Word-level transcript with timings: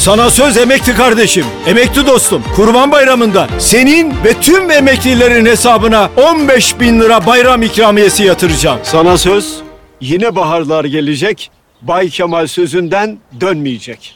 Sana 0.00 0.30
söz 0.30 0.56
emekli 0.56 0.94
kardeşim, 0.94 1.46
emekli 1.66 2.06
dostum. 2.06 2.42
Kurban 2.56 2.92
Bayramı'nda 2.92 3.48
senin 3.58 4.14
ve 4.24 4.34
tüm 4.40 4.70
emeklilerin 4.70 5.46
hesabına 5.46 6.10
15 6.16 6.80
bin 6.80 7.00
lira 7.00 7.26
bayram 7.26 7.62
ikramiyesi 7.62 8.24
yatıracağım. 8.24 8.78
Sana 8.82 9.18
söz 9.18 9.56
yine 10.00 10.36
baharlar 10.36 10.84
gelecek. 10.84 11.50
Bay 11.82 12.08
Kemal 12.08 12.46
sözünden 12.46 13.18
dönmeyecek. 13.40 14.12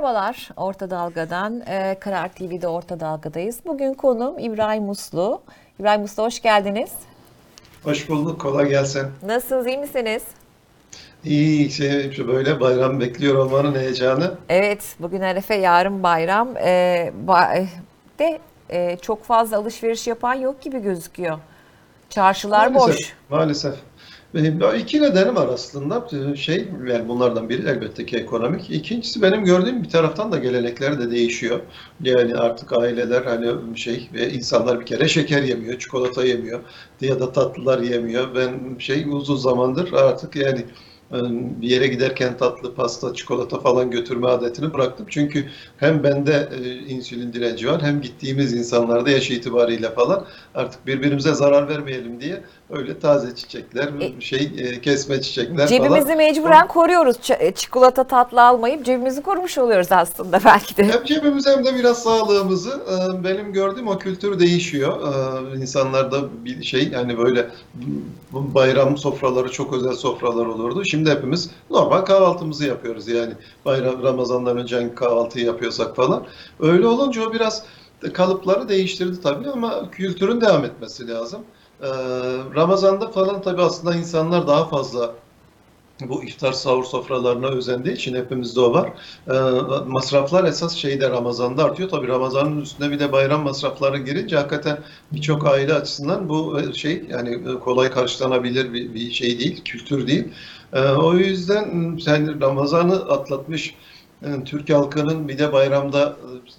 Merhabalar 0.00 0.48
Orta 0.56 0.90
Dalga'dan. 0.90 1.62
Ee, 1.68 1.96
Karar 2.00 2.28
TV'de 2.28 2.68
Orta 2.68 3.00
Dalga'dayız. 3.00 3.58
Bugün 3.66 3.94
konuğum 3.94 4.38
İbrahim 4.38 4.90
Uslu. 4.90 5.42
İbrahim 5.80 6.04
Uslu 6.04 6.22
hoş 6.22 6.42
geldiniz. 6.42 6.90
Hoş 7.84 8.08
bulduk, 8.08 8.40
kolay 8.40 8.68
gelsin. 8.68 9.06
Nasılsınız, 9.26 9.66
iyi 9.66 9.78
misiniz? 9.78 10.22
İyi, 11.24 11.70
şey, 11.70 12.26
böyle 12.28 12.60
bayram 12.60 13.00
bekliyor 13.00 13.34
olmanın 13.34 13.74
heyecanı. 13.74 14.34
Evet, 14.48 14.96
bugün 15.00 15.20
Arefe, 15.20 15.54
yarın 15.54 16.02
bayram. 16.02 16.56
Ee, 16.56 17.12
ba- 17.26 17.66
de 18.18 18.38
e, 18.70 18.96
çok 18.96 19.24
fazla 19.24 19.56
alışveriş 19.56 20.06
yapan 20.06 20.34
yok 20.34 20.62
gibi 20.62 20.78
gözüküyor. 20.78 21.38
Çarşılar 22.10 22.66
Maalesef, 22.66 22.98
boş. 22.98 23.12
Maalesef. 23.30 23.74
İki 24.78 25.02
nedenim 25.02 25.36
var 25.36 25.48
aslında. 25.48 26.08
Şey, 26.36 26.68
yani 26.88 27.08
bunlardan 27.08 27.48
biri 27.48 27.68
elbette 27.68 28.06
ki 28.06 28.16
ekonomik. 28.16 28.70
İkincisi 28.70 29.22
benim 29.22 29.44
gördüğüm 29.44 29.82
bir 29.82 29.88
taraftan 29.88 30.32
da 30.32 30.38
gelenekler 30.38 30.98
de 31.00 31.10
değişiyor. 31.10 31.60
Yani 32.00 32.34
artık 32.36 32.72
aileler 32.72 33.22
hani 33.22 33.78
şey 33.78 34.10
ve 34.12 34.32
insanlar 34.32 34.80
bir 34.80 34.86
kere 34.86 35.08
şeker 35.08 35.42
yemiyor, 35.42 35.78
çikolata 35.78 36.24
yemiyor 36.24 36.60
ya 37.00 37.20
da 37.20 37.32
tatlılar 37.32 37.78
yemiyor. 37.82 38.34
Ben 38.34 38.78
şey 38.78 39.04
uzun 39.08 39.36
zamandır 39.36 39.92
artık 39.92 40.36
yani 40.36 40.66
e, 41.12 41.16
bir 41.60 41.68
yere 41.70 41.86
giderken 41.86 42.36
tatlı, 42.36 42.74
pasta, 42.74 43.14
çikolata 43.14 43.60
falan 43.60 43.90
götürme 43.90 44.26
adetini 44.28 44.72
bıraktım. 44.72 45.06
Çünkü 45.10 45.50
hem 45.76 46.02
bende 46.02 46.48
e, 46.52 46.74
insülin 46.78 47.32
direnci 47.32 47.68
var 47.68 47.82
hem 47.82 48.00
gittiğimiz 48.00 48.52
insanlarda 48.54 49.10
yaş 49.10 49.30
itibariyle 49.30 49.90
falan 49.94 50.26
artık 50.54 50.86
birbirimize 50.86 51.34
zarar 51.34 51.68
vermeyelim 51.68 52.20
diye 52.20 52.44
öyle 52.72 52.98
taze 52.98 53.34
çiçekler, 53.34 53.88
E- 54.00 54.20
şey 54.20 54.52
e, 54.58 54.80
kesme 54.80 55.20
çiçekler 55.22 55.66
Cebimizi 55.66 56.04
falan. 56.04 56.16
mecburen 56.16 56.68
koruyoruz. 56.68 57.16
Ç- 57.16 57.42
e, 57.42 57.52
çikolata 57.54 58.04
tatlı 58.04 58.42
almayıp 58.46 58.84
cebimizi 58.84 59.22
korumuş 59.22 59.58
oluyoruz 59.58 59.92
aslında 59.92 60.40
belki 60.44 60.76
de. 60.76 60.84
Hem 60.84 61.04
cebimiz 61.04 61.46
hem 61.46 61.64
de 61.64 61.74
biraz 61.74 62.02
sağlığımızı 62.02 62.70
e, 62.70 63.24
benim 63.24 63.52
gördüğüm 63.52 63.88
o 63.88 63.98
kültür 63.98 64.38
değişiyor. 64.38 65.00
İnsanlarda 65.56 66.44
bir 66.44 66.62
şey 66.62 66.88
yani 66.88 67.18
böyle 67.18 67.50
bayram 68.32 68.96
sofraları 68.98 69.52
çok 69.52 69.74
özel 69.74 69.92
sofralar 69.92 70.46
olurdu. 70.46 70.84
Şimdi 70.84 71.10
hepimiz 71.10 71.50
normal 71.70 72.00
kahvaltımızı 72.00 72.66
yapıyoruz 72.66 73.08
yani 73.08 73.32
bayram 73.64 74.02
Ramazan'dan 74.02 74.56
önce 74.56 74.94
kahvaltıyı 74.94 75.46
yapıyorsak 75.46 75.96
falan. 75.96 76.24
Öyle 76.60 76.86
olunca 76.86 77.28
o 77.28 77.32
biraz 77.32 77.62
kalıpları 78.14 78.68
değiştirdi 78.68 79.20
tabii 79.22 79.48
ama 79.50 79.90
kültürün 79.90 80.40
devam 80.40 80.64
etmesi 80.64 81.08
lazım. 81.08 81.40
E, 81.82 81.88
Ramazan'da 82.56 83.10
falan 83.10 83.42
tabii 83.42 83.62
aslında 83.62 83.94
insanlar 83.94 84.46
daha 84.46 84.68
fazla 84.68 85.14
bu 86.08 86.24
iftar 86.24 86.52
sahur 86.52 86.84
sofralarına 86.84 87.46
özendiği 87.46 87.94
için 87.94 88.14
hepimizde 88.14 88.60
o 88.60 88.72
var. 88.72 88.92
Ee, 89.28 89.32
masraflar 89.86 90.44
esas 90.44 90.74
şeyde 90.74 91.10
Ramazan'da 91.10 91.64
artıyor. 91.64 91.88
Tabii 91.88 92.08
Ramazan'ın 92.08 92.60
üstüne 92.60 92.90
bir 92.90 92.98
de 92.98 93.12
bayram 93.12 93.42
masrafları 93.42 93.98
girince 93.98 94.36
hakikaten 94.36 94.78
birçok 95.12 95.46
aile 95.46 95.74
açısından 95.74 96.28
bu 96.28 96.60
e, 96.60 96.72
şey 96.72 97.04
yani 97.10 97.34
e, 97.34 97.58
kolay 97.58 97.90
karşılanabilir 97.90 98.72
bir, 98.72 99.10
şey 99.10 99.38
değil, 99.38 99.64
kültür 99.64 100.06
değil. 100.06 100.28
Ee, 100.72 100.80
o 100.80 101.14
yüzden 101.14 101.96
sen 102.04 102.40
Ramazan'ı 102.40 102.94
atlatmış 102.94 103.74
e, 104.22 104.44
Türk 104.44 104.70
halkının 104.70 105.28
bir 105.28 105.38
de 105.38 105.52
bayramda 105.52 106.16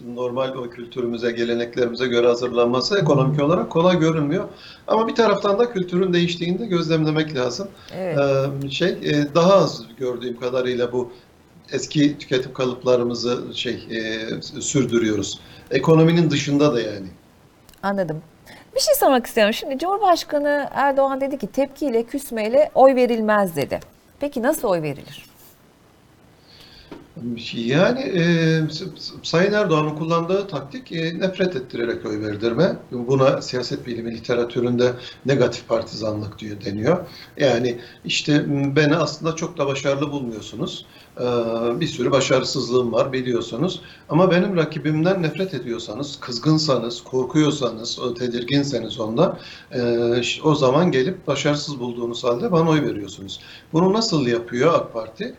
e, 0.10 0.16
normal 0.16 0.56
o 0.56 0.70
kültürümüze, 0.70 1.32
geleneklerimize 1.32 2.08
göre 2.08 2.28
hazırlanması 2.28 3.00
ekonomik 3.00 3.44
olarak 3.44 3.70
kolay 3.70 4.00
görünmüyor. 4.00 4.46
Ama 4.88 5.08
bir 5.08 5.16
taraftan 5.16 5.60
da 5.60 5.74
kültürün 5.74 6.14
değiştiğini 6.14 6.60
de 6.60 6.66
gözlemlemek 6.66 7.36
lazım. 7.36 7.68
Evet. 7.98 8.18
Ee, 8.64 8.70
şey 8.70 8.90
e, 8.90 9.36
daha 9.36 9.54
az 9.54 9.84
gördüğüm 9.98 10.40
kadarıyla 10.40 10.92
bu 10.92 11.12
eski 11.72 12.18
tüketim 12.18 12.54
kalıplarımızı 12.54 13.44
şey 13.54 13.74
e, 13.74 14.42
sürdürüyoruz. 14.62 15.40
Ekonominin 15.72 16.30
dışında 16.30 16.74
da 16.74 16.82
yani. 16.82 17.08
Anladım. 17.84 18.22
Bir 18.76 18.80
şey 18.80 18.96
sormak 18.96 19.26
istiyorum. 19.26 19.54
Şimdi 19.54 19.80
Cumhurbaşkanı 19.80 20.70
Erdoğan 20.72 21.22
dedi 21.22 21.38
ki 21.38 21.48
tepkiyle, 21.48 22.04
küsmeyle 22.04 22.72
oy 22.76 22.96
verilmez 22.96 23.56
dedi. 23.56 23.80
Peki 24.20 24.42
nasıl 24.42 24.68
oy 24.68 24.82
verilir? 24.82 25.31
Yani 27.54 28.00
e, 28.00 28.24
Sayın 29.24 29.54
Erdoğan'ın 29.54 29.96
kullandığı 29.96 30.48
taktik 30.48 30.92
e, 30.92 31.20
nefret 31.20 31.56
ettirerek 31.56 32.06
oy 32.06 32.22
verdirme. 32.22 32.76
Buna 32.92 33.42
siyaset 33.42 33.88
bilimi 33.88 34.12
literatüründe 34.16 34.94
negatif 35.26 35.68
partizanlık 35.68 36.40
diyor 36.40 36.58
deniyor. 36.66 36.98
Yani 37.38 37.80
işte 38.06 38.46
beni 38.76 38.96
aslında 38.96 39.36
çok 39.36 39.58
da 39.58 39.68
başarılı 39.68 40.12
bulmuyorsunuz. 40.12 40.86
Ee, 41.20 41.24
Bir 41.80 41.88
sürü 41.88 42.12
başarısızlığım 42.12 42.94
var 42.94 43.14
biliyorsunuz. 43.14 43.82
Ama 44.10 44.32
benim 44.32 44.58
rakibimden 44.58 45.24
nefret 45.24 45.54
ediyorsanız, 45.54 46.20
kızgınsanız, 46.20 47.04
korkuyorsanız, 47.04 48.00
tedirginseniz 48.20 49.00
onda 49.00 49.40
e, 49.72 49.82
o 50.44 50.56
zaman 50.56 50.92
gelip 50.92 51.28
başarısız 51.28 51.80
bulduğunuz 51.80 52.24
halde 52.24 52.52
bana 52.52 52.70
oy 52.70 52.82
veriyorsunuz. 52.82 53.40
Bunu 53.74 53.94
nasıl 53.94 54.28
yapıyor 54.28 54.74
AK 54.74 54.94
Parti? 54.94 55.36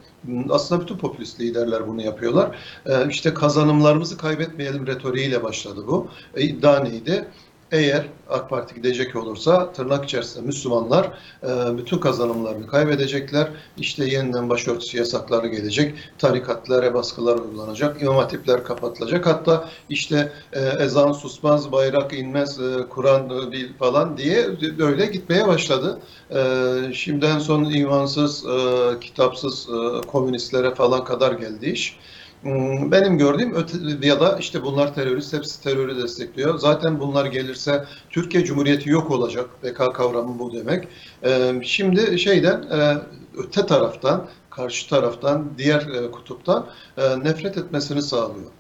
Aslında 0.50 0.80
bütün 0.82 0.96
popülist 0.96 1.40
liderler 1.40 1.88
bunu 1.88 2.02
yapıyorlar. 2.02 2.56
Ee, 2.86 3.08
işte 3.08 3.34
kazanımlarımızı 3.34 4.16
kaybetmeyelim 4.16 4.86
retoriğiyle 4.86 5.42
başladı 5.42 5.84
bu. 5.86 6.10
E, 6.34 6.42
iddia 6.42 6.80
neydi? 6.80 7.28
Eğer 7.72 8.06
AK 8.30 8.50
Parti 8.50 8.74
gidecek 8.74 9.16
olursa 9.16 9.72
tırnak 9.72 10.04
içerisinde 10.04 10.46
Müslümanlar 10.46 11.10
e, 11.42 11.78
bütün 11.78 11.98
kazanımlarını 11.98 12.66
kaybedecekler. 12.66 13.48
İşte 13.76 14.04
yeniden 14.04 14.50
başörtüsü 14.50 14.98
yasakları 14.98 15.46
gelecek. 15.46 15.94
Tarikatlara 16.18 16.94
baskılar 16.94 17.38
uygulanacak. 17.38 18.02
İmam 18.02 18.16
hatipler 18.16 18.64
kapatılacak. 18.64 19.26
Hatta 19.26 19.68
işte 19.88 20.32
e, 20.52 20.60
ezan 20.60 21.12
susmaz, 21.12 21.72
bayrak 21.72 22.12
inmez, 22.12 22.60
e, 22.60 22.88
Kur'an 22.90 23.30
e, 23.30 23.52
değil 23.52 23.72
falan 23.78 24.16
diye 24.16 24.48
böyle 24.78 25.06
gitmeye 25.06 25.46
başladı. 25.48 25.98
Ee, 26.34 26.92
şimdi 26.94 27.26
en 27.26 27.38
son 27.38 27.64
imansız, 27.64 28.46
e, 28.46 29.00
kitapsız 29.00 29.68
e, 29.68 30.06
komünistlere 30.06 30.74
falan 30.74 31.04
kadar 31.04 31.32
geldi 31.32 31.70
iş. 31.70 31.98
Hmm, 32.42 32.90
Benim 32.92 33.18
gördüğüm 33.18 33.54
öte, 33.54 33.78
ya 34.06 34.20
da 34.20 34.38
işte 34.38 34.62
bunlar 34.62 34.94
terörist, 34.94 35.32
hepsi 35.32 35.62
terörü 35.62 35.96
destekliyor. 36.02 36.58
Zaten 36.58 37.00
bunlar 37.00 37.26
gelirse 37.26 37.84
Türkiye 38.10 38.44
Cumhuriyeti 38.44 38.90
yok 38.90 39.10
olacak. 39.10 39.62
BK 39.62 39.92
kavramı 39.92 40.38
bu 40.38 40.52
demek. 40.52 40.88
Ee, 41.24 41.60
şimdi 41.64 42.18
şeyden, 42.18 42.62
e, 42.62 42.98
öte 43.36 43.66
taraftan, 43.66 44.30
karşı 44.50 44.88
taraftan, 44.88 45.58
diğer 45.58 45.80
e, 45.86 46.10
kutuptan 46.10 46.70
e, 46.96 47.20
nefret 47.24 47.56
etmesini 47.58 48.02
sağlıyor. 48.02 48.52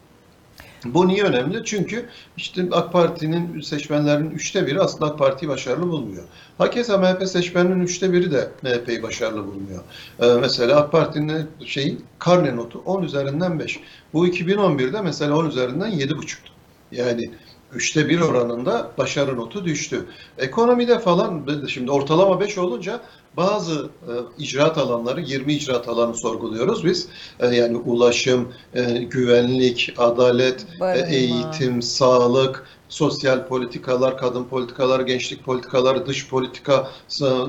Bu 0.84 1.08
niye 1.08 1.22
önemli? 1.22 1.64
Çünkü 1.64 2.08
işte 2.36 2.62
AK 2.72 2.92
Parti'nin 2.92 3.60
seçmenlerinin 3.60 4.30
üçte 4.30 4.66
biri 4.66 4.80
aslında 4.80 5.06
AK 5.06 5.18
Parti'yi 5.18 5.48
başarılı 5.48 5.88
bulmuyor. 5.88 6.24
Hakeza 6.58 6.98
MHP 6.98 7.28
seçmeninin 7.28 7.80
üçte 7.80 8.12
biri 8.12 8.32
de 8.32 8.48
MHP'yi 8.62 9.02
başarılı 9.02 9.46
bulmuyor. 9.46 9.82
Ee, 10.20 10.26
mesela 10.40 10.76
AK 10.76 10.92
Parti'nin 10.92 11.46
şeyi 11.66 11.98
karne 12.18 12.56
notu 12.56 12.82
10 12.84 13.02
üzerinden 13.02 13.58
5. 13.58 13.80
Bu 14.12 14.26
2011'de 14.26 15.00
mesela 15.00 15.36
10 15.36 15.46
üzerinden 15.46 15.90
7,5'tu. 15.90 16.52
Yani 16.92 17.30
üçte 17.72 18.08
bir 18.08 18.20
oranında 18.20 18.90
başarı 18.98 19.36
notu 19.36 19.64
düştü. 19.64 20.06
Ekonomide 20.38 20.98
falan 20.98 21.46
şimdi 21.68 21.90
ortalama 21.90 22.40
5 22.40 22.58
olunca 22.58 23.00
bazı 23.36 23.90
e, 24.02 24.12
icraat 24.38 24.78
alanları 24.78 25.20
20 25.20 25.54
icraat 25.54 25.88
alanı 25.88 26.14
sorguluyoruz 26.14 26.84
biz. 26.84 27.08
E, 27.40 27.46
yani 27.46 27.76
ulaşım, 27.76 28.52
e, 28.74 28.82
güvenlik, 29.02 29.94
adalet, 29.98 30.66
e, 30.80 31.16
eğitim, 31.16 31.82
sağlık, 31.82 32.66
sosyal 32.88 33.46
politikalar, 33.48 34.18
kadın 34.18 34.44
politikalar, 34.44 35.00
gençlik 35.00 35.44
politikaları, 35.44 36.06
dış 36.06 36.28
politika, 36.28 36.90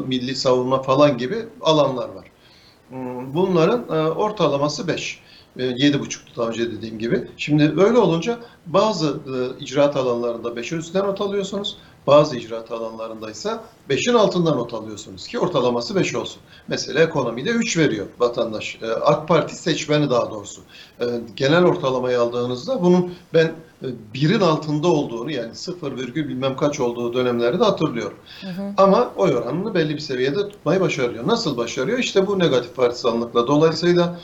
milli 0.07 0.35
savunma 0.35 0.81
falan 0.81 1.18
gibi 1.18 1.45
alanlar 1.62 2.09
var. 2.09 2.25
Hmm, 2.89 3.33
Bunların 3.33 3.85
e, 3.89 4.09
ortalaması 4.12 4.88
5. 4.88 5.19
7,5'tu 5.57 6.35
daha 6.41 6.50
önce 6.50 6.71
dediğim 6.71 7.00
gibi. 7.00 7.27
Şimdi 7.38 7.63
öyle 7.77 7.97
olunca 7.97 8.39
bazı 8.65 9.07
e, 9.07 9.63
icraat 9.63 9.95
alanlarında 9.95 10.47
5'in 10.50 10.80
üstünden 10.80 11.06
not 11.07 11.21
alıyorsunuz. 11.21 11.77
Bazı 12.07 12.38
icraat 12.38 12.71
alanlarındaysa 12.71 13.63
5'in 13.89 14.13
altında 14.13 14.55
not 14.55 14.73
alıyorsunuz 14.73 15.27
ki 15.27 15.39
ortalaması 15.39 15.95
5 15.95 16.15
olsun. 16.15 16.41
Mesela 16.67 17.03
ekonomide 17.03 17.50
3 17.50 17.77
veriyor 17.77 18.05
vatandaş. 18.19 18.77
Ee, 18.81 18.91
AK 18.91 19.27
Parti 19.27 19.55
seçmeni 19.55 20.09
daha 20.09 20.31
doğrusu. 20.31 20.61
Ee, 21.01 21.05
Genel 21.35 21.65
ortalamayı 21.65 22.21
aldığınızda 22.21 22.81
bunun 22.81 23.13
ben 23.33 23.45
e, 23.83 23.88
birin 24.13 24.39
altında 24.39 24.88
olduğunu 24.88 25.31
yani 25.31 25.55
0 25.55 25.97
virgül 25.97 26.27
bilmem 26.27 26.55
kaç 26.55 26.79
olduğu 26.79 27.13
dönemleri 27.13 27.59
de 27.59 27.63
hatırlıyorum. 27.63 28.17
Ama 28.77 29.11
oy 29.15 29.35
oranını 29.35 29.73
belli 29.73 29.94
bir 29.95 29.99
seviyede 29.99 30.49
tutmayı 30.49 30.79
başarıyor. 30.79 31.27
Nasıl 31.27 31.57
başarıyor? 31.57 31.99
İşte 31.99 32.27
bu 32.27 32.39
negatif 32.39 32.75
partizanlıkla. 32.75 33.47
Dolayısıyla 33.47 34.19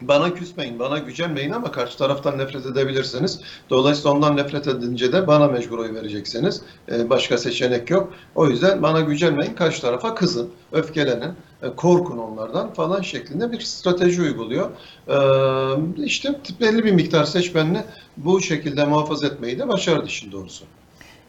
bana 0.00 0.34
küsmeyin, 0.34 0.78
bana 0.78 0.98
gücenmeyin 0.98 1.50
ama 1.50 1.72
karşı 1.72 1.98
taraftan 1.98 2.38
nefret 2.38 2.66
edebilirsiniz. 2.66 3.40
Dolayısıyla 3.70 4.10
ondan 4.10 4.36
nefret 4.36 4.66
edince 4.66 5.12
de 5.12 5.26
bana 5.26 5.48
mecbur 5.48 5.78
oy 5.78 5.94
vereceksiniz. 5.94 6.62
Ee, 6.92 7.10
başka 7.10 7.38
seçenek 7.38 7.90
yok. 7.90 8.12
O 8.34 8.46
yüzden 8.46 8.82
bana 8.82 9.00
gücenmeyin, 9.00 9.54
karşı 9.54 9.82
tarafa 9.82 10.14
kızın, 10.14 10.50
öfkelenin, 10.72 11.32
e, 11.62 11.68
korkun 11.76 12.18
onlardan 12.18 12.72
falan 12.72 13.02
şeklinde 13.02 13.52
bir 13.52 13.60
strateji 13.60 14.22
uyguluyor. 14.22 14.70
Ee, 15.08 16.04
işte 16.04 16.40
belli 16.60 16.84
bir 16.84 16.92
miktar 16.92 17.24
seçmenini 17.24 17.82
bu 18.16 18.40
şekilde 18.40 18.84
muhafaza 18.84 19.26
etmeyi 19.26 19.58
de 19.58 19.68
başardı 19.68 20.06
işin 20.06 20.32
doğrusu. 20.32 20.64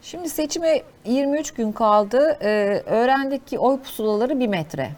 Şimdi 0.02 0.28
seçime 0.28 0.82
23 1.04 1.50
gün 1.50 1.72
kaldı. 1.72 2.38
Ee, 2.42 2.82
öğrendik 2.86 3.46
ki 3.46 3.58
oy 3.58 3.80
pusulaları 3.80 4.40
bir 4.40 4.46
metre. 4.46 4.90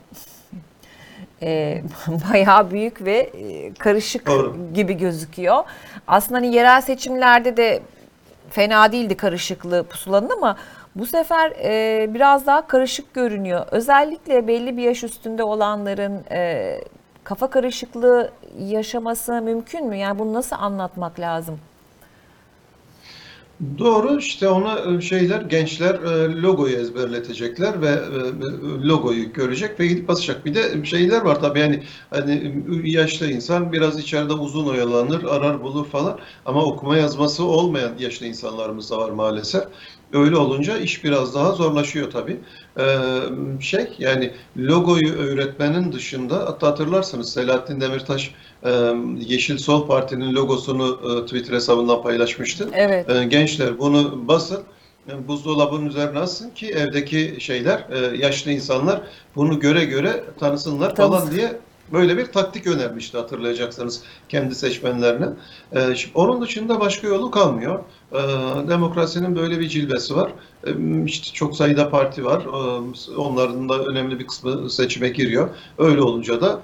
Ee, 1.43 1.83
bayağı 2.33 2.71
büyük 2.71 3.05
ve 3.05 3.17
e, 3.19 3.75
karışık 3.75 4.27
Doğru. 4.27 4.57
gibi 4.75 4.95
gözüküyor. 4.95 5.65
Aslında 6.07 6.39
hani 6.39 6.55
yerel 6.55 6.81
seçimlerde 6.81 7.57
de 7.57 7.83
fena 8.51 8.93
değildi 8.93 9.17
karışıklığı 9.17 9.85
pusulanın 9.85 10.29
ama 10.29 10.57
bu 10.95 11.07
sefer 11.07 11.53
e, 11.65 12.07
biraz 12.15 12.47
daha 12.47 12.67
karışık 12.67 13.15
görünüyor. 13.15 13.67
Özellikle 13.71 14.47
belli 14.47 14.77
bir 14.77 14.83
yaş 14.83 15.05
üstünde 15.05 15.43
olanların 15.43 16.25
e, 16.31 16.81
kafa 17.25 17.51
karışıklığı 17.51 18.31
yaşaması 18.59 19.43
mümkün 19.43 19.87
mü? 19.87 19.97
Yani 19.97 20.19
bunu 20.19 20.33
nasıl 20.33 20.57
anlatmak 20.57 21.21
lazım? 21.21 21.59
Doğru 23.79 24.19
işte 24.19 24.49
ona 24.49 24.97
e, 24.97 25.01
şeyler 25.01 25.41
gençler 25.41 25.95
e, 25.95 26.43
logoyu 26.43 26.77
ezberletecekler 26.77 27.83
ve 27.83 27.89
e, 27.89 28.19
logoyu 28.89 29.33
görecek 29.33 29.81
ve 29.81 29.87
gidip 29.87 30.09
basacak. 30.09 30.45
Bir 30.45 30.55
de 30.55 30.85
şeyler 30.85 31.23
var 31.23 31.41
tabii 31.41 31.59
yani 31.61 31.85
hani 32.11 32.65
yaşlı 32.85 33.31
insan 33.31 33.73
biraz 33.73 33.99
içeride 33.99 34.33
uzun 34.33 34.67
oyalanır, 34.67 35.25
arar 35.25 35.63
bulur 35.63 35.87
falan 35.89 36.19
ama 36.45 36.65
okuma 36.65 36.97
yazması 36.97 37.45
olmayan 37.45 37.99
yaşlı 37.99 38.27
insanlarımız 38.27 38.91
da 38.91 38.99
var 38.99 39.11
maalesef. 39.11 39.65
Öyle 40.13 40.37
olunca 40.37 40.79
iş 40.79 41.05
biraz 41.05 41.35
daha 41.35 41.53
zorlaşıyor 41.53 42.11
tabii. 42.11 42.41
Ee, 42.79 43.21
şey 43.61 43.95
yani 43.99 44.37
logoyu 44.57 45.13
öğretmenin 45.15 45.93
dışında 45.93 46.37
hatta 46.37 46.67
hatırlarsanız 46.67 47.33
Selahattin 47.33 47.81
Demirtaş 47.81 48.35
Yeşil 49.19 49.59
Sol 49.59 49.87
Parti'nin 49.87 50.35
logosunu 50.35 51.25
Twitter 51.25 51.55
hesabından 51.55 52.03
paylaşmıştı. 52.03 52.69
Evet. 52.73 53.31
Gençler 53.31 53.79
bunu 53.79 54.29
basın, 54.29 54.61
e, 55.09 55.29
buzdolabının 55.29 55.87
üzerine 55.87 56.19
asın 56.19 56.51
ki 56.51 56.69
evdeki 56.69 57.37
şeyler, 57.41 57.87
yaşlı 58.19 58.51
insanlar 58.51 59.03
bunu 59.37 59.61
göre 59.61 59.85
göre 59.85 60.25
tanısınlar 60.41 60.97
falan 60.97 61.19
Tanısın. 61.19 61.37
diye 61.37 61.59
böyle 61.93 62.19
bir 62.19 62.27
taktik 62.27 62.67
önermişti 62.67 63.19
hatırlayacaksınız 63.19 64.03
kendi 64.29 64.55
seçmenlerine. 64.55 65.27
Şimdi 65.95 66.15
onun 66.15 66.43
dışında 66.43 66.81
başka 66.81 67.09
yolu 67.09 67.31
kalmıyor. 67.31 67.81
Demokrasinin 68.69 69.37
böyle 69.37 69.61
bir 69.61 69.69
cilvesi 69.69 70.17
var. 70.17 70.33
İşte 71.07 71.33
çok 71.33 71.57
sayıda 71.57 71.91
parti 71.91 72.25
var. 72.25 72.45
Onların 73.17 73.69
da 73.69 73.85
önemli 73.85 74.19
bir 74.19 74.27
kısmı 74.27 74.71
seçime 74.71 75.09
giriyor. 75.09 75.49
Öyle 75.79 76.03
olunca 76.03 76.41
da 76.41 76.61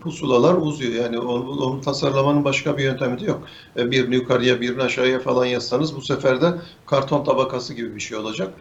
pusulalar 0.00 0.54
uzuyor. 0.54 0.92
Yani 1.04 1.18
onu, 1.18 1.50
onu 1.50 1.80
tasarlamanın 1.80 2.44
başka 2.44 2.76
bir 2.78 2.84
yöntemi 2.84 3.20
de 3.20 3.24
yok. 3.24 3.48
E, 3.76 3.90
Birini 3.90 4.14
yukarıya, 4.14 4.60
birini 4.60 4.82
aşağıya 4.82 5.20
falan 5.20 5.44
yazsanız 5.46 5.96
bu 5.96 6.02
sefer 6.02 6.40
de 6.40 6.60
karton 6.86 7.24
tabakası 7.24 7.74
gibi 7.74 7.94
bir 7.94 8.00
şey 8.00 8.16
olacak. 8.18 8.60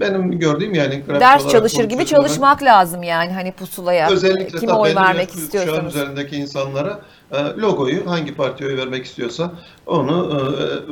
Benim 0.00 0.38
gördüğüm 0.38 0.74
yani 0.74 1.02
Ders 1.08 1.48
çalışır 1.48 1.84
gibi 1.84 2.06
çalışmak 2.06 2.62
lazım 2.62 3.02
yani 3.02 3.32
hani 3.32 3.52
pusulaya 3.52 4.10
Özellikle 4.10 4.58
kime 4.58 4.72
oy 4.72 4.94
vermek 4.94 5.30
istiyorsanız. 5.30 5.94
üzerindeki 5.94 6.36
insanlara 6.36 7.00
e, 7.32 7.36
logoyu 7.36 8.10
hangi 8.10 8.34
partiye 8.34 8.70
oy 8.70 8.76
vermek 8.76 9.04
istiyorsa 9.04 9.52
onu 9.86 10.12
e, 10.12 10.36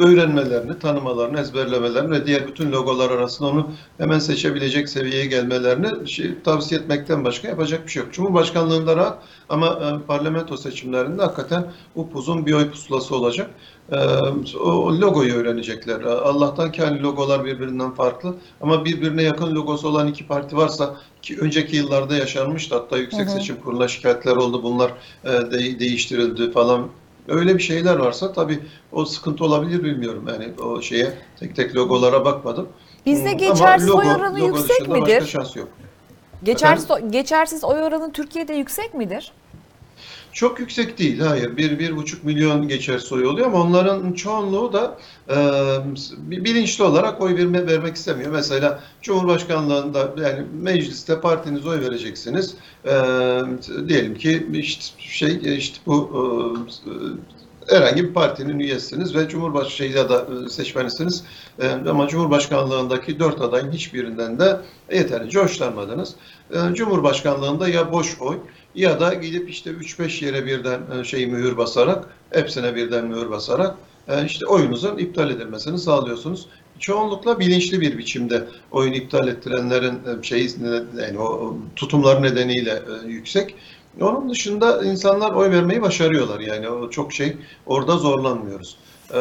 öğrenmelerini, 0.05 0.79
tanımalarını, 0.79 1.41
ezberlemelerini 1.41 2.11
ve 2.11 2.27
diğer 2.27 2.47
bütün 2.47 2.73
logolar 2.73 3.11
arasında 3.11 3.49
onu 3.49 3.71
hemen 3.99 4.19
seçebilecek 4.19 4.89
seviyeye 4.89 5.27
gelmelerini 5.27 5.89
tavsiye 6.45 6.81
etmekten 6.81 7.25
başka 7.25 7.49
yapacak 7.49 7.87
bir 7.87 7.91
şey 7.91 8.03
yok. 8.03 8.13
Cumhurbaşkanlığında 8.13 8.97
rahat 8.97 9.19
ama 9.49 9.67
e, 9.67 10.07
parlamento 10.07 10.57
seçimlerinde 10.57 11.23
hakikaten 11.23 11.65
upuzun 11.95 12.47
bir 12.47 12.53
oy 12.53 12.71
pusulası 12.71 13.17
olacak. 13.17 13.51
O 14.61 15.01
logoyu 15.01 15.35
öğrenecekler. 15.35 16.01
Allah'tan 16.01 16.73
ki 16.73 16.83
hani 16.83 17.03
logolar 17.03 17.45
birbirinden 17.45 17.91
farklı 17.91 18.35
ama 18.61 18.85
birbirine 18.85 19.23
yakın 19.23 19.55
logosu 19.55 19.89
olan 19.89 20.07
iki 20.09 20.27
parti 20.27 20.57
varsa 20.57 20.97
ki 21.23 21.39
önceki 21.41 21.77
yıllarda 21.77 22.17
yaşanmıştı 22.17 22.75
hatta 22.75 22.99
Yüksek 22.99 23.27
Hı 23.27 23.31
hı. 23.31 23.35
Seçim 23.35 23.57
Kurulu'na 23.61 23.89
şikayetler 23.89 24.37
oldu 24.37 24.63
bunlar 24.63 24.93
de- 25.25 25.81
değiştirildi 25.81 26.53
falan. 26.53 26.89
Öyle 27.29 27.55
bir 27.55 27.63
şeyler 27.63 27.97
varsa 27.97 28.33
tabii 28.33 28.59
o 28.93 29.05
sıkıntı 29.05 29.45
olabilir 29.45 29.85
bilmiyorum 29.85 30.25
yani 30.29 30.49
o 30.65 30.83
şeye 30.83 31.13
tek 31.41 31.57
tek 31.57 31.77
logolara 31.77 32.25
bakmadım. 32.25 32.69
Bizde 33.07 33.31
Hmm, 33.31 33.39
geçersiz 33.39 33.91
ama 33.91 34.01
oy 34.01 34.07
oranı 34.09 34.41
yüksek 34.41 34.89
midir? 34.89 35.01
Başka 35.01 35.27
şans 35.27 35.57
yok. 35.57 35.69
Geçersiz, 36.43 36.89
geçersiz 37.11 37.65
oy 37.65 37.83
oranı 37.83 38.13
Türkiye'de 38.13 38.55
yüksek 38.55 38.95
midir? 38.95 39.33
Çok 40.33 40.61
yüksek 40.61 40.99
değil, 40.99 41.21
hayır. 41.21 41.57
Bir, 41.57 41.79
bir 41.79 41.97
buçuk 41.97 42.25
milyon 42.25 42.69
geçer 42.69 42.99
soy 42.99 43.27
oluyor 43.27 43.47
ama 43.47 43.63
onların 43.63 44.13
çoğunluğu 44.13 44.73
da 44.73 44.99
e, 45.29 45.37
bilinçli 46.17 46.85
olarak 46.85 47.21
oy 47.21 47.37
verme, 47.37 47.67
vermek 47.67 47.97
istemiyor. 47.97 48.33
Mesela 48.33 48.85
Cumhurbaşkanlığında 49.03 50.15
yani 50.23 50.47
mecliste 50.53 51.21
partiniz 51.21 51.67
oy 51.67 51.81
vereceksiniz. 51.81 52.55
E, 52.85 52.93
diyelim 53.89 54.15
ki 54.15 54.47
işte 54.53 54.85
şey 54.99 55.57
işte 55.57 55.79
bu 55.87 56.11
e, 56.87 56.91
herhangi 57.71 58.05
bir 58.05 58.15
partinin 58.15 58.59
üyesiniz 58.59 59.15
ve 59.15 59.29
Cumhurbaşkanı 59.29 59.71
şey 59.71 59.91
ya 59.91 60.09
da 60.09 60.27
e, 60.47 60.49
seçmenisiniz. 60.49 61.25
E, 61.63 61.69
ama 61.69 62.09
Cumhurbaşkanlığındaki 62.09 63.19
dört 63.19 63.41
adayın 63.41 63.73
hiçbirinden 63.73 64.39
de 64.39 64.61
yeterince 64.93 65.41
hoşlanmadınız. 65.41 66.15
E, 66.51 66.75
Cumhurbaşkanlığında 66.75 67.69
ya 67.69 67.93
boş 67.93 68.21
oy 68.21 68.37
ya 68.75 69.01
da 69.01 69.15
gidip 69.15 69.51
işte 69.51 69.71
3-5 69.71 70.25
yere 70.25 70.47
birden 70.47 71.03
şey 71.03 71.27
mühür 71.27 71.57
basarak, 71.57 72.05
hepsine 72.31 72.75
birden 72.75 73.07
mühür 73.07 73.31
basarak 73.31 73.77
işte 74.27 74.47
oyunuzun 74.47 74.99
iptal 74.99 75.31
edilmesini 75.31 75.79
sağlıyorsunuz. 75.79 76.47
Çoğunlukla 76.79 77.39
bilinçli 77.39 77.81
bir 77.81 77.99
biçimde 77.99 78.45
oyunu 78.71 78.95
iptal 78.95 79.29
ettirenlerin 79.29 80.23
şeyi 80.23 80.51
yani 80.99 81.19
o 81.19 81.57
tutumları 81.77 82.23
nedeniyle 82.23 82.83
yüksek. 83.07 83.55
Onun 84.01 84.31
dışında 84.31 84.85
insanlar 84.85 85.33
oy 85.33 85.51
vermeyi 85.51 85.83
başarıyorlar 85.83 86.41
yani 86.41 86.69
o 86.69 86.91
çok 86.91 87.13
şey 87.13 87.37
orada 87.67 87.97
zorlanmıyoruz. 87.97 88.77
E, 89.15 89.19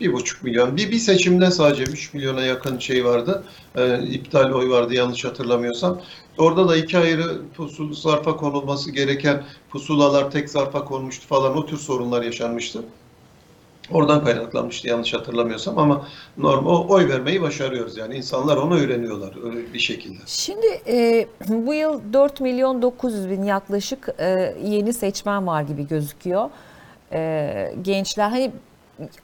Bir 0.00 0.12
buçuk 0.12 0.42
milyon, 0.42 0.76
bir, 0.76 0.90
bir 0.90 0.98
seçimde 0.98 1.50
sadece 1.50 1.82
3 1.82 2.14
milyona 2.14 2.42
yakın 2.42 2.78
şey 2.78 3.04
vardı, 3.04 3.44
e, 3.76 4.02
iptal 4.02 4.50
oy 4.52 4.70
vardı 4.70 4.94
yanlış 4.94 5.24
hatırlamıyorsam. 5.24 6.00
Orada 6.38 6.68
da 6.68 6.76
iki 6.76 6.98
ayrı 6.98 7.40
pusul 7.56 7.92
zarfa 7.94 8.36
konulması 8.36 8.90
gereken 8.90 9.44
pusulalar 9.70 10.30
tek 10.30 10.50
zarfa 10.50 10.84
konmuştu 10.84 11.26
falan 11.26 11.56
o 11.56 11.66
tür 11.66 11.78
sorunlar 11.78 12.22
yaşanmıştı. 12.22 12.84
Oradan 13.90 14.24
kaynaklanmıştı 14.24 14.88
yanlış 14.88 15.14
hatırlamıyorsam 15.14 15.78
ama 15.78 16.06
normal 16.38 16.70
o 16.70 16.86
oy 16.88 17.08
vermeyi 17.08 17.42
başarıyoruz 17.42 17.96
yani 17.96 18.16
insanlar 18.16 18.56
onu 18.56 18.78
öğreniyorlar 18.78 19.34
bir 19.74 19.78
şekilde. 19.78 20.18
Şimdi 20.26 20.66
e, 20.88 21.26
bu 21.48 21.74
yıl 21.74 22.12
4 22.12 22.40
milyon 22.40 22.82
900 22.82 23.30
bin 23.30 23.42
yaklaşık 23.42 24.08
e, 24.18 24.54
yeni 24.64 24.92
seçmen 24.92 25.46
var 25.46 25.62
gibi 25.62 25.88
gözüküyor. 25.88 26.50
E, 27.12 27.74
gençler 27.82 28.30
hani 28.30 28.52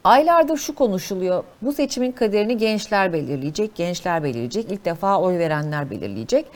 aylardır 0.04 0.57
şu 0.57 0.75
konuşuluyor. 0.75 1.45
Bu 1.62 1.73
seçimin 1.73 2.12
kaderini 2.12 2.57
gençler 2.57 3.12
belirleyecek, 3.12 3.75
gençler 3.75 4.23
belirleyecek. 4.25 4.73
İlk 4.73 4.85
defa 4.85 5.21
oy 5.21 5.38
verenler 5.38 5.90
belirleyecek. 5.90 6.47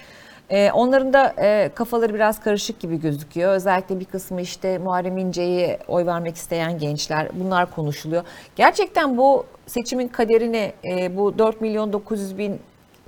E, 0.50 0.70
onların 0.72 1.12
da 1.12 1.34
e, 1.38 1.70
kafaları 1.74 2.14
biraz 2.14 2.40
karışık 2.40 2.80
gibi 2.80 3.00
gözüküyor. 3.00 3.52
Özellikle 3.52 4.00
bir 4.00 4.04
kısmı 4.04 4.40
işte 4.40 4.78
Muharrem 4.78 5.18
İnce'ye 5.18 5.78
oy 5.88 6.06
vermek 6.06 6.36
isteyen 6.36 6.78
gençler 6.78 7.28
bunlar 7.32 7.70
konuşuluyor. 7.70 8.22
Gerçekten 8.56 9.16
bu 9.16 9.46
seçimin 9.66 10.08
kaderini 10.08 10.72
e, 10.84 11.16
bu 11.16 11.38
4 11.38 11.60
milyon 11.60 11.92
900 11.92 12.38
bin 12.38 12.60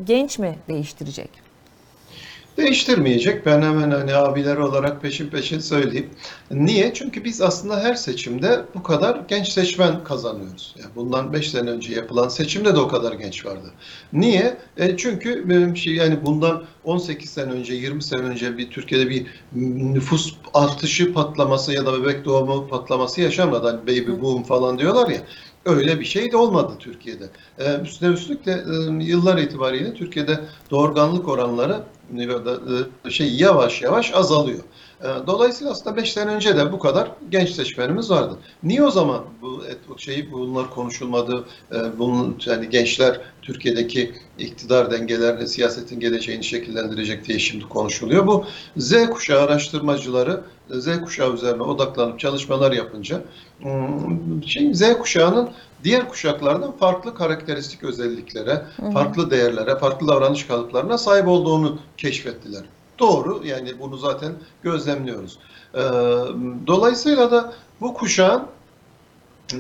genç 0.05 0.39
mi 0.39 0.59
değiştirecek? 0.69 1.48
Değiştirmeyecek. 2.59 3.47
Ben 3.47 3.63
hemen 3.63 3.91
hani 3.91 4.15
abiler 4.15 4.57
olarak 4.57 5.03
peşin 5.03 5.29
peşin 5.29 5.59
söyleyeyim. 5.59 6.11
Niye? 6.51 6.95
Çünkü 6.95 7.25
biz 7.25 7.41
aslında 7.41 7.81
her 7.81 7.95
seçimde 7.95 8.61
bu 8.75 8.83
kadar 8.83 9.21
genç 9.29 9.49
seçmen 9.49 10.05
kazanıyoruz. 10.05 10.75
Yani 10.79 10.91
bundan 10.97 11.33
5 11.33 11.51
sene 11.51 11.71
önce 11.71 11.95
yapılan 11.95 12.29
seçimde 12.29 12.75
de 12.75 12.79
o 12.79 12.89
kadar 12.89 13.13
genç 13.13 13.47
vardı. 13.47 13.71
Niye? 14.13 14.57
E 14.77 14.97
çünkü 14.97 15.47
şey 15.77 15.95
yani 15.95 16.27
bundan 16.27 16.65
18 16.85 17.31
sene 17.31 17.53
önce, 17.53 17.75
20 17.75 18.03
sene 18.03 18.21
önce 18.23 18.59
bir 18.59 18.71
Türkiye'de 18.71 19.11
bir 19.11 19.27
nüfus 19.95 20.35
artışı 20.55 21.13
patlaması 21.13 21.73
ya 21.73 21.87
da 21.87 22.03
bebek 22.03 22.25
doğumu 22.25 22.69
patlaması 22.69 23.21
yaşanmadı. 23.21 23.67
Hani 23.67 23.83
baby 23.83 24.23
boom 24.23 24.43
falan 24.43 24.79
diyorlar 24.79 25.09
ya. 25.09 25.21
Öyle 25.65 26.01
bir 26.01 26.05
şey 26.05 26.33
de 26.33 26.37
olmadı 26.37 26.73
Türkiye'de. 26.79 27.25
Ee, 27.59 27.81
üstüne 27.81 28.15
üstlük 28.15 28.47
de 28.47 28.53
e, 28.53 29.05
yıllar 29.05 29.39
itibariyle 29.39 29.95
Türkiye'de 29.95 30.41
doğurganlık 30.71 31.29
oranları 31.29 31.83
e, 33.07 33.11
şey 33.11 33.35
yavaş 33.35 33.83
yavaş 33.83 34.15
azalıyor. 34.15 34.61
E, 35.03 35.07
Dolayısıyla 35.27 35.73
aslında 35.73 35.97
5 35.97 36.13
sene 36.13 36.31
önce 36.31 36.57
de 36.57 36.73
bu 36.73 36.79
kadar 36.79 37.11
genç 37.31 37.51
seçmenimiz 37.51 38.11
vardı. 38.11 38.39
Niye 38.63 38.83
o 38.83 38.91
zaman 38.91 39.25
bu 39.43 39.65
et- 39.67 39.89
bu 39.89 39.99
şey 39.99 40.33
bunlar 40.33 40.71
konuşulmadı? 40.71 41.45
E, 41.73 41.99
Bunun 41.99 42.39
yani 42.47 42.69
gençler 42.71 43.21
Türkiye'deki 43.43 44.15
iktidar 44.39 44.91
dengelerini, 44.91 45.49
siyasetin 45.49 46.01
geleceğini 46.01 46.45
şekillendirecek 46.45 47.25
diye 47.29 47.39
şimdi 47.39 47.65
konuşuluyor. 47.65 48.27
Bu 48.27 48.45
Z 48.77 49.11
kuşağı 49.11 49.41
araştırmacıları 49.43 50.41
Z 50.71 51.01
kuşağı 51.05 51.35
üzerine 51.35 51.63
odaklanıp 51.63 52.21
çalışmalar 52.21 52.73
yapınca 52.73 53.23
hmm, 53.63 54.43
şey 54.47 54.75
Z 54.75 54.83
kuşağının 54.99 55.51
diğer 55.85 56.09
kuşaklardan 56.09 56.77
farklı 56.77 57.15
karakteristik 57.15 57.85
özelliklere, 57.85 58.63
farklı 58.93 59.31
değerlere, 59.31 59.79
farklı 59.79 60.09
davranış 60.09 60.47
kalıplarına 60.47 60.99
sahip 60.99 61.29
olduğunu 61.29 61.79
keşfettiler. 61.97 62.63
Doğru, 62.99 63.41
yani 63.45 63.81
bunu 63.81 63.97
zaten 63.97 64.33
gözlemliyoruz. 64.63 65.39
Ee, 65.75 65.81
Dolayısıyla 66.67 67.31
da 67.31 67.53
bu 67.81 67.95
kuşağın 67.95 68.47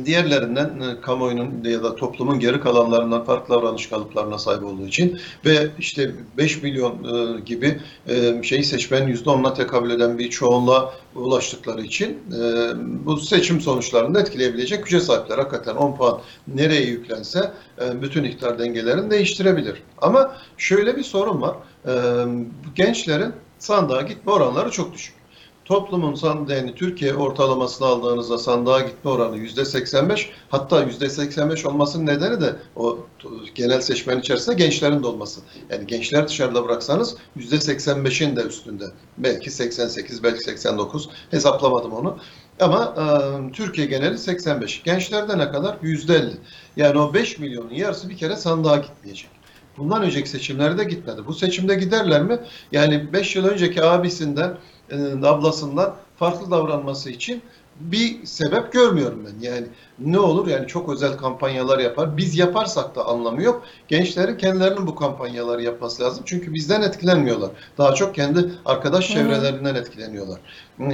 diğerlerinden 0.04 0.80
e, 0.80 1.00
kamuoyunun 1.00 1.64
ya 1.64 1.82
da 1.82 1.94
toplumun 1.96 2.40
geri 2.40 2.60
kalanlarından 2.60 3.24
farklı 3.24 3.54
davranış 3.54 3.88
kalıplarına 3.88 4.38
sahip 4.38 4.64
olduğu 4.64 4.86
için 4.86 5.18
ve 5.44 5.70
işte 5.78 6.14
5 6.38 6.62
milyon 6.62 7.04
e, 7.04 7.40
gibi 7.40 7.80
e, 8.08 8.42
şeyi 8.42 8.64
seçmenin 8.64 9.14
%10'una 9.14 9.54
tekabül 9.54 9.90
eden 9.90 10.18
bir 10.18 10.30
çoğunluğa 10.30 10.94
ulaştıkları 11.14 11.82
için 11.82 12.18
bu 13.06 13.16
seçim 13.16 13.60
sonuçlarını 13.60 14.20
etkileyebilecek 14.20 14.84
güce 14.84 15.00
sahipler. 15.00 15.38
Hakikaten 15.38 15.76
10 15.76 15.96
puan 15.96 16.20
nereye 16.48 16.82
yüklense 16.82 17.52
bütün 18.02 18.24
iktidar 18.24 18.58
dengelerini 18.58 19.10
değiştirebilir. 19.10 19.82
Ama 20.02 20.36
şöyle 20.56 20.96
bir 20.96 21.04
sorun 21.04 21.40
var. 21.40 21.56
E, 21.86 22.24
gençlerin 22.74 23.32
sandığa 23.58 24.02
gitme 24.02 24.32
oranları 24.32 24.70
çok 24.70 24.92
düşük. 24.92 25.18
Toplumun 25.68 26.14
sandığını 26.14 26.74
Türkiye 26.74 27.14
ortalamasını 27.14 27.86
aldığınızda 27.86 28.38
sandığa 28.38 28.80
gitme 28.80 29.10
oranı 29.10 29.36
yüzde 29.36 29.64
85 29.64 30.30
hatta 30.50 30.82
yüzde 30.82 31.10
85 31.10 31.66
olmasının 31.66 32.06
nedeni 32.06 32.40
de 32.40 32.56
o 32.76 32.98
genel 33.54 33.80
seçmen 33.80 34.18
içerisinde 34.18 34.56
gençlerin 34.56 35.02
de 35.02 35.06
olması. 35.06 35.40
Yani 35.70 35.86
gençler 35.86 36.28
dışarıda 36.28 36.64
bıraksanız 36.64 37.16
yüzde 37.36 37.56
85'in 37.56 38.36
de 38.36 38.42
üstünde. 38.42 38.84
Belki 39.18 39.50
88 39.50 40.22
belki 40.22 40.40
89 40.40 41.08
hesaplamadım 41.30 41.92
onu. 41.92 42.18
Ama 42.60 42.94
e, 42.98 43.52
Türkiye 43.52 43.86
geneli 43.86 44.18
85. 44.18 44.82
Gençlerde 44.82 45.38
ne 45.38 45.50
kadar? 45.50 45.76
Yüzde 45.82 46.14
50. 46.14 46.32
Yani 46.76 46.98
o 46.98 47.14
5 47.14 47.38
milyonun 47.38 47.74
yarısı 47.74 48.08
bir 48.08 48.16
kere 48.16 48.36
sandığa 48.36 48.76
gitmeyecek. 48.76 49.37
Bundan 49.78 50.02
önceki 50.02 50.28
seçimlerde 50.28 50.84
gitmedi. 50.84 51.26
Bu 51.26 51.34
seçimde 51.34 51.74
giderler 51.74 52.22
mi? 52.22 52.38
Yani 52.72 53.12
5 53.12 53.36
yıl 53.36 53.44
önceki 53.44 53.84
abisinden, 53.84 54.56
e, 54.90 54.96
ablasından 55.26 55.96
farklı 56.16 56.50
davranması 56.50 57.10
için 57.10 57.42
bir 57.80 58.26
sebep 58.26 58.72
görmüyorum 58.72 59.26
ben. 59.26 59.46
Yani 59.46 59.66
ne 59.98 60.18
olur 60.18 60.46
yani 60.46 60.66
çok 60.66 60.88
özel 60.88 61.16
kampanyalar 61.16 61.78
yapar. 61.78 62.16
Biz 62.16 62.36
yaparsak 62.38 62.96
da 62.96 63.06
anlamı 63.06 63.42
yok. 63.42 63.62
Gençlerin 63.88 64.36
kendilerinin 64.36 64.86
bu 64.86 64.94
kampanyaları 64.94 65.62
yapması 65.62 66.02
lazım. 66.02 66.22
Çünkü 66.26 66.54
bizden 66.54 66.82
etkilenmiyorlar. 66.82 67.50
Daha 67.78 67.94
çok 67.94 68.14
kendi 68.14 68.50
arkadaş 68.64 69.08
çevrelerinden 69.08 69.74
etkileniyorlar. 69.74 70.40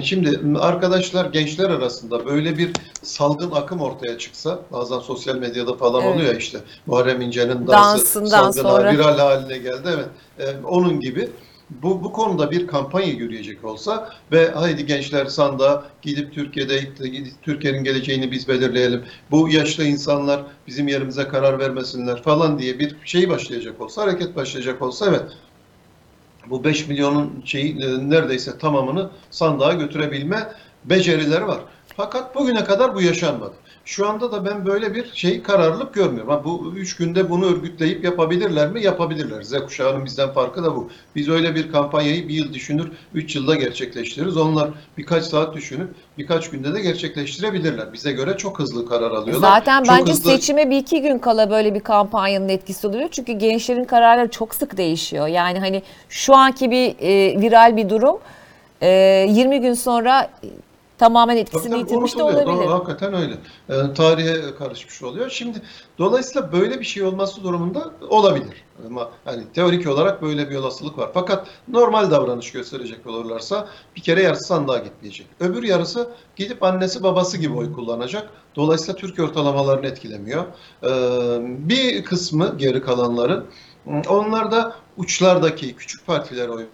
Şimdi 0.03 0.59
arkadaşlar 0.59 1.27
gençler 1.27 1.71
arasında 1.71 2.27
böyle 2.27 2.59
bir 2.59 2.73
salgın 3.03 3.51
akım 3.51 3.81
ortaya 3.81 4.19
çıksa 4.19 4.59
bazen 4.73 4.99
sosyal 4.99 5.37
medyada 5.37 5.75
falan 5.77 6.03
Evet. 6.03 6.15
oluyor 6.17 6.35
işte 6.37 6.59
Muharrem 6.87 7.21
İnce'nin 7.21 7.67
dansı 7.67 7.69
Dansından 7.69 8.51
salgına 8.51 8.73
sonra. 8.73 8.93
viral 8.93 9.19
haline 9.19 9.59
geldi 9.59 9.89
evet. 9.95 10.07
Ee, 10.39 10.45
onun 10.67 11.01
gibi 11.01 11.31
bu, 11.71 12.05
bu 12.05 12.13
konuda 12.13 12.51
bir 12.51 12.67
kampanya 12.67 13.13
yürüyecek 13.13 13.65
olsa 13.65 14.11
ve 14.33 14.51
haydi 14.51 14.87
gençler 14.87 15.27
sandığa 15.27 15.87
gidip 16.03 16.35
Türkiye'de 16.35 16.95
Türkiye'nin 17.43 17.85
geleceğini 17.85 18.31
biz 18.31 18.49
belirleyelim. 18.49 19.05
Bu 19.31 19.49
yaşlı 19.49 19.85
insanlar 19.85 20.43
bizim 20.67 20.89
yerimize 20.89 21.29
karar 21.29 21.59
vermesinler 21.59 22.23
falan 22.23 22.59
diye 22.59 22.79
bir 22.79 22.97
şey 23.05 23.29
başlayacak 23.29 23.81
olsa, 23.81 24.03
hareket 24.03 24.37
başlayacak 24.37 24.83
olsa 24.83 25.07
evet 25.09 25.23
bu 26.51 26.65
5 26.65 26.89
milyonun 26.89 27.43
şeyi 27.45 27.83
e, 27.83 28.11
neredeyse 28.11 28.59
tamamını 28.59 29.11
sandığa 29.31 29.73
götürebilme 29.73 30.53
becerileri 30.85 31.47
var. 31.47 31.61
Fakat 31.97 32.35
bugüne 32.35 32.65
kadar 32.65 32.95
bu 32.95 33.03
yaşanmadı. 33.03 33.55
Şu 33.87 34.09
anda 34.09 34.33
da 34.33 34.45
ben 34.45 34.67
böyle 34.67 34.95
bir 34.95 35.11
şey 35.15 35.43
kararlılık 35.43 35.95
görmüyorum. 35.95 36.31
Ha, 36.31 36.45
bu 36.45 36.73
üç 36.77 36.97
günde 36.97 37.31
bunu 37.31 37.47
örgütleyip 37.47 38.05
yapabilirler 38.05 38.71
mi? 38.71 38.83
Yapabilirler. 38.83 39.43
Z 39.43 39.53
kuşağının 39.53 40.05
bizden 40.05 40.33
farkı 40.33 40.65
da 40.65 40.77
bu. 40.77 40.91
Biz 41.17 41.29
öyle 41.29 41.55
bir 41.55 41.73
kampanyayı 41.73 42.29
bir 42.29 42.35
yıl 42.35 42.53
düşünür, 42.53 42.93
üç 43.15 43.37
yılda 43.37 43.55
gerçekleştiririz. 43.55 44.37
Onlar 44.37 44.71
birkaç 44.99 45.25
saat 45.25 45.55
düşünüp 45.55 45.89
birkaç 46.19 46.51
günde 46.51 46.75
de 46.75 46.81
gerçekleştirebilirler. 46.81 47.93
Bize 47.93 48.13
göre 48.13 48.37
çok 48.37 48.59
hızlı 48.59 48.89
karar 48.89 49.11
alıyorlar. 49.11 49.49
Zaten 49.49 49.83
Çok 49.85 49.97
bence 49.99 50.13
hızlı- 50.13 50.31
seçime 50.31 50.71
bir 50.71 50.77
iki 50.77 51.03
gün 51.03 51.19
kala 51.19 51.51
böyle 51.51 51.75
bir 51.75 51.81
kampanyanın 51.81 52.49
etkisi 52.49 52.87
oluyor. 52.87 53.09
Çünkü 53.09 53.33
gençlerin 53.33 53.85
kararları 53.85 54.31
çok 54.31 54.55
sık 54.55 54.77
değişiyor. 54.77 55.27
Yani 55.27 55.59
hani 55.61 55.83
şu 56.09 56.35
anki 56.35 56.71
bir 56.71 56.95
e, 57.01 57.41
viral 57.41 57.77
bir 57.77 57.89
durum 57.89 58.19
e, 58.83 58.89
20 59.29 59.61
gün 59.61 59.75
sonra 59.75 60.31
tamamen 61.05 61.37
etkisini 61.37 61.71
Tabii 61.71 61.81
tabii, 61.81 61.81
yitirmiş 61.81 62.19
de 62.19 62.23
olabilir. 62.23 62.47
Doğru, 62.47 62.71
hakikaten 62.71 63.15
öyle. 63.15 63.35
Ee, 63.69 63.95
tarihe 63.95 64.55
karışmış 64.59 65.03
oluyor. 65.03 65.31
Şimdi 65.31 65.63
dolayısıyla 65.99 66.53
böyle 66.53 66.81
bir 66.81 66.85
şey 66.85 67.03
olması 67.03 67.45
durumunda 67.45 67.91
olabilir. 68.09 68.65
Ama 68.87 69.11
hani 69.25 69.43
teorik 69.55 69.89
olarak 69.89 70.23
böyle 70.23 70.51
bir 70.51 70.57
olasılık 70.57 70.99
var. 70.99 71.11
Fakat 71.15 71.47
normal 71.69 72.11
davranış 72.11 72.53
gösterecek 72.53 73.07
olurlarsa 73.07 73.69
bir 73.97 74.01
kere 74.01 74.23
yarısı 74.23 74.45
sandığa 74.45 74.79
gitmeyecek. 74.79 75.27
Öbür 75.41 75.63
yarısı 75.63 76.09
gidip 76.37 76.63
annesi 76.63 77.03
babası 77.03 77.39
gibi 77.39 77.55
oy 77.55 77.73
kullanacak. 77.73 78.31
Dolayısıyla 78.57 78.95
Türkiye 78.95 79.27
ortalamalarını 79.27 79.87
etkilemiyor. 79.87 80.45
Ee, 80.83 80.89
bir 81.41 82.05
kısmı 82.05 82.55
geri 82.59 82.83
kalanların 82.83 83.45
onlar 84.09 84.53
da 84.53 84.77
uçlardaki 84.97 85.77
küçük 85.77 86.07
partilere 86.07 86.51
oy 86.51 86.67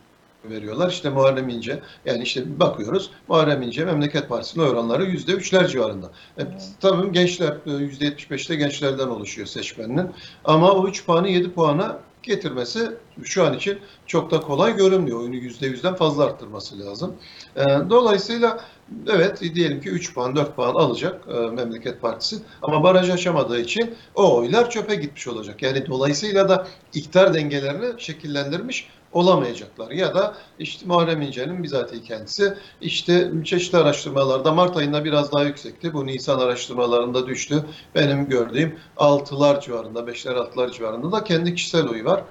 veriyorlar. 0.44 0.90
İşte 0.90 1.11
Muharrem 1.11 1.49
İnce. 1.49 1.82
Yani 2.04 2.23
işte 2.23 2.61
bakıyoruz 2.61 3.11
Muharrem 3.28 3.62
İnce 3.62 3.85
Memleket 3.85 4.28
Partisi'nin 4.28 4.64
oranları 4.64 5.04
yüzde 5.04 5.32
üçler 5.32 5.66
civarında. 5.66 6.11
E, 6.38 6.42
tabii 6.80 7.12
gençler 7.12 7.56
e, 7.66 7.70
yüzde 7.70 8.04
yetmiş 8.04 8.30
beşte 8.30 8.54
gençlerden 8.54 9.09
oluşuyor 9.09 9.47
seçmeninin. 9.49 10.11
Ama 10.44 10.73
o 10.73 10.88
3 10.88 11.06
puanı 11.06 11.28
7 11.28 11.50
puana 11.52 11.99
getirmesi 12.23 12.90
şu 13.23 13.44
an 13.44 13.54
için 13.54 13.78
çok 14.06 14.30
da 14.30 14.40
kolay 14.40 14.76
görünmüyor. 14.76 15.20
Oyunu 15.20 15.35
yüzde 15.35 15.66
yüzden 15.66 15.94
fazla 15.94 16.25
arttırması 16.25 16.80
lazım. 16.80 17.14
E, 17.56 17.64
Dolayısıyla 17.90 18.61
evet 19.06 19.40
diyelim 19.54 19.80
ki 19.80 19.88
3 19.88 20.14
puan 20.14 20.37
4 20.37 20.56
puan 20.56 20.75
alacak 20.75 21.25
e, 21.28 21.32
Memleket 21.32 22.00
Partisi 22.00 22.37
ama 22.62 22.82
baraj 22.82 23.11
aşamadığı 23.11 23.61
için 23.61 23.94
o 24.14 24.37
oylar 24.37 24.70
çöpe 24.70 24.94
gitmiş 24.94 25.28
olacak. 25.28 25.62
Yani 25.62 25.87
dolayısıyla 25.87 26.49
da 26.49 26.66
iktidar 26.94 27.35
dengelerini 27.35 28.00
şekillendirmiş 28.00 28.88
olamayacaklar. 29.12 29.90
Ya 29.90 30.14
da 30.14 30.35
işte 30.59 30.87
Muharrem 30.87 31.23
İnce'nin 31.23 31.62
bizatihi 31.62 32.02
kendisi 32.02 32.54
işte 32.80 33.30
çeşitli 33.44 33.78
araştırmalarda 33.78 34.52
Mart 34.52 34.76
ayında 34.76 35.04
biraz 35.04 35.32
daha 35.32 35.42
yüksekti. 35.42 35.92
Bu 35.94 36.06
Nisan 36.06 36.38
araştırmalarında 36.38 37.26
düştü. 37.26 37.64
Benim 37.94 38.28
gördüğüm 38.28 38.78
6'lar 38.97 39.62
civarında, 39.62 40.00
5'ler 40.00 40.35
6'lar 40.35 40.73
civarında 40.73 41.12
da 41.12 41.25
kendi 41.25 41.54
kişisel 41.54 41.88
oyu 41.88 42.04
var. 42.04 42.25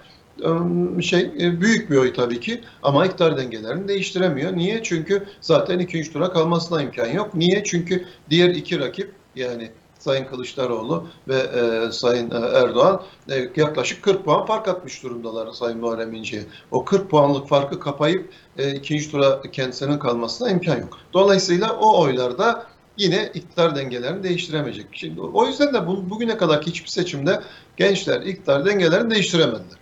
Şey 1.02 1.32
e, 1.40 1.62
büyük 1.62 1.92
bir 1.92 1.98
oy 1.98 2.14
tabii 2.14 2.40
ki 2.40 2.62
ama 2.84 3.06
iktidar 3.06 3.38
dengelerini 3.38 3.88
değiştiremiyor. 3.88 4.58
Niye? 4.58 4.84
Çünkü 4.84 5.28
zaten 5.42 5.80
2-3 5.80 6.14
tura 6.14 6.32
kalmasına 6.32 6.82
imkan 6.82 7.08
yok. 7.08 7.36
Niye? 7.36 7.64
Çünkü 7.64 8.06
diğer 8.30 8.50
iki 8.50 8.80
rakip 8.80 9.12
yani 9.36 9.72
Sayın 10.00 10.26
Kılıçdaroğlu 10.26 11.08
ve 11.28 11.38
e, 11.38 11.92
Sayın 11.92 12.32
e, 12.32 12.36
Erdoğan 12.36 13.02
e, 13.30 13.50
yaklaşık 13.56 14.04
40 14.04 14.26
puan 14.26 14.46
fark 14.46 14.68
atmış 14.68 15.04
durumdalar 15.04 15.52
Sayın 15.54 15.80
Muharrem 15.80 16.14
İnce'ye. 16.14 16.44
O 16.72 16.86
40 16.86 17.10
puanlık 17.10 17.48
farkı 17.48 17.80
kapayıp 17.80 18.30
e, 18.58 18.76
ikinci 18.76 19.12
tura 19.12 19.42
kendisinin 19.42 20.00
kalmasına 20.00 20.50
imkan 20.50 20.78
yok. 20.78 20.98
Dolayısıyla 21.14 21.74
o 21.74 22.02
oylarda 22.02 22.66
yine 22.98 23.32
iktidar 23.34 23.76
dengelerini 23.76 24.24
değiştiremeyecek. 24.24 24.86
Şimdi 24.92 25.22
o 25.22 25.46
yüzden 25.46 25.74
de 25.74 25.88
bu, 25.88 26.10
bugüne 26.10 26.38
kadar 26.38 26.62
hiçbir 26.62 26.90
seçimde 26.90 27.42
gençler 27.78 28.22
iktidar 28.22 28.66
dengelerini 28.66 29.12
değiştiremediler. 29.12 29.79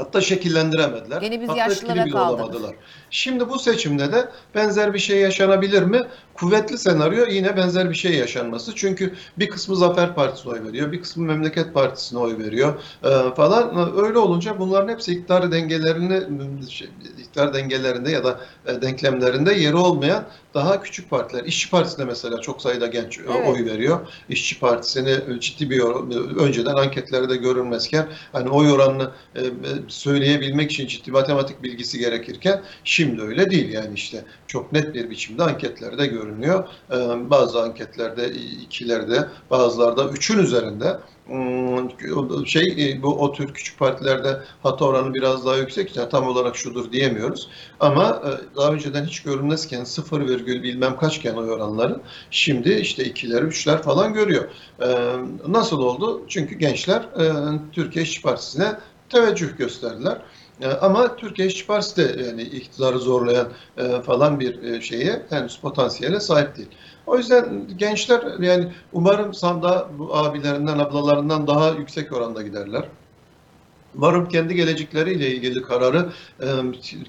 Hatta 0.00 0.20
şekillendiremediler. 0.20 1.20
Gene 1.20 1.40
biz 1.40 1.48
Hatta 1.48 1.58
yaşlılara 1.58 1.92
etkili 1.92 2.04
bile 2.04 2.12
kaldık. 2.12 2.40
olamadılar. 2.40 2.74
Şimdi 3.10 3.48
bu 3.48 3.58
seçimde 3.58 4.12
de 4.12 4.28
benzer 4.54 4.94
bir 4.94 4.98
şey 4.98 5.18
yaşanabilir 5.18 5.82
mi? 5.82 6.00
Kuvvetli 6.34 6.78
senaryo 6.78 7.26
yine 7.26 7.56
benzer 7.56 7.90
bir 7.90 7.94
şey 7.94 8.12
yaşanması. 8.14 8.74
Çünkü 8.74 9.14
bir 9.38 9.48
kısmı 9.48 9.76
Zafer 9.76 10.14
Partisi'ne 10.14 10.52
oy 10.52 10.64
veriyor, 10.64 10.92
bir 10.92 11.02
kısmı 11.02 11.24
Memleket 11.24 11.74
Partisi'ne 11.74 12.18
oy 12.18 12.38
veriyor 12.38 12.74
e, 13.04 13.34
falan. 13.34 13.92
Öyle 14.04 14.18
olunca 14.18 14.58
bunların 14.58 14.88
hepsi 14.88 15.12
iktidar 15.12 15.52
dengelerini, 15.52 16.22
şey, 16.70 16.88
iktidar 17.18 17.54
dengelerinde 17.54 18.10
ya 18.10 18.24
da 18.24 18.40
e, 18.66 18.82
denklemlerinde 18.82 19.54
yeri 19.54 19.76
olmayan 19.76 20.24
daha 20.54 20.82
küçük 20.82 21.10
partiler. 21.10 21.44
İşçi 21.44 21.70
Partisi'ne 21.70 22.04
mesela 22.04 22.40
çok 22.40 22.62
sayıda 22.62 22.86
genç 22.86 23.18
e, 23.18 23.22
Evet. 23.28 23.48
oy 23.48 23.64
veriyor. 23.64 24.00
İşçi 24.28 24.60
Partisi'ni 24.60 25.40
ciddi 25.40 25.70
bir 25.70 25.80
önceden 26.36 26.74
anketlerde 26.74 27.36
görünmezken 27.36 28.06
hani 28.32 28.48
oy 28.48 28.72
oranını 28.72 29.10
e, 29.36 29.40
söyleyebilmek 29.88 30.72
için 30.72 30.86
ciddi 30.86 31.10
matematik 31.10 31.62
bilgisi 31.62 31.98
gerekirken 31.98 32.62
şimdi 33.00 33.22
öyle 33.22 33.50
değil 33.50 33.72
yani 33.72 33.94
işte 33.94 34.24
çok 34.46 34.72
net 34.72 34.94
bir 34.94 35.10
biçimde 35.10 35.42
anketlerde 35.42 36.06
görünüyor. 36.06 36.68
E, 36.90 36.96
bazı 37.30 37.62
anketlerde 37.62 38.30
ikilerde 38.32 39.28
bazılarda 39.50 40.08
üçün 40.10 40.38
üzerinde 40.38 41.00
Hmm, 41.26 42.46
şey 42.46 42.92
e, 42.92 43.02
bu 43.02 43.08
o 43.20 43.32
tür 43.32 43.54
küçük 43.54 43.78
partilerde 43.78 44.40
hata 44.62 44.84
oranı 44.84 45.14
biraz 45.14 45.46
daha 45.46 45.56
yüksek 45.56 45.96
yani 45.96 46.08
tam 46.08 46.26
olarak 46.26 46.56
şudur 46.56 46.92
diyemiyoruz 46.92 47.48
ama 47.80 48.22
e, 48.24 48.56
daha 48.56 48.72
önceden 48.72 49.04
hiç 49.04 49.22
görünmezken 49.22 49.84
0 49.84 50.28
virgül 50.28 50.62
bilmem 50.62 50.96
kaçken 50.96 51.34
oy 51.34 51.50
oranları 51.50 52.00
şimdi 52.30 52.72
işte 52.72 53.04
ikiler 53.04 53.42
üçler 53.42 53.82
falan 53.82 54.14
görüyor. 54.14 54.44
E, 54.82 54.86
Nasıl 55.48 55.78
oldu? 55.78 56.24
Çünkü 56.28 56.54
gençler 56.54 57.00
e, 57.02 57.32
Türkiye 57.72 58.04
İşçi 58.04 58.22
Partisi'ne 58.22 58.78
teveccüh 59.08 59.58
gösterdiler. 59.58 60.22
E, 60.60 60.66
Ama 60.68 61.16
Türkiye 61.16 61.48
İşçi 61.48 61.66
Partisi 61.66 61.96
de 61.96 62.22
yani 62.22 62.42
iktidarı 62.42 62.98
zorlayan 62.98 63.48
e, 63.76 64.02
falan 64.02 64.40
bir 64.40 64.62
e, 64.62 64.80
şeye 64.80 65.26
henüz 65.30 65.60
potansiyele 65.60 66.20
sahip 66.20 66.56
değil. 66.56 66.68
O 67.06 67.16
yüzden 67.16 67.68
gençler 67.76 68.22
yani 68.40 68.72
umarım 68.92 69.34
sandığa 69.34 69.90
bu 69.98 70.16
abilerinden, 70.16 70.78
ablalarından 70.78 71.46
daha 71.46 71.70
yüksek 71.70 72.12
oranda 72.12 72.42
giderler. 72.42 72.84
Umarım 73.96 74.28
kendi 74.28 74.54
gelecekleriyle 74.54 75.30
ilgili 75.30 75.62
kararı 75.62 76.12
e, 76.40 76.46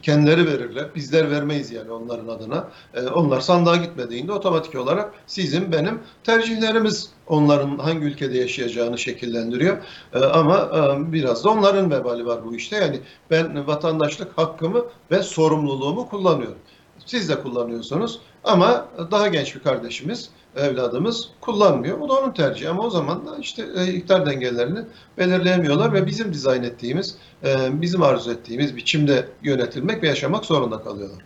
kendileri 0.02 0.46
verirler. 0.48 0.96
Bizler 0.96 1.32
vermeyiz 1.32 1.72
yani 1.72 1.92
onların 1.92 2.28
adına. 2.28 2.70
E, 2.94 3.02
onlar 3.02 3.40
sandığa 3.40 3.76
gitmediğinde 3.76 4.32
otomatik 4.32 4.76
olarak 4.76 5.14
sizin, 5.28 5.72
benim 5.72 6.00
tercihlerimiz 6.24 7.10
onların 7.28 7.78
hangi 7.78 8.06
ülkede 8.06 8.38
yaşayacağını 8.38 8.98
şekillendiriyor. 8.98 9.78
E, 10.14 10.20
ama 10.20 10.70
biraz 11.12 11.44
da 11.44 11.50
onların 11.50 11.92
vebali 11.92 12.26
var 12.26 12.46
bu 12.46 12.56
işte. 12.56 12.76
Yani 12.76 13.00
ben 13.32 13.68
vatandaşlık 13.68 14.38
hakkımı 14.38 14.86
ve 15.12 15.24
sorumluluğumu 15.24 16.10
kullanıyorum. 16.10 16.58
Siz 17.06 17.30
de 17.30 17.42
kullanıyorsunuz 17.42 18.20
ama 18.44 18.88
daha 19.12 19.28
genç 19.28 19.56
bir 19.56 19.60
kardeşimiz, 19.60 20.30
evladımız 20.56 21.30
kullanmıyor. 21.42 22.00
Bu 22.00 22.10
da 22.10 22.14
onun 22.14 22.32
tercihi 22.32 22.70
ama 22.70 22.84
o 22.84 22.90
zaman 22.90 23.28
da 23.28 23.38
işte 23.38 23.66
e, 23.76 23.94
iktidar 23.94 24.26
dengelerini 24.26 24.80
belirleyemiyorlar 25.18 25.94
ve 25.94 26.06
bizim 26.06 26.34
dizayn 26.34 26.64
ettiğimiz, 26.64 27.16
e, 27.44 27.82
bizim 27.82 28.02
arzu 28.04 28.32
ettiğimiz 28.32 28.76
biçimde 28.76 29.28
yönetilmek 29.44 30.04
ve 30.04 30.08
yaşamak 30.08 30.46
zorunda 30.46 30.84
kalıyorlar. 30.84 31.24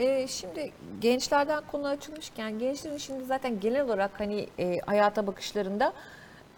Ee, 0.00 0.26
şimdi 0.28 0.72
gençlerden 1.00 1.62
konu 1.72 1.86
açılmışken 1.86 2.58
gençlerin 2.58 2.96
şimdi 2.96 3.24
zaten 3.24 3.60
genel 3.60 3.84
olarak 3.84 4.10
hani 4.20 4.46
e, 4.58 4.78
hayata 4.86 5.26
bakışlarında 5.26 5.92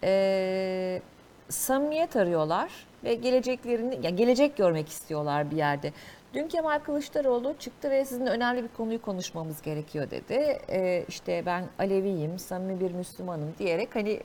e, 0.03 1.01
samimiyet 1.49 2.15
arıyorlar 2.15 2.71
ve 3.03 3.13
geleceklerini 3.13 3.99
ya 4.03 4.09
gelecek 4.09 4.57
görmek 4.57 4.89
istiyorlar 4.89 5.51
bir 5.51 5.57
yerde. 5.57 5.93
Dün 6.37 6.47
Kemal 6.47 6.79
Kılıçdaroğlu 6.79 7.55
çıktı 7.59 7.91
ve 7.91 8.05
sizinle 8.05 8.29
önemli 8.29 8.63
bir 8.63 8.67
konuyu 8.67 9.01
konuşmamız 9.01 9.61
gerekiyor 9.61 10.11
dedi. 10.11 10.59
E, 10.69 11.05
işte 11.07 11.43
ben 11.45 11.63
Aleviyim, 11.79 12.39
samimi 12.39 12.79
bir 12.79 12.91
Müslümanım 12.91 13.53
diyerek 13.59 13.95
hani 13.95 14.09
e, 14.09 14.21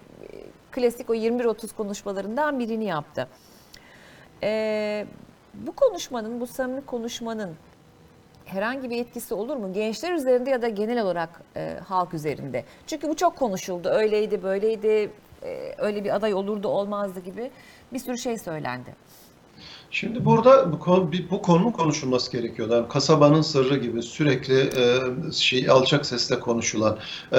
klasik 0.72 1.10
o 1.10 1.14
21-30 1.14 1.74
konuşmalarından 1.76 2.58
birini 2.58 2.84
yaptı. 2.84 3.28
E, 4.42 5.06
bu 5.54 5.72
konuşmanın, 5.72 6.40
bu 6.40 6.46
samimi 6.46 6.86
konuşmanın 6.86 7.56
herhangi 8.44 8.90
bir 8.90 9.00
etkisi 9.00 9.34
olur 9.34 9.56
mu? 9.56 9.72
Gençler 9.72 10.12
üzerinde 10.12 10.50
ya 10.50 10.62
da 10.62 10.68
genel 10.68 11.02
olarak 11.02 11.42
e, 11.56 11.76
halk 11.88 12.14
üzerinde. 12.14 12.64
Çünkü 12.86 13.08
bu 13.08 13.16
çok 13.16 13.36
konuşuldu. 13.36 13.88
Öyleydi, 13.88 14.42
böyleydi, 14.42 15.10
e, 15.42 15.74
öyle 15.78 16.04
bir 16.04 16.16
aday 16.16 16.34
olurdu, 16.34 16.68
olmazdı 16.68 17.20
gibi 17.20 17.50
bir 17.92 17.98
sürü 17.98 18.18
şey 18.18 18.38
söylendi. 18.38 18.94
Şimdi 19.92 20.24
burada 20.24 20.72
bu, 20.72 20.78
konu, 20.78 21.10
bu 21.30 21.42
konunun 21.42 21.70
konuşulması 21.70 22.32
gerekiyor. 22.32 22.70
Yani 22.70 22.88
kasabanın 22.88 23.40
sırrı 23.42 23.76
gibi 23.76 24.02
sürekli 24.02 24.60
e, 24.60 25.32
şey 25.32 25.70
alçak 25.70 26.06
sesle 26.06 26.40
konuşulan 26.40 26.98
e, 27.32 27.38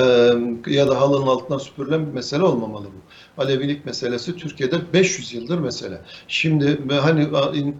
ya 0.68 0.88
da 0.88 1.02
halının 1.02 1.28
altına 1.28 1.60
süpürülen 1.60 2.08
bir 2.08 2.12
mesele 2.12 2.44
olmamalı 2.44 2.86
bu. 2.86 3.42
Alevilik 3.42 3.86
meselesi 3.86 4.36
Türkiye'de 4.38 4.94
500 4.94 5.34
yıldır 5.34 5.60
mesele. 5.60 6.02
Şimdi 6.28 6.80
ben- 6.90 6.98
hani 6.98 7.28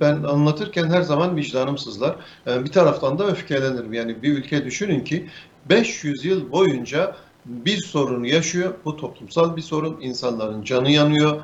ben 0.02 0.24
anlatırken 0.24 0.86
her 0.90 1.02
zaman 1.02 1.36
vicdanım 1.36 1.78
sızlar. 1.78 2.16
E, 2.48 2.64
bir 2.66 2.72
taraftan 2.72 3.20
da 3.20 3.28
öfkelenirim. 3.28 3.94
Yani 3.94 4.24
bir 4.24 4.38
ülke 4.38 4.66
düşünün 4.66 5.04
ki 5.04 5.28
500 5.70 6.26
yıl 6.26 6.52
boyunca 6.52 7.16
bir 7.46 7.78
sorunu 7.78 8.28
yaşıyor. 8.28 8.74
Bu 8.86 8.98
toplumsal 8.98 9.56
bir 9.56 9.62
sorun. 9.62 10.02
İnsanların 10.02 10.64
canı 10.64 10.92
yanıyor, 10.92 11.42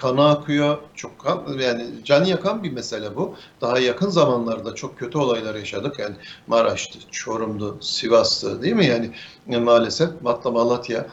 kanı 0.00 0.28
akıyor. 0.28 0.78
Çok 0.94 1.18
kan, 1.18 1.58
yani 1.60 1.86
canı 2.04 2.28
yakan 2.28 2.62
bir 2.62 2.72
mesele 2.72 3.16
bu. 3.16 3.34
Daha 3.60 3.78
yakın 3.78 4.10
zamanlarda 4.10 4.74
çok 4.74 4.98
kötü 4.98 5.18
olaylar 5.18 5.54
yaşadık. 5.54 5.98
Yani 5.98 6.14
Maraş'tı, 6.46 6.98
Çorum'du, 7.10 7.78
Sivas'tı 7.80 8.62
değil 8.62 8.74
mi? 8.74 8.86
Yani 8.86 9.10
maalesef 9.60 10.10
Malatya 10.44 11.06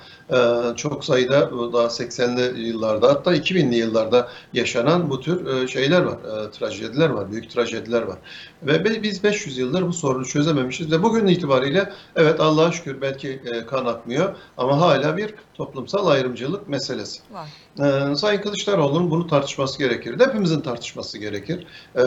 çok 0.76 1.06
sayıda 1.06 1.52
daha 1.74 1.89
80'li 1.89 2.60
yıllarda 2.67 3.08
hatta 3.10 3.36
2000'li 3.36 3.76
yıllarda 3.76 4.28
yaşanan 4.54 5.10
bu 5.10 5.20
tür 5.22 5.63
e, 5.63 5.67
şeyler 5.67 6.02
var. 6.02 6.17
e, 6.48 6.52
Trajediler 6.52 7.10
var, 7.10 7.32
büyük 7.32 7.50
trajediler 7.52 8.02
var. 8.02 8.17
Ve 8.63 9.04
biz 9.04 9.24
500 9.24 9.58
yıldır 9.58 9.88
bu 9.88 9.94
sorunu 9.94 10.26
çözememişiz 10.26 10.91
ve 10.91 11.04
bugün 11.04 11.28
itibariyle 11.28 11.89
evet 12.15 12.39
Allah'a 12.39 12.72
şükür 12.72 13.02
belki 13.02 13.30
e, 13.30 13.65
kan 13.65 13.86
akmıyor 13.86 14.36
ama 14.58 14.82
hala 14.82 15.17
bir 15.17 15.34
toplumsal 15.54 16.08
ayrımcılık 16.08 16.70
meselesi. 16.70 17.20
Var. 17.32 17.48
Ee, 17.80 18.15
Sayın 18.15 18.41
Kılıçdaroğlu'nun 18.41 19.12
bunu 19.12 19.28
tartışması 19.28 19.78
gerekir. 19.80 20.20
Hepimizin 20.20 20.60
tartışması 20.62 21.17
gerekir. 21.17 21.67
Ee, 21.96 22.00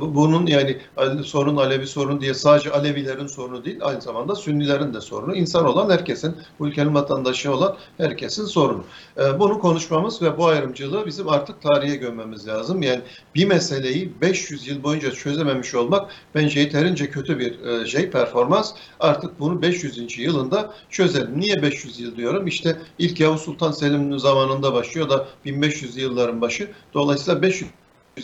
bu- 0.00 0.14
bunun 0.14 0.46
yani 0.46 0.78
sorun 1.24 1.56
Alevi 1.56 1.86
sorun 1.86 2.20
diye 2.20 2.34
sadece 2.34 2.70
Alevilerin 2.70 3.26
sorunu 3.26 3.64
değil, 3.64 3.78
aynı 3.82 4.00
zamanda 4.00 4.34
Sünnilerin 4.34 4.94
de 4.94 5.00
sorunu. 5.00 5.34
İnsan 5.36 5.64
olan 5.64 5.90
herkesin, 5.90 6.36
bu 6.58 6.66
ülkenin 6.68 6.94
vatandaşı 6.94 7.54
olan 7.54 7.61
herkesin 7.98 8.44
sorunu. 8.44 8.84
Ee, 9.18 9.38
bunu 9.38 9.58
konuşmamız 9.58 10.22
ve 10.22 10.38
bu 10.38 10.46
ayrımcılığı 10.46 11.06
bizim 11.06 11.28
artık 11.28 11.62
tarihe 11.62 11.96
gömmemiz 11.96 12.48
lazım. 12.48 12.82
Yani 12.82 13.00
bir 13.34 13.44
meseleyi 13.44 14.12
500 14.20 14.68
yıl 14.68 14.82
boyunca 14.82 15.10
çözememiş 15.10 15.74
olmak 15.74 16.10
bence 16.34 16.60
yeterince 16.60 17.10
kötü 17.10 17.38
bir 17.38 17.60
e, 17.60 17.86
şey, 17.86 18.10
performans. 18.10 18.72
Artık 19.00 19.40
bunu 19.40 19.62
500. 19.62 20.18
yılında 20.18 20.74
çözelim. 20.90 21.40
Niye 21.40 21.62
500 21.62 22.00
yıl 22.00 22.16
diyorum? 22.16 22.46
İşte 22.46 22.76
ilk 22.98 23.20
Yavuz 23.20 23.40
Sultan 23.40 23.72
Selim 23.72 24.18
zamanında 24.18 24.72
başlıyor 24.72 25.10
da 25.10 25.28
1500 25.44 25.96
yılların 25.96 26.40
başı. 26.40 26.70
Dolayısıyla 26.94 27.42
500 27.42 27.70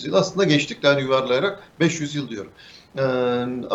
yıl 0.05 0.15
aslında 0.15 0.45
geçtik 0.45 0.79
yani 0.83 1.03
yuvarlayarak 1.03 1.63
500 1.81 2.15
yıl 2.15 2.29
diyorum. 2.29 2.51
Ee, 2.97 3.03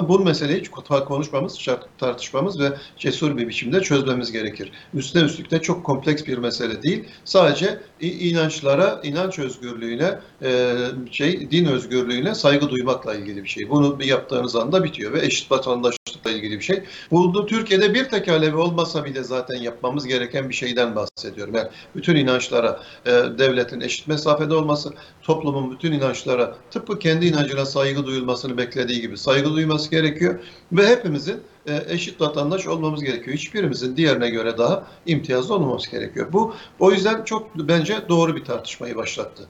bu 0.09 0.19
meseleyi 0.19 0.63
konuşmamız, 1.07 1.59
şart- 1.59 1.87
tartışmamız 1.97 2.59
ve 2.59 2.73
cesur 2.97 3.37
bir 3.37 3.47
biçimde 3.47 3.81
çözmemiz 3.81 4.31
gerekir. 4.31 4.71
Üstüne 4.93 5.23
üstlük 5.23 5.51
de 5.51 5.61
çok 5.61 5.83
kompleks 5.83 6.25
bir 6.25 6.37
mesele 6.37 6.83
değil. 6.83 7.03
Sadece 7.25 7.79
inançlara, 7.99 9.01
inanç 9.03 9.39
özgürlüğüne, 9.39 10.19
e, 10.43 10.75
şey 11.11 11.51
din 11.51 11.65
özgürlüğüne 11.65 12.35
saygı 12.35 12.69
duymakla 12.69 13.15
ilgili 13.15 13.43
bir 13.43 13.49
şey. 13.49 13.69
Bunu 13.69 13.99
bir 13.99 14.05
yaptığınız 14.05 14.55
anda 14.55 14.83
bitiyor 14.83 15.13
ve 15.13 15.25
eşit 15.25 15.51
vatandaşlıkla 15.51 16.31
ilgili 16.31 16.59
bir 16.59 16.63
şey. 16.63 16.83
Bu 17.11 17.45
Türkiye'de 17.45 17.93
bir 17.93 18.09
tek 18.09 18.27
Alevi 18.27 18.55
olmasa 18.55 19.05
bile 19.05 19.23
zaten 19.23 19.57
yapmamız 19.57 20.07
gereken 20.07 20.49
bir 20.49 20.53
şeyden 20.53 20.95
bahsediyorum. 20.95 21.55
Yani 21.55 21.67
bütün 21.95 22.15
inançlara 22.15 22.79
e, 23.05 23.11
devletin 23.11 23.81
eşit 23.81 24.07
mesafede 24.07 24.53
olması, 24.53 24.93
toplumun 25.21 25.71
bütün 25.71 25.91
inançlara 25.91 26.55
tıpkı 26.71 26.99
kendi 26.99 27.25
inancına 27.25 27.65
saygı 27.65 28.05
duyulmasını 28.05 28.57
beklediği 28.57 29.01
gibi 29.01 29.12
saygı 29.17 29.53
duyması 29.53 29.91
gerekiyor 29.91 30.39
ve 30.71 30.87
hepimizin 30.87 31.41
e, 31.67 31.83
eşit 31.87 32.21
vatandaş 32.21 32.67
olmamız 32.67 33.03
gerekiyor. 33.03 33.37
Hiçbirimizin 33.37 33.97
diğerine 33.97 34.29
göre 34.29 34.57
daha 34.57 34.87
imtiyazlı 35.05 35.55
olmaması 35.55 35.91
gerekiyor. 35.91 36.27
Bu 36.33 36.53
o 36.79 36.91
yüzden 36.91 37.23
çok 37.23 37.55
bence 37.55 37.97
doğru 38.09 38.35
bir 38.35 38.43
tartışmayı 38.43 38.95
başlattı. 38.95 39.47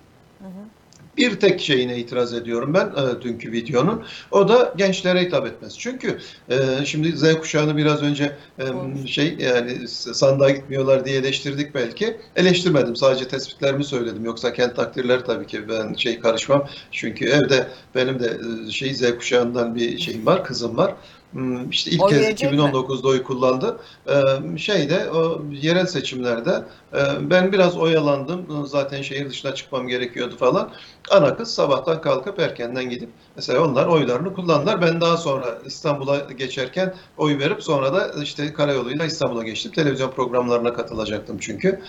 Bir 1.17 1.39
tek 1.39 1.61
şeyine 1.61 1.97
itiraz 1.97 2.33
ediyorum 2.33 2.73
ben 2.73 2.85
e, 2.85 3.21
dünkü 3.21 3.51
videonun. 3.51 4.03
O 4.31 4.47
da 4.47 4.73
gençlere 4.77 5.21
hitap 5.21 5.47
etmez. 5.47 5.79
Çünkü 5.79 6.19
e, 6.49 6.85
şimdi 6.85 7.17
Z 7.17 7.33
kuşağını 7.33 7.77
biraz 7.77 8.03
önce 8.03 8.37
e, 8.59 8.63
şey 9.07 9.35
yani 9.39 9.87
sandığa 9.87 10.49
gitmiyorlar 10.49 11.05
diye 11.05 11.17
eleştirdik 11.17 11.75
belki. 11.75 12.17
Eleştirmedim. 12.35 12.95
Sadece 12.95 13.27
tespitlerimi 13.27 13.83
söyledim. 13.83 14.25
Yoksa 14.25 14.53
kendi 14.53 14.73
takdirleri 14.73 15.23
tabii 15.23 15.47
ki 15.47 15.69
ben 15.69 15.93
şey 15.93 16.19
karışmam. 16.19 16.67
Çünkü 16.91 17.25
evde 17.25 17.67
benim 17.95 18.19
de 18.19 18.37
e, 18.67 18.71
şey 18.71 18.93
Z 18.93 19.15
kuşağından 19.17 19.75
bir 19.75 19.99
şeyim 19.99 20.25
var, 20.25 20.43
kızım 20.43 20.77
var. 20.77 20.95
Hmm, 21.33 21.69
İşte 21.69 21.91
ilk 21.91 22.03
Oy 22.03 22.09
kez 22.09 22.19
verecek 22.19 22.51
mi? 22.51 22.57
2019'da 22.57 23.07
oy 23.07 23.23
kullandı. 23.23 23.79
Ee, 24.07 24.57
şeyde 24.57 25.09
o 25.11 25.41
yerel 25.51 25.85
seçimlerde 25.85 26.63
e, 26.93 27.29
ben 27.29 27.51
biraz 27.51 27.77
oyalandım. 27.77 28.67
Zaten 28.67 29.01
şehir 29.01 29.29
dışına 29.29 29.55
çıkmam 29.55 29.87
gerekiyordu 29.87 30.37
falan. 30.37 30.71
Ana 31.11 31.37
kız 31.37 31.53
sabahtan 31.53 32.01
kalkıp 32.01 32.39
erkenden 32.39 32.89
gidip 32.89 33.09
mesela 33.35 33.63
onlar 33.65 33.85
oylarını 33.87 34.33
kullandılar. 34.33 34.81
Ben 34.81 35.01
daha 35.01 35.17
sonra 35.17 35.57
İstanbul'a 35.65 36.17
geçerken 36.19 36.93
oy 37.17 37.39
verip 37.39 37.63
sonra 37.63 37.93
da 37.93 38.23
işte 38.23 38.53
karayoluyla 38.53 39.05
İstanbul'a 39.05 39.43
geçtim. 39.43 39.71
Televizyon 39.71 40.11
programlarına 40.11 40.73
katılacaktım 40.73 41.37
çünkü. 41.39 41.81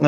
Ee, 0.00 0.06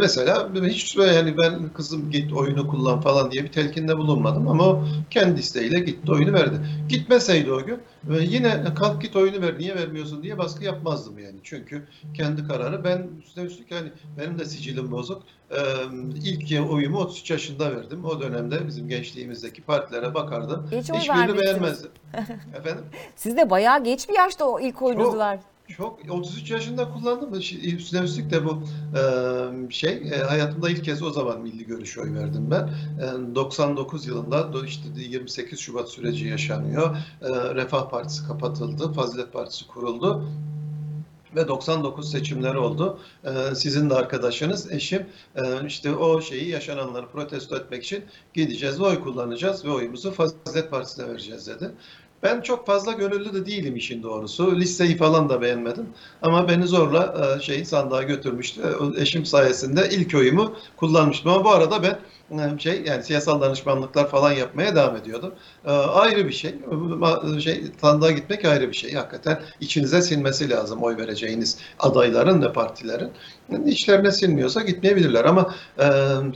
mesela 0.00 0.48
hiç 0.54 0.98
böyle 0.98 1.14
yani 1.14 1.38
ben 1.38 1.68
kızım 1.68 2.10
git 2.10 2.32
oyunu 2.32 2.68
kullan 2.68 3.00
falan 3.00 3.30
diye 3.30 3.44
bir 3.44 3.52
telkinde 3.52 3.98
bulunmadım 3.98 4.48
ama 4.48 4.64
o 4.66 4.84
kendi 5.10 5.40
isteğiyle 5.40 5.80
gitti 5.80 6.12
oyunu 6.12 6.32
verdi. 6.32 6.56
Gitmeseydi 6.88 7.52
o 7.52 7.64
gün 7.64 7.78
ve 8.04 8.22
yine 8.22 8.64
kalk 8.74 9.02
git 9.02 9.16
oyunu 9.16 9.46
ver 9.46 9.58
niye 9.58 9.74
vermiyorsun 9.74 10.22
diye 10.22 10.38
baskı 10.38 10.64
yapmazdım 10.64 11.18
yani. 11.18 11.36
Çünkü 11.42 11.82
kendi 12.14 12.48
kararı 12.48 12.84
ben 12.84 13.06
üstüne 13.24 13.44
üstlük 13.44 13.70
yani 13.70 13.88
benim 14.18 14.38
de 14.38 14.44
sicilim 14.44 14.90
bozuk. 14.90 15.22
Ee, 15.50 15.56
ilk 16.24 16.70
oyumu 16.70 16.98
33 16.98 17.30
yaşında 17.30 17.76
verdim. 17.76 18.04
O 18.04 18.20
dönemde 18.20 18.66
bizim 18.66 18.88
gençliğimizdeki 18.88 19.62
partilere 19.62 20.14
bakardım. 20.14 20.68
Oy 20.72 20.78
Hiçbirini 20.78 21.38
beğenmezdim. 21.38 21.90
Efendim? 22.58 22.84
Siz 23.16 23.36
de 23.36 23.50
bayağı 23.50 23.84
geç 23.84 24.08
bir 24.08 24.14
yaşta 24.14 24.44
o 24.44 24.60
ilk 24.60 24.82
oyunuzu 24.82 25.10
Çok. 25.12 25.40
Çok 25.76 26.10
33 26.10 26.50
yaşında 26.50 26.90
kullandım. 26.90 27.34
Üstüne 27.62 28.00
üstlük 28.00 28.30
de 28.30 28.44
bu 28.44 28.62
e, 28.98 29.70
şey 29.70 29.92
e, 29.92 30.18
hayatımda 30.18 30.70
ilk 30.70 30.84
kez 30.84 31.02
o 31.02 31.10
zaman 31.10 31.40
milli 31.40 31.66
görüş 31.66 31.98
oy 31.98 32.14
verdim 32.14 32.50
ben. 32.50 32.70
E, 33.32 33.34
99 33.34 34.06
yılında 34.06 34.66
işte 34.66 34.88
28 34.96 35.58
Şubat 35.58 35.88
süreci 35.88 36.26
yaşanıyor. 36.26 36.96
E, 37.22 37.54
Refah 37.54 37.90
Partisi 37.90 38.26
kapatıldı. 38.26 38.92
Fazilet 38.92 39.32
Partisi 39.32 39.66
kuruldu. 39.66 40.24
Ve 41.36 41.48
99 41.48 42.10
seçimleri 42.10 42.58
oldu. 42.58 42.98
E, 43.24 43.54
sizin 43.54 43.90
de 43.90 43.94
arkadaşınız, 43.94 44.72
eşim 44.72 45.06
e, 45.36 45.66
işte 45.66 45.94
o 45.94 46.20
şeyi 46.20 46.48
yaşananları 46.48 47.08
protesto 47.08 47.56
etmek 47.56 47.84
için 47.84 48.04
gideceğiz 48.34 48.80
oy 48.80 49.00
kullanacağız 49.00 49.64
ve 49.64 49.70
oyumuzu 49.70 50.10
Fazilet 50.10 50.70
Partisi'ne 50.70 51.08
vereceğiz 51.08 51.46
dedi. 51.46 51.70
Ben 52.22 52.40
çok 52.40 52.66
fazla 52.66 52.92
gönüllü 52.92 53.34
de 53.34 53.46
değilim 53.46 53.76
işin 53.76 54.02
doğrusu. 54.02 54.56
Listeyi 54.56 54.96
falan 54.96 55.28
da 55.28 55.40
beğenmedim. 55.40 55.86
Ama 56.22 56.48
beni 56.48 56.66
zorla 56.66 57.36
e, 57.38 57.42
şey 57.42 57.64
sandığa 57.64 58.02
götürmüştü. 58.02 58.62
O 58.80 58.94
Eşim 59.00 59.26
sayesinde 59.26 59.88
ilk 59.92 60.14
oyumu 60.14 60.54
kullanmıştım. 60.76 61.32
Ama 61.32 61.44
bu 61.44 61.50
arada 61.50 61.82
ben 61.82 61.90
e, 61.90 61.98
şey 62.58 62.82
yani 62.86 63.02
siyasal 63.02 63.40
danışmanlıklar 63.40 64.10
falan 64.10 64.32
yapmaya 64.32 64.76
devam 64.76 64.96
ediyordum. 64.96 65.34
E, 65.64 65.70
ayrı 65.70 66.28
bir 66.28 66.32
şey. 66.32 66.54
Şey 67.40 67.62
sandığa 67.80 68.10
gitmek 68.10 68.44
ayrı 68.44 68.68
bir 68.68 68.76
şey. 68.76 68.92
Hakikaten 68.92 69.40
içinize 69.60 70.02
sinmesi 70.02 70.50
lazım 70.50 70.82
oy 70.82 70.96
vereceğiniz 70.96 71.58
adayların 71.78 72.42
ve 72.42 72.52
partilerin. 72.52 73.10
İçlerine 73.66 74.12
sinmiyorsa 74.12 74.62
gitmeyebilirler 74.62 75.24
ama 75.24 75.54
e, 75.80 75.86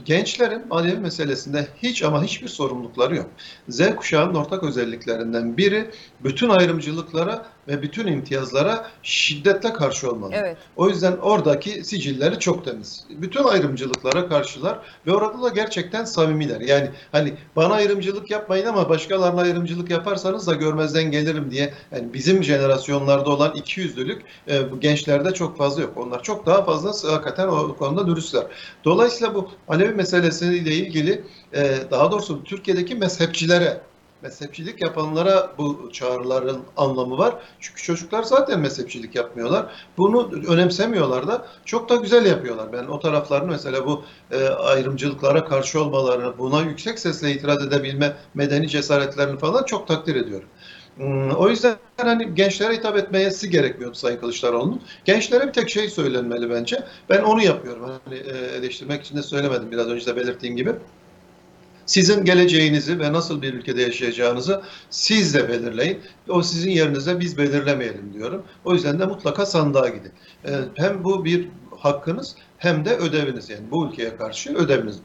gençlerin 0.05 0.63
Alevi 0.69 0.99
meselesinde 0.99 1.67
hiç 1.83 2.03
ama 2.03 2.23
hiçbir 2.23 2.47
sorumlulukları 2.47 3.15
yok. 3.15 3.29
Z 3.69 3.95
kuşağının 3.95 4.35
ortak 4.35 4.63
özelliklerinden 4.63 5.57
biri 5.57 5.91
bütün 6.23 6.49
ayrımcılıklara 6.49 7.45
ve 7.67 7.81
bütün 7.81 8.07
imtiyazlara 8.07 8.87
şiddetle 9.03 9.73
karşı 9.73 10.11
olmalı. 10.11 10.31
Evet. 10.35 10.57
O 10.75 10.89
yüzden 10.89 11.17
oradaki 11.17 11.83
sicilleri 11.83 12.39
çok 12.39 12.65
temiz. 12.65 13.05
Bütün 13.09 13.43
ayrımcılıklara 13.43 14.29
karşılar 14.29 14.79
ve 15.07 15.11
orada 15.11 15.43
da 15.43 15.49
gerçekten 15.49 16.05
samimiler. 16.05 16.61
Yani 16.61 16.89
hani 17.11 17.33
bana 17.55 17.73
ayrımcılık 17.73 18.31
yapmayın 18.31 18.65
ama 18.65 18.89
başkalarına 18.89 19.41
ayrımcılık 19.41 19.89
yaparsanız 19.89 20.47
da 20.47 20.53
görmezden 20.53 21.11
gelirim 21.11 21.51
diye 21.51 21.73
yani 21.91 22.13
bizim 22.13 22.43
jenerasyonlarda 22.43 23.29
olan 23.29 23.55
ikiyüzlülük 23.55 24.21
e, 24.47 24.71
bu 24.71 24.79
gençlerde 24.79 25.33
çok 25.33 25.57
fazla 25.57 25.81
yok. 25.81 25.97
Onlar 25.97 26.23
çok 26.23 26.45
daha 26.45 26.63
fazla 26.65 27.13
hakikaten 27.13 27.47
o 27.47 27.77
konuda 27.77 28.07
dürüstler. 28.07 28.43
Dolayısıyla 28.85 29.35
bu 29.35 29.51
Alevi 29.67 29.93
meselesiyle 29.93 30.75
ilgili 30.75 31.23
e, 31.53 31.77
daha 31.91 32.11
doğrusu 32.11 32.43
Türkiye'deki 32.43 32.95
mezhepçilere 32.95 33.81
mezhepçilik 34.23 34.81
yapanlara 34.81 35.51
bu 35.57 35.89
çağrıların 35.93 36.59
anlamı 36.77 37.17
var. 37.17 37.35
Çünkü 37.59 37.83
çocuklar 37.83 38.23
zaten 38.23 38.59
mezhepçilik 38.59 39.15
yapmıyorlar. 39.15 39.65
Bunu 39.97 40.31
önemsemiyorlar 40.47 41.27
da 41.27 41.47
çok 41.65 41.89
da 41.89 41.95
güzel 41.95 42.25
yapıyorlar. 42.25 42.73
Ben 42.73 42.83
o 42.85 42.99
taraflarını 42.99 43.51
mesela 43.51 43.85
bu 43.85 44.03
e, 44.31 44.47
ayrımcılıklara 44.47 45.45
karşı 45.45 45.81
olmalarını, 45.81 46.37
buna 46.37 46.61
yüksek 46.61 46.99
sesle 46.99 47.31
itiraz 47.31 47.67
edebilme 47.67 48.15
medeni 48.33 48.69
cesaretlerini 48.69 49.39
falan 49.39 49.63
çok 49.63 49.87
takdir 49.87 50.15
ediyorum. 50.15 50.49
Hmm, 50.95 51.31
O 51.31 51.49
yüzden 51.49 51.75
hani 51.97 52.35
gençlere 52.35 52.73
hitap 52.75 52.97
etmesi 52.97 53.49
gerekmiyordu 53.49 53.95
Sayın 53.95 54.17
Kılıçdaroğlu'nun. 54.19 54.81
Gençlere 55.05 55.47
bir 55.47 55.53
tek 55.53 55.69
şey 55.69 55.89
söylenmeli 55.89 56.49
bence. 56.49 56.83
Ben 57.09 57.21
onu 57.23 57.43
yapıyorum. 57.43 57.83
Hani 58.05 58.17
e, 58.17 58.57
eleştirmek 58.57 59.03
için 59.03 59.17
de 59.17 59.23
söylemedim 59.23 59.71
biraz 59.71 59.87
önce 59.87 60.05
de 60.05 60.15
belirttiğim 60.15 60.55
gibi. 60.55 60.71
Sizin 61.85 62.25
geleceğinizi 62.25 62.99
ve 62.99 63.13
nasıl 63.13 63.41
bir 63.41 63.53
ülkede 63.53 63.81
yaşayacağınızı 63.81 64.61
siz 64.89 65.33
de 65.33 65.49
belirleyin. 65.49 65.99
O 66.29 66.43
sizin 66.43 66.71
yerinize 66.71 67.19
biz 67.19 67.37
belirlemeyelim 67.37 68.13
diyorum. 68.13 68.43
O 68.65 68.73
yüzden 68.73 68.99
de 68.99 69.05
mutlaka 69.05 69.45
sandığa 69.45 69.89
gidin. 69.89 70.11
Ee, 70.45 70.51
Hem 70.75 71.03
bu 71.03 71.25
bir 71.25 71.49
hakkınız 71.79 72.35
hem 72.63 72.85
de 72.85 72.97
ödeviniz 72.97 73.49
yani 73.49 73.71
bu 73.71 73.87
ülkeye 73.87 74.17
karşı 74.17 74.55
ödeviniz. 74.55 74.99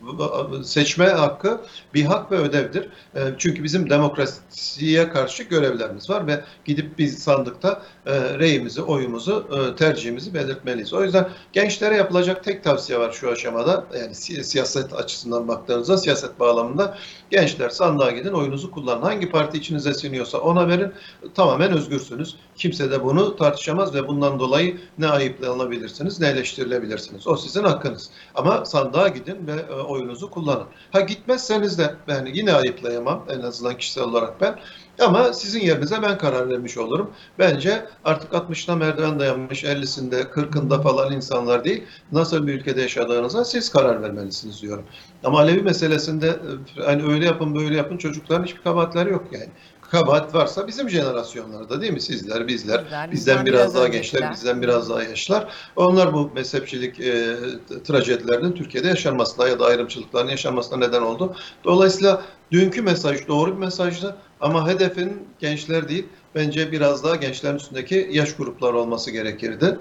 Seçme 0.64 1.06
hakkı 1.06 1.60
bir 1.94 2.04
hak 2.04 2.32
ve 2.32 2.36
ödevdir. 2.36 2.88
Ee, 3.14 3.20
Çünkü 3.38 3.64
bizim 3.64 3.90
demokrasiye 3.90 5.08
karşı 5.08 5.42
görevlerimiz 5.42 6.10
var 6.10 6.26
ve 6.26 6.44
gidip 6.64 6.98
biz 6.98 7.18
sandıkta 7.18 7.82
e, 8.06 8.38
reyimizi, 8.38 8.82
oyumuzu, 8.82 9.48
e, 9.72 9.76
tercihimizi 9.76 10.34
belirtmeliyiz. 10.34 10.92
O 10.94 11.04
yüzden 11.04 11.28
gençlere 11.52 11.96
yapılacak 11.96 12.44
tek 12.44 12.64
tavsiye 12.64 12.98
var 12.98 13.12
şu 13.12 13.30
aşamada. 13.30 13.86
Yani 14.00 14.14
si- 14.14 14.44
siyaset 14.44 14.92
açısından 14.92 15.48
baktığınızda, 15.48 15.98
siyaset 15.98 16.40
bağlamında 16.40 16.98
gençler 17.30 17.68
sandığa 17.68 18.10
gidin, 18.10 18.32
oyunuzu 18.32 18.70
kullanın. 18.70 19.02
Hangi 19.02 19.30
parti 19.30 19.58
içinize 19.58 19.94
siniyorsa 19.94 20.38
ona 20.38 20.68
verin. 20.68 20.92
Tamamen 21.34 21.72
özgürsünüz. 21.72 22.36
Kimse 22.58 22.90
de 22.90 23.04
bunu 23.04 23.36
tartışamaz 23.36 23.94
ve 23.94 24.08
bundan 24.08 24.38
dolayı 24.38 24.80
ne 24.98 25.08
ayıplanabilirsiniz 25.08 26.20
ne 26.20 26.28
eleştirilebilirsiniz. 26.28 27.26
O 27.26 27.36
sizin 27.36 27.64
hakkınız. 27.64 28.10
Ama 28.34 28.64
sandığa 28.64 29.08
gidin 29.08 29.46
ve 29.46 29.52
e, 29.52 29.74
oyunuzu 29.74 30.30
kullanın. 30.30 30.66
Ha 30.92 31.00
gitmezseniz 31.00 31.78
de 31.78 31.94
yani 32.08 32.30
yine 32.34 32.52
ayıplayamam 32.52 33.24
en 33.28 33.40
azından 33.40 33.78
kişisel 33.78 34.04
olarak 34.04 34.40
ben. 34.40 34.58
Ama 35.00 35.32
sizin 35.32 35.60
yerinize 35.60 36.02
ben 36.02 36.18
karar 36.18 36.48
vermiş 36.48 36.78
olurum. 36.78 37.10
Bence 37.38 37.86
artık 38.04 38.32
60'ına 38.32 38.76
merdiven 38.76 39.20
dayanmış, 39.20 39.64
50'sinde, 39.64 40.22
40'ında 40.22 40.82
falan 40.82 41.12
insanlar 41.12 41.64
değil, 41.64 41.82
nasıl 42.12 42.46
bir 42.46 42.54
ülkede 42.54 42.80
yaşadığınıza 42.82 43.44
siz 43.44 43.70
karar 43.70 44.02
vermelisiniz 44.02 44.62
diyorum. 44.62 44.84
Ama 45.24 45.38
Alevi 45.38 45.62
meselesinde 45.62 46.36
hani 46.84 47.02
öyle 47.12 47.26
yapın 47.26 47.54
böyle 47.54 47.76
yapın 47.76 47.96
çocukların 47.96 48.44
hiçbir 48.44 48.62
kabahatleri 48.62 49.10
yok 49.10 49.24
yani. 49.32 49.48
Kabahat 49.90 50.34
varsa 50.34 50.66
bizim 50.66 50.90
jenerasyonlarda 50.90 51.80
değil 51.80 51.92
mi? 51.92 52.00
Sizler, 52.00 52.48
bizler, 52.48 52.84
Bizler, 52.84 53.10
bizden 53.10 53.46
biraz 53.46 53.74
daha 53.74 53.84
öncekiler. 53.84 54.20
gençler, 54.20 54.32
bizden 54.32 54.62
biraz 54.62 54.90
daha 54.90 55.02
yaşlar. 55.02 55.52
Onlar 55.76 56.12
bu 56.12 56.30
mezhepçilik 56.34 57.00
e, 57.00 57.36
trajedilerinin 57.84 58.52
Türkiye'de 58.52 58.88
yaşanmasına 58.88 59.48
ya 59.48 59.58
da 59.58 59.66
ayrımcılıkların 59.66 60.28
yaşanmasına 60.28 60.78
neden 60.78 61.02
oldu. 61.02 61.36
Dolayısıyla 61.64 62.22
dünkü 62.50 62.82
mesaj 62.82 63.28
doğru 63.28 63.52
bir 63.52 63.58
mesajdı 63.58 64.16
ama 64.40 64.68
hedefin 64.68 65.28
gençler 65.38 65.88
değil, 65.88 66.06
bence 66.34 66.72
biraz 66.72 67.04
daha 67.04 67.16
gençlerin 67.16 67.56
üstündeki 67.56 68.08
yaş 68.12 68.36
grupları 68.36 68.78
olması 68.78 69.10
gerekirdi. 69.10 69.78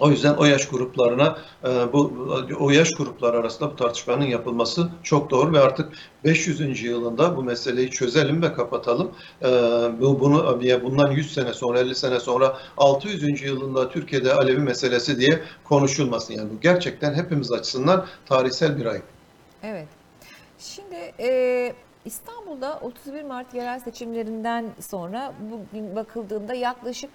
O 0.00 0.10
yüzden 0.10 0.34
o 0.34 0.44
yaş 0.44 0.68
gruplarına 0.68 1.38
e, 1.64 1.92
bu 1.92 2.28
o 2.60 2.70
yaş 2.70 2.90
grupları 2.90 3.38
arasında 3.38 3.70
bu 3.70 3.76
tartışmanın 3.76 4.24
yapılması 4.24 4.88
çok 5.02 5.30
doğru 5.30 5.52
ve 5.52 5.60
artık 5.60 5.92
500. 6.24 6.82
yılında 6.82 7.36
bu 7.36 7.42
meseleyi 7.42 7.90
çözelim 7.90 8.42
ve 8.42 8.52
kapatalım. 8.52 9.12
E, 9.42 9.46
Bu 10.00 10.20
bunu 10.20 10.58
ya 10.62 10.82
bundan 10.84 11.10
100 11.10 11.34
sene 11.34 11.52
sonra 11.52 11.78
50 11.78 11.94
sene 11.94 12.20
sonra 12.20 12.58
600. 12.76 13.42
yılında 13.42 13.88
Türkiye'de 13.88 14.34
Alevi 14.34 14.60
meselesi 14.60 15.20
diye 15.20 15.40
konuşulmasın. 15.64 16.34
Yani 16.34 16.50
bu 16.56 16.60
gerçekten 16.60 17.14
hepimiz 17.14 17.52
açısından 17.52 18.06
tarihsel 18.26 18.76
bir 18.76 18.86
ayıp. 18.86 19.04
Evet. 19.62 19.88
Şimdi 20.58 21.12
e, 21.20 21.72
İstanbul'da 22.04 22.78
31 22.82 23.22
Mart 23.22 23.54
yerel 23.54 23.80
seçimlerinden 23.80 24.64
sonra 24.80 25.32
bugün 25.50 25.96
bakıldığında 25.96 26.54
yaklaşık 26.54 27.10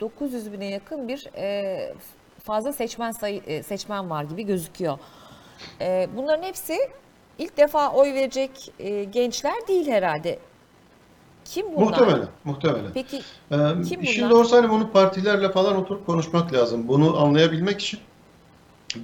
900 0.00 0.52
bine 0.52 0.64
yakın 0.66 1.08
bir 1.08 1.26
e, 1.36 1.94
fazla 2.44 2.72
seçmen 2.72 3.10
sayı 3.10 3.40
e, 3.46 3.62
seçmen 3.62 4.10
var 4.10 4.24
gibi 4.24 4.42
gözüküyor. 4.46 4.98
E, 5.80 6.08
bunların 6.16 6.42
hepsi 6.42 6.78
ilk 7.38 7.56
defa 7.56 7.92
oy 7.92 8.14
verecek 8.14 8.72
e, 8.78 9.04
gençler 9.04 9.54
değil 9.68 9.86
herhalde. 9.88 10.38
Kim 11.44 11.66
bunlar? 11.76 11.82
Muhtemelen, 11.86 12.28
muhtemelen. 12.44 12.90
Peki 12.94 13.16
Ee, 13.52 13.56
Kim 13.88 14.02
bunlar? 14.02 14.30
doğrusu 14.30 14.56
hani 14.56 14.70
bunu 14.70 14.90
partilerle 14.90 15.52
falan 15.52 15.76
oturup 15.76 16.06
konuşmak 16.06 16.52
lazım. 16.52 16.88
Bunu 16.88 17.20
anlayabilmek 17.20 17.80
için 17.80 18.00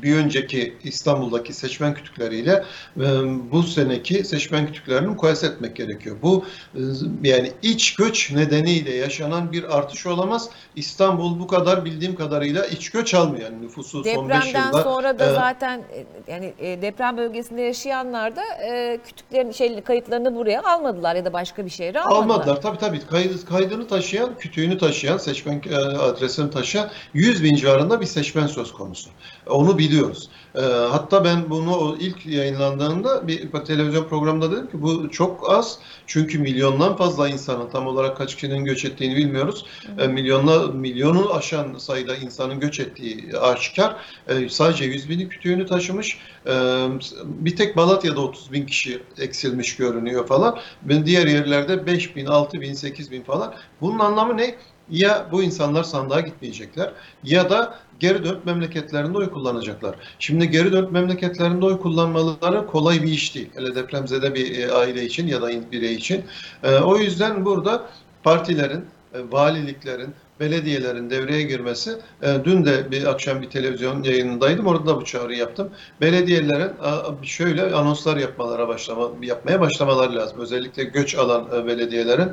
bir 0.02 0.16
önceki 0.16 0.74
İstanbul'daki 0.84 1.52
seçmen 1.52 1.94
kütükleriyle 1.94 2.64
e, 2.96 3.06
bu 3.52 3.62
seneki 3.62 4.24
seçmen 4.24 4.66
kütüklerini 4.66 5.06
mukayese 5.06 5.46
etmek 5.46 5.76
gerekiyor. 5.76 6.16
Bu 6.22 6.44
e, 6.74 6.80
yani 7.22 7.52
iç 7.62 7.94
göç 7.94 8.30
nedeniyle 8.32 8.94
yaşanan 8.94 9.52
bir 9.52 9.78
artış 9.78 10.06
olamaz. 10.06 10.48
İstanbul 10.76 11.40
bu 11.40 11.46
kadar 11.46 11.84
bildiğim 11.84 12.14
kadarıyla 12.14 12.66
iç 12.66 12.90
göç 12.90 13.14
almıyor. 13.14 13.44
Yani 13.44 13.62
nüfusu 13.62 14.04
son 14.04 14.28
5 14.28 14.36
depremden 14.36 14.66
yılda 14.66 14.82
sonra 14.82 15.18
da 15.18 15.30
e, 15.30 15.34
zaten 15.34 15.82
yani 16.28 16.54
deprem 16.58 17.16
bölgesinde 17.16 17.62
yaşayanlar 17.62 18.36
da 18.36 18.42
e, 18.42 18.98
kütüklerin 19.06 19.52
şey 19.52 19.80
kayıtlarını 19.80 20.34
buraya 20.34 20.62
almadılar 20.62 21.16
ya 21.16 21.24
da 21.24 21.32
başka 21.32 21.64
bir 21.64 21.70
şehre 21.70 22.00
almadılar. 22.00 22.34
Almadılar. 22.34 22.62
Tabii 22.62 22.78
tabii. 22.78 23.00
Kaydı, 23.00 23.44
kaydını 23.44 23.88
taşıyan, 23.88 24.38
kütüğünü 24.38 24.78
taşıyan, 24.78 25.18
seçmen 25.18 25.62
adresini 26.00 26.50
taşıyan 26.50 26.90
100 27.14 27.44
bin 27.44 27.56
civarında 27.56 28.00
bir 28.00 28.06
seçmen 28.06 28.46
söz 28.46 28.72
konusu. 28.72 29.10
Onu 29.46 29.78
biliyoruz. 29.78 30.28
E, 30.54 30.60
hatta 30.90 31.24
ben 31.24 31.50
bunu 31.50 31.96
ilk 32.00 32.26
yayınlandığında 32.26 33.28
bir 33.28 33.50
televizyon 33.50 34.04
programında 34.04 34.52
dedim 34.52 34.66
ki 34.70 34.82
bu 34.82 35.10
çok 35.10 35.50
az. 35.50 35.78
Çünkü 36.06 36.38
milyondan 36.38 36.96
fazla 36.96 37.28
insanın 37.28 37.70
tam 37.70 37.86
olarak 37.86 38.16
kaç 38.16 38.34
kişinin 38.34 38.64
göç 38.64 38.84
ettiğini 38.84 39.16
bilmiyoruz. 39.16 39.66
E, 39.98 40.06
milyonla 40.06 40.66
milyonu 40.66 41.34
aşan 41.34 41.78
sayıda 41.78 42.16
insanın 42.16 42.60
göç 42.60 42.80
ettiği 42.80 43.38
aşikar. 43.38 43.96
E, 44.28 44.48
sadece 44.48 44.84
100 44.84 45.08
bini 45.08 45.28
kütüğünü 45.28 45.66
taşımış. 45.66 46.18
E, 46.46 46.52
bir 47.24 47.56
tek 47.56 47.76
Malatya'da 47.76 48.20
30 48.20 48.52
bin 48.52 48.66
kişi 48.66 49.02
eksilmiş 49.18 49.76
görünüyor 49.76 50.26
falan. 50.26 50.58
Diğer 51.04 51.26
yerlerde 51.26 51.86
5 51.86 52.16
bin, 52.16 52.26
6 52.26 52.60
bin, 52.60 52.72
8 52.72 53.10
bin 53.10 53.22
falan. 53.22 53.54
Bunun 53.80 53.98
anlamı 53.98 54.36
ne? 54.36 54.54
Ya 54.90 55.28
bu 55.32 55.42
insanlar 55.42 55.82
sandığa 55.82 56.20
gitmeyecekler 56.20 56.92
ya 57.24 57.50
da 57.50 57.78
geri 58.00 58.24
dönüp 58.24 58.46
memleketlerinde 58.46 59.18
oy 59.18 59.30
kullanacaklar. 59.30 59.94
Şimdi 60.18 60.50
geri 60.50 60.72
dönüp 60.72 60.92
memleketlerinde 60.92 61.66
oy 61.66 61.80
kullanmaları 61.80 62.66
kolay 62.66 63.02
bir 63.02 63.12
iş 63.12 63.34
değil. 63.34 63.50
Hele 63.54 63.74
depremzede 63.74 64.34
bir 64.34 64.58
e, 64.58 64.72
aile 64.72 65.04
için 65.04 65.26
ya 65.26 65.42
da 65.42 65.72
birey 65.72 65.94
için. 65.94 66.24
E, 66.62 66.74
o 66.74 66.96
yüzden 66.96 67.44
burada 67.44 67.86
partilerin, 68.22 68.84
e, 69.14 69.18
valiliklerin, 69.32 70.14
belediyelerin 70.40 71.10
devreye 71.10 71.42
girmesi. 71.42 71.90
dün 72.44 72.64
de 72.64 72.90
bir 72.90 73.04
akşam 73.04 73.42
bir 73.42 73.50
televizyon 73.50 74.02
yayınındaydım. 74.02 74.66
Orada 74.66 74.86
da 74.86 74.96
bu 74.96 75.04
çağrıyı 75.04 75.38
yaptım. 75.38 75.70
Belediyelerin 76.00 76.70
şöyle 77.22 77.74
anonslar 77.74 78.16
yapmalara 78.16 78.68
başlama, 78.68 79.08
yapmaya 79.22 79.60
başlamaları 79.60 80.16
lazım. 80.16 80.40
Özellikle 80.40 80.84
göç 80.84 81.14
alan 81.14 81.66
belediyelerin. 81.66 82.28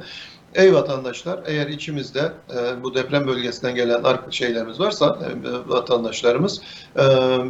Ey 0.56 0.74
vatandaşlar, 0.74 1.40
eğer 1.46 1.68
içimizde 1.68 2.32
e, 2.50 2.84
bu 2.84 2.96
deprem 2.96 3.28
bölgesinden 3.28 3.76
gelen 3.76 4.04
şeylerimiz 4.30 4.80
varsa, 4.80 5.20
e, 5.46 5.70
vatandaşlarımız 5.70 6.62
e, 6.96 7.02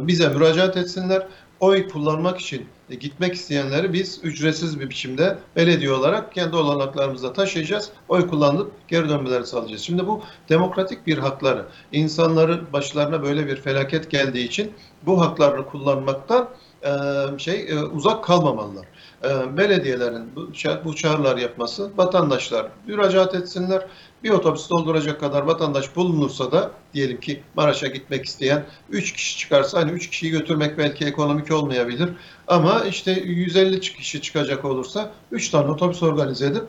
bize 0.06 0.28
müracaat 0.28 0.76
etsinler. 0.76 1.26
Oy 1.60 1.88
kullanmak 1.88 2.40
için 2.40 2.66
e, 2.90 2.94
gitmek 2.94 3.34
isteyenleri 3.34 3.92
biz 3.92 4.20
ücretsiz 4.22 4.80
bir 4.80 4.90
biçimde 4.90 5.38
belediye 5.56 5.92
olarak 5.92 6.34
kendi 6.34 6.56
olanaklarımızda 6.56 7.32
taşıyacağız. 7.32 7.90
Oy 8.08 8.26
kullanıp 8.26 8.72
geri 8.88 9.08
dönmelerini 9.08 9.46
sağlayacağız. 9.46 9.82
Şimdi 9.82 10.06
bu 10.06 10.22
demokratik 10.48 11.06
bir 11.06 11.18
hakları. 11.18 11.66
İnsanların 11.92 12.72
başlarına 12.72 13.22
böyle 13.22 13.46
bir 13.46 13.56
felaket 13.56 14.10
geldiği 14.10 14.46
için 14.46 14.72
bu 15.06 15.20
haklarını 15.20 15.66
kullanmaktan 15.66 16.48
e, 16.82 16.90
şey 17.38 17.68
e, 17.68 17.78
uzak 17.78 18.24
kalmamalılar. 18.24 18.86
E, 19.24 19.56
belediyelerin 19.56 20.36
bu, 20.36 20.48
bu 20.84 20.96
çağrılar 20.96 21.36
yapması, 21.36 21.90
vatandaşlar 21.96 22.66
müracaat 22.86 23.34
etsinler. 23.34 23.86
Bir 24.24 24.30
otobüs 24.30 24.70
dolduracak 24.70 25.20
kadar 25.20 25.42
vatandaş 25.42 25.96
bulunursa 25.96 26.52
da 26.52 26.70
diyelim 26.94 27.20
ki 27.20 27.42
Maraş'a 27.54 27.86
gitmek 27.86 28.24
isteyen 28.24 28.64
3 28.90 29.12
kişi 29.12 29.38
çıkarsa 29.38 29.80
hani 29.80 29.90
3 29.90 30.10
kişiyi 30.10 30.30
götürmek 30.30 30.78
belki 30.78 31.04
ekonomik 31.04 31.52
olmayabilir 31.52 32.10
ama 32.48 32.84
işte 32.84 33.12
150 33.12 33.80
kişi 33.80 34.22
çıkacak 34.22 34.64
olursa 34.64 35.12
3 35.32 35.48
tane 35.48 35.70
otobüs 35.70 36.02
organize 36.02 36.46
edip 36.46 36.64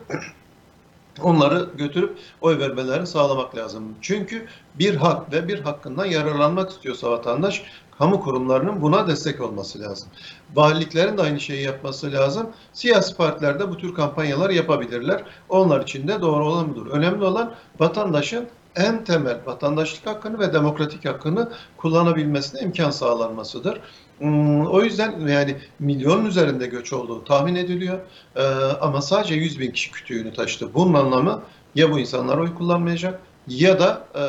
onları 1.22 1.68
götürüp 1.78 2.18
oy 2.40 2.58
vermelerini 2.58 3.06
sağlamak 3.06 3.56
lazım. 3.56 3.94
Çünkü 4.00 4.46
bir 4.74 4.94
hak 4.94 5.32
ve 5.32 5.48
bir 5.48 5.60
hakkından 5.60 6.06
yararlanmak 6.06 6.70
istiyorsa 6.70 7.10
vatandaş 7.10 7.62
kamu 8.02 8.20
kurumlarının 8.20 8.82
buna 8.82 9.06
destek 9.08 9.40
olması 9.40 9.80
lazım. 9.80 10.08
Valiliklerin 10.54 11.18
de 11.18 11.22
aynı 11.22 11.40
şeyi 11.40 11.62
yapması 11.64 12.12
lazım. 12.12 12.46
Siyasi 12.72 13.16
partiler 13.16 13.58
de 13.60 13.70
bu 13.70 13.76
tür 13.76 13.94
kampanyalar 13.94 14.50
yapabilirler. 14.50 15.24
Onlar 15.48 15.82
için 15.82 16.08
de 16.08 16.20
doğru 16.20 16.46
olan 16.48 16.70
budur. 16.74 16.86
Önemli 16.86 17.24
olan 17.24 17.54
vatandaşın 17.80 18.48
en 18.76 19.04
temel 19.04 19.40
vatandaşlık 19.46 20.06
hakkını 20.06 20.38
ve 20.38 20.52
demokratik 20.52 21.04
hakkını 21.04 21.52
kullanabilmesine 21.76 22.60
imkan 22.60 22.90
sağlanmasıdır. 22.90 23.80
Hmm, 24.18 24.66
O 24.66 24.82
yüzden 24.82 25.26
yani 25.26 25.56
milyonun 25.78 26.26
üzerinde 26.26 26.66
göç 26.66 26.92
olduğu 26.92 27.24
tahmin 27.24 27.54
ediliyor. 27.54 27.98
Ee, 28.36 28.42
ama 28.80 29.02
sadece 29.02 29.34
100 29.34 29.60
bin 29.60 29.70
kişi 29.70 29.90
kütüğünü 29.90 30.32
taşıdı. 30.32 30.74
Bunun 30.74 30.94
anlamı 30.94 31.42
ya 31.74 31.90
bu 31.92 31.98
insanlar 31.98 32.38
oy 32.38 32.54
kullanmayacak 32.54 33.20
ya 33.46 33.80
da 33.80 34.08
e, 34.14 34.22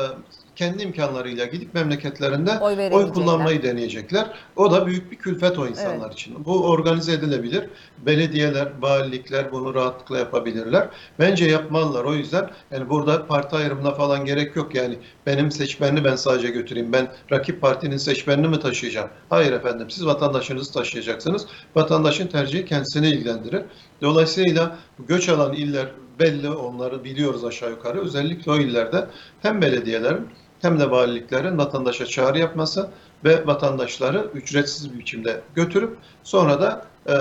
kendi 0.56 0.82
imkanlarıyla 0.82 1.46
gidip 1.46 1.74
memleketlerinde 1.74 2.58
Oy 2.58 2.88
oy 2.92 3.12
kullanmayı 3.12 3.62
deneyecekler. 3.62 4.26
O 4.56 4.72
da 4.72 4.86
büyük 4.86 5.10
bir 5.10 5.16
külfet 5.16 5.58
o 5.58 5.66
insanlar 5.66 6.12
için. 6.12 6.44
Bu 6.44 6.68
organize 6.68 7.12
edilebilir. 7.12 7.64
Belediyeler, 7.98 8.68
valilikler 8.80 9.52
bunu 9.52 9.74
rahatlıkla 9.74 10.18
yapabilirler. 10.18 10.88
Bence 11.18 11.44
yapmalılar. 11.44 12.04
O 12.04 12.14
yüzden 12.14 12.50
yani 12.70 12.90
burada 12.90 13.26
parti 13.26 13.56
ayrımına 13.56 13.90
falan 13.94 14.24
gerek 14.24 14.56
yok. 14.56 14.74
Yani 14.74 14.98
benim 15.26 15.50
seçmenini 15.50 16.04
ben 16.04 16.16
sadece 16.16 16.48
götüreyim. 16.48 16.92
Ben 16.92 17.08
rakip 17.32 17.60
partinin 17.60 17.96
seçmenini 17.96 18.48
mi 18.48 18.60
taşıyacağım? 18.60 19.08
Hayır 19.28 19.52
efendim. 19.52 19.90
Siz 19.90 20.06
vatandaşınızı 20.06 20.72
taşıyacaksınız. 20.72 21.46
Vatandaşın 21.74 22.26
tercihi 22.26 22.64
kendisini 22.64 23.08
ilgilendirir. 23.08 23.62
Dolayısıyla 24.02 24.78
göç 25.08 25.28
alan 25.28 25.52
iller 25.52 25.86
belli. 26.18 26.50
Onları 26.50 27.04
biliyoruz 27.04 27.44
aşağı 27.44 27.70
yukarı. 27.70 28.00
Özellikle 28.00 28.52
o 28.52 28.56
illerde 28.56 29.06
hem 29.42 29.62
belediyelerin 29.62 30.28
hem 30.62 30.80
de 30.80 30.90
valiliklerin 30.90 31.58
vatandaşa 31.58 32.06
çağrı 32.06 32.38
yapması 32.38 32.88
ve 33.24 33.46
vatandaşları 33.46 34.26
ücretsiz 34.34 34.92
bir 34.94 34.98
biçimde 34.98 35.40
götürüp 35.54 35.96
sonra 36.22 36.60
da 36.60 36.86
e, 37.08 37.16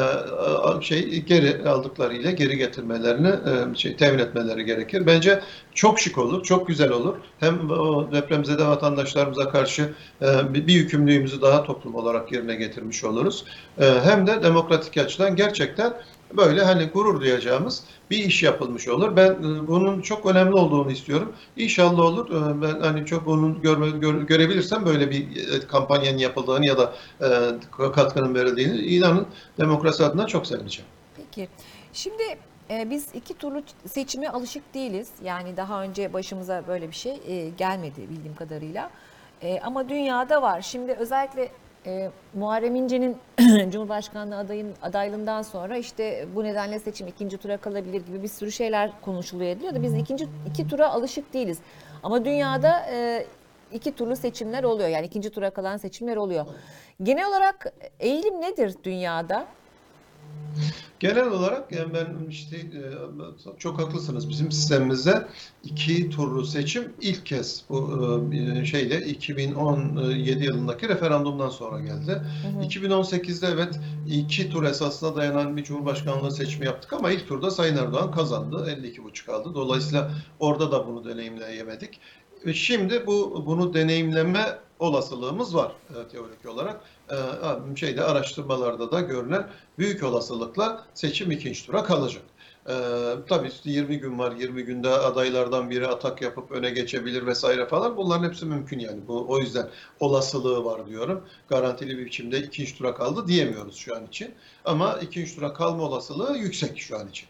şey 0.81 1.21
geri 1.21 1.69
aldıklarıyla 1.69 2.31
geri 2.31 2.57
getirmelerini 2.57 3.27
e, 3.27 3.75
şey 3.75 3.95
temin 3.95 4.19
etmeleri 4.19 4.65
gerekir. 4.65 5.05
Bence 5.05 5.41
çok 5.73 5.99
şık 5.99 6.17
olur, 6.17 6.43
çok 6.43 6.67
güzel 6.67 6.91
olur. 6.91 7.15
Hem 7.39 7.69
o 7.71 8.11
depremzede 8.11 8.67
vatandaşlarımıza 8.67 9.49
karşı 9.49 9.93
e, 10.21 10.53
bir 10.53 10.73
yükümlülüğümüzü 10.73 11.41
daha 11.41 11.63
toplum 11.63 11.95
olarak 11.95 12.31
yerine 12.31 12.55
getirmiş 12.55 13.03
oluruz. 13.03 13.45
Hem 13.79 14.27
de 14.27 14.43
demokratik 14.43 14.97
açıdan 14.97 15.35
gerçekten 15.35 15.93
böyle 16.37 16.63
hani 16.63 16.85
gurur 16.85 17.21
duyacağımız 17.21 17.83
bir 18.11 18.17
iş 18.17 18.43
yapılmış 18.43 18.87
olur. 18.87 19.15
Ben 19.15 19.31
e, 19.31 19.67
bunun 19.67 20.01
çok 20.01 20.25
önemli 20.25 20.53
olduğunu 20.55 20.91
istiyorum. 20.91 21.33
İnşallah 21.57 21.99
olur. 21.99 22.29
E, 22.29 22.61
Ben 22.61 22.79
hani 22.79 23.05
çok 23.05 23.25
bunun 23.25 23.61
görme, 23.61 23.87
gö- 23.87 24.25
görebilirsem 24.25 24.85
böyle 24.85 25.11
bir 25.11 25.53
e, 25.53 25.67
kampanyanın 25.67 26.17
yapıldığını 26.17 26.65
ya 26.67 26.77
da 26.77 26.93
e, 27.21 27.91
katkının 27.91 28.35
verildiğini 28.35 28.77
inanın 28.77 29.27
demokrasi 29.59 30.03
adına 30.03 30.27
çok 30.27 30.47
sevineceğim. 30.47 30.89
Peki. 31.17 31.49
Şimdi 31.93 32.23
biz 32.69 33.07
iki 33.13 33.33
turlu 33.33 33.61
seçime 33.85 34.29
alışık 34.29 34.73
değiliz. 34.73 35.07
Yani 35.23 35.57
daha 35.57 35.83
önce 35.83 36.13
başımıza 36.13 36.63
böyle 36.67 36.89
bir 36.89 36.95
şey 36.95 37.17
gelmedi 37.57 38.01
bildiğim 38.09 38.35
kadarıyla. 38.35 38.89
Ama 39.63 39.89
dünyada 39.89 40.41
var. 40.41 40.61
Şimdi 40.61 40.91
özellikle 40.91 41.49
e, 41.85 42.09
Muharrem 42.33 42.75
İnce'nin 42.75 43.17
Cumhurbaşkanlığı 43.71 44.37
adayın, 44.37 44.73
adaylığından 44.81 45.41
sonra 45.41 45.77
işte 45.77 46.27
bu 46.35 46.43
nedenle 46.43 46.79
seçim 46.79 47.07
ikinci 47.07 47.37
tura 47.37 47.57
kalabilir 47.57 48.05
gibi 48.05 48.23
bir 48.23 48.27
sürü 48.27 48.51
şeyler 48.51 48.91
konuşuluyor 49.01 49.51
ediliyor 49.51 49.75
da 49.75 49.81
biz 49.81 49.93
ikinci 49.93 50.27
iki 50.49 50.67
tura 50.67 50.89
alışık 50.91 51.33
değiliz. 51.33 51.59
Ama 52.03 52.25
dünyada 52.25 52.85
e, 52.91 53.25
iki 53.73 53.95
turlu 53.95 54.15
seçimler 54.15 54.63
oluyor. 54.63 54.89
Yani 54.89 55.05
ikinci 55.05 55.29
tura 55.29 55.49
kalan 55.49 55.77
seçimler 55.77 56.15
oluyor. 56.15 56.45
Genel 57.03 57.27
olarak 57.27 57.73
eğilim 57.99 58.41
nedir 58.41 58.75
dünyada? 58.83 59.45
Genel 61.03 61.27
olarak 61.27 61.71
yani 61.71 61.93
ben 61.93 62.29
işte 62.29 62.57
e, 62.57 63.59
çok 63.59 63.79
haklısınız. 63.79 64.29
Bizim 64.29 64.51
sistemimizde 64.51 65.27
iki 65.63 66.09
turlu 66.09 66.45
seçim 66.45 66.93
ilk 67.01 67.25
kez 67.25 67.63
bu 67.69 67.99
e, 68.33 68.65
şeyle 68.65 69.05
2017 69.05 70.43
yılındaki 70.43 70.89
referandumdan 70.89 71.49
sonra 71.49 71.79
geldi. 71.79 72.21
2018'de 72.61 73.47
evet 73.47 73.79
iki 74.07 74.49
tur 74.49 74.63
esasına 74.63 75.15
dayanan 75.15 75.57
bir 75.57 75.63
cumhurbaşkanlığı 75.63 76.31
seçimi 76.31 76.65
yaptık 76.65 76.93
ama 76.93 77.11
ilk 77.11 77.27
turda 77.27 77.51
Sayın 77.51 77.77
Erdoğan 77.77 78.11
kazandı. 78.11 78.77
52,5 78.83 79.31
aldı. 79.31 79.55
Dolayısıyla 79.55 80.11
orada 80.39 80.71
da 80.71 80.87
bunu 80.87 81.05
deneyimleyemedik. 81.05 81.99
Ve 82.45 82.53
Şimdi 82.53 83.07
bu 83.07 83.43
bunu 83.45 83.73
deneyimleme 83.73 84.45
olasılığımız 84.79 85.55
var 85.55 85.71
e, 85.89 86.07
teorik 86.07 86.45
olarak. 86.47 86.81
E, 87.11 87.75
şeyde 87.75 88.03
araştırmalarda 88.03 88.91
da 88.91 89.01
görünen 89.01 89.49
büyük 89.77 90.03
olasılıkla 90.03 90.85
seçim 90.93 91.31
ikinci 91.31 91.65
tura 91.65 91.83
kalacak. 91.83 92.23
Ee, 92.69 93.15
tabii 93.29 93.51
20 93.63 93.99
gün 93.99 94.19
var. 94.19 94.31
20 94.35 94.63
günde 94.63 94.89
adaylardan 94.89 95.69
biri 95.69 95.87
atak 95.87 96.21
yapıp 96.21 96.51
öne 96.51 96.69
geçebilir 96.69 97.25
vesaire 97.25 97.65
falan. 97.65 97.97
Bunların 97.97 98.27
hepsi 98.27 98.45
mümkün 98.45 98.79
yani. 98.79 99.07
Bu 99.07 99.25
o 99.29 99.39
yüzden 99.39 99.69
olasılığı 99.99 100.65
var 100.65 100.87
diyorum. 100.87 101.23
Garantili 101.49 101.97
bir 101.97 102.05
biçimde 102.05 102.39
ikinci 102.39 102.77
tura 102.77 102.95
kaldı 102.95 103.27
diyemiyoruz 103.27 103.75
şu 103.75 103.95
an 103.95 104.05
için. 104.05 104.33
Ama 104.65 104.99
ikinci 105.01 105.35
tura 105.35 105.53
kalma 105.53 105.83
olasılığı 105.83 106.37
yüksek 106.37 106.79
şu 106.79 106.99
an 106.99 107.07
için. 107.07 107.27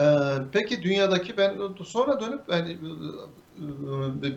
Ee, 0.00 0.04
peki 0.52 0.82
dünyadaki 0.82 1.36
ben 1.36 1.58
sonra 1.84 2.20
dönüp 2.20 2.40
yani 2.48 2.72
e, 2.72 2.76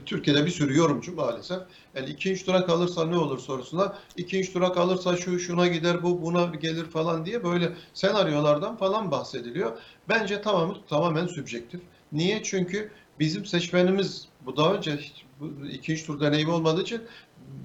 Türkiye'de 0.05 0.45
bir 0.45 0.51
sürü 0.51 0.77
yorumcu 0.77 1.15
maalesef 1.15 1.60
yani 1.95 2.10
ikinci 2.10 2.45
tura 2.45 2.65
kalırsa 2.65 3.05
ne 3.05 3.17
olur 3.17 3.39
sorusuna 3.39 3.97
ikinci 4.17 4.53
tura 4.53 4.73
kalırsa 4.73 5.17
şu 5.17 5.39
şuna 5.39 5.67
gider 5.67 6.03
bu 6.03 6.21
buna 6.21 6.45
gelir 6.45 6.86
falan 6.86 7.25
diye 7.25 7.43
böyle 7.43 7.73
senaryolardan 7.93 8.77
falan 8.77 9.12
bahsediliyor. 9.12 9.77
Bence 10.10 10.41
tamamı 10.41 10.75
tamamen 10.89 11.27
sübjektif. 11.27 11.81
Niye? 12.12 12.43
Çünkü 12.43 12.91
bizim 13.19 13.45
seçmenimiz 13.45 14.27
bu 14.45 14.57
daha 14.57 14.73
önce 14.73 14.99
bu 15.39 15.65
ikinci 15.71 16.05
tur 16.05 16.21
deneyimi 16.21 16.51
olmadığı 16.51 16.81
için 16.81 17.01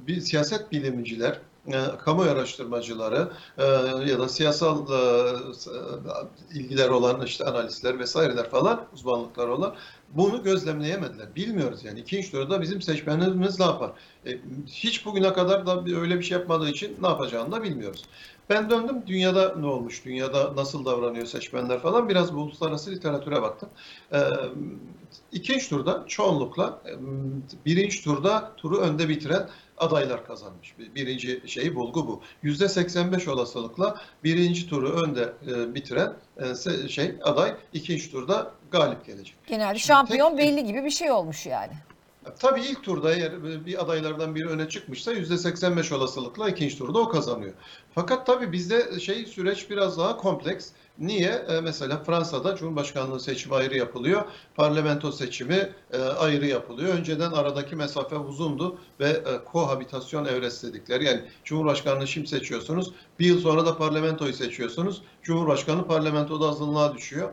bir 0.07 0.21
siyaset 0.21 0.73
bilimciler, 0.73 1.41
e, 1.67 1.73
kamu 2.05 2.23
araştırmacıları 2.23 3.33
e, 3.59 3.65
ya 4.11 4.19
da 4.19 4.29
siyasal 4.29 4.87
e, 4.93 6.59
ilgiler 6.59 6.89
olan 6.89 7.23
işte 7.27 7.45
analistler 7.45 7.99
vesaireler 7.99 8.51
falan 8.51 8.87
uzmanlıklar 8.95 9.49
olan 9.49 9.75
bunu 10.15 10.43
gözlemleyemediler. 10.43 11.37
Bilmiyoruz 11.37 11.85
yani. 11.85 12.01
ikinci 12.01 12.31
turda 12.31 12.63
bizim 12.63 12.83
seçmenlerimiz 12.83 13.61
ne 13.61 13.67
yapar? 13.67 13.91
E, 14.27 14.39
hiç 14.67 15.07
bugüne 15.07 15.33
kadar 15.33 15.67
da 15.67 15.85
öyle 16.01 16.19
bir 16.19 16.25
şey 16.25 16.39
yapmadığı 16.39 16.69
için 16.69 16.97
ne 17.03 17.09
yapacağını 17.09 17.53
da 17.53 17.63
bilmiyoruz. 17.63 18.05
Ben 18.51 18.71
döndüm 18.71 19.03
dünyada 19.07 19.55
ne 19.57 19.67
olmuş, 19.67 20.05
dünyada 20.05 20.57
nasıl 20.57 20.85
davranıyor 20.85 21.27
seçmenler 21.27 21.81
falan 21.81 22.09
biraz 22.09 22.35
bu 22.35 22.39
uluslararası 22.39 22.91
literatüre 22.91 23.43
baktım. 23.43 23.69
E, 24.13 24.19
ikinci 25.33 25.69
turda 25.69 26.05
çoğunlukla 26.09 26.83
e, 26.87 26.93
birinci 27.67 28.05
turda 28.05 28.53
turu 28.57 28.79
önde 28.79 29.09
bitiren 29.09 29.49
adaylar 29.79 30.27
kazanmış. 30.27 30.75
Birinci 30.95 31.43
şeyi 31.47 31.75
bulgu 31.75 32.07
bu. 32.07 32.23
Yüzde 32.43 32.69
85 32.69 33.29
olasılıkla 33.29 34.01
birinci 34.25 34.69
turu 34.69 34.89
önde 34.89 35.33
e, 35.47 35.75
bitiren 35.75 36.13
e, 36.37 36.89
şey 36.89 37.15
aday 37.23 37.57
ikinci 37.73 38.11
turda 38.11 38.53
galip 38.79 39.07
gelecek. 39.07 39.35
Genelde 39.47 39.79
Şimdi 39.79 39.87
şampiyon 39.87 40.37
tek- 40.37 40.39
belli 40.39 40.65
gibi 40.65 40.85
bir 40.85 40.91
şey 40.91 41.11
olmuş 41.11 41.47
yani. 41.47 41.73
Tabii 42.39 42.61
ilk 42.61 42.83
turda 42.83 43.15
eğer 43.15 43.67
bir 43.67 43.83
adaylardan 43.83 44.35
biri 44.35 44.49
öne 44.49 44.69
çıkmışsa 44.69 45.13
%85 45.13 45.95
olasılıkla 45.95 46.49
ikinci 46.51 46.79
turda 46.79 46.99
o 46.99 47.09
kazanıyor. 47.09 47.53
Fakat 47.95 48.27
tabii 48.27 48.53
bizde 48.53 49.01
şey 49.01 49.27
süreç 49.27 49.71
biraz 49.71 49.99
daha 49.99 50.17
kompleks. 50.17 50.69
Niye? 50.99 51.31
E, 51.31 51.61
mesela 51.61 52.03
Fransa'da 52.05 52.57
Cumhurbaşkanlığı 52.57 53.21
seçimi 53.21 53.55
ayrı 53.55 53.77
yapılıyor. 53.77 54.25
Parlamento 54.57 55.13
seçimi 55.13 55.71
e, 55.93 55.99
ayrı 56.03 56.47
yapılıyor. 56.47 56.95
Önceden 56.95 57.31
aradaki 57.33 57.77
mesafe 57.77 58.17
uzundu 58.17 58.79
ve 59.01 59.09
e, 59.09 59.45
kohabitasyon 59.45 60.25
evresi 60.25 60.69
dedikleri. 60.69 61.05
Yani 61.05 61.21
Cumhurbaşkanlığı 61.45 62.07
şimdi 62.07 62.29
seçiyorsunuz. 62.29 62.93
Bir 63.19 63.27
yıl 63.27 63.41
sonra 63.41 63.67
da 63.67 63.77
parlamentoyu 63.77 64.33
seçiyorsunuz. 64.33 65.03
Cumhurbaşkanı 65.23 65.87
parlamentoda 65.87 66.49
azınlığa 66.49 66.95
düşüyor. 66.95 67.31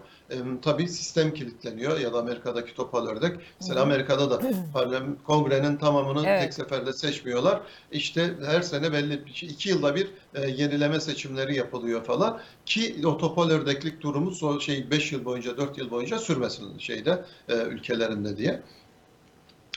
Tabii 0.62 0.88
sistem 0.88 1.34
kilitleniyor 1.34 2.00
ya 2.00 2.14
da 2.14 2.20
Amerika'daki 2.20 2.74
topal 2.74 3.08
ördek. 3.08 3.38
Mesela 3.62 3.82
Amerika'da 3.82 4.32
da 4.32 4.42
parlament, 4.74 5.24
kongrenin 5.24 5.78
tamamını 5.78 6.28
Evet. 6.28 6.42
tek 6.42 6.54
seferde 6.54 6.94
seçmiyorlar. 6.94 7.62
İşte 7.92 8.34
her 8.46 8.62
sene 8.62 8.94
belli 8.94 9.22
şey, 9.34 9.50
iki 9.50 9.70
yılda 9.70 9.96
bir 9.96 10.08
e, 10.36 10.50
yenileme 10.50 11.00
seçimleri 11.00 11.56
yapılıyor 11.56 12.04
falan 12.04 12.40
ki 12.66 12.96
o 13.06 13.18
topal 13.18 13.50
ördeklik 13.50 14.02
durumu 14.02 14.32
so, 14.32 14.60
şey 14.60 14.92
5 14.92 15.12
yıl 15.12 15.26
boyunca 15.26 15.58
4 15.58 15.78
yıl 15.78 15.92
boyunca 15.92 16.20
sürmesin 16.20 16.78
şeyde 16.80 17.26
e, 17.50 17.56
ülkelerinde 17.56 18.38
diye. 18.38 18.62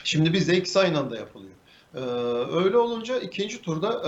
Şimdi 0.04 0.32
bizde 0.32 0.56
ikisi 0.56 0.78
aynı 0.78 0.98
anda 0.98 1.16
yapılıyor. 1.16 1.52
Ee, 1.96 2.00
öyle 2.52 2.76
olunca 2.76 3.18
ikinci 3.18 3.62
turda 3.62 4.02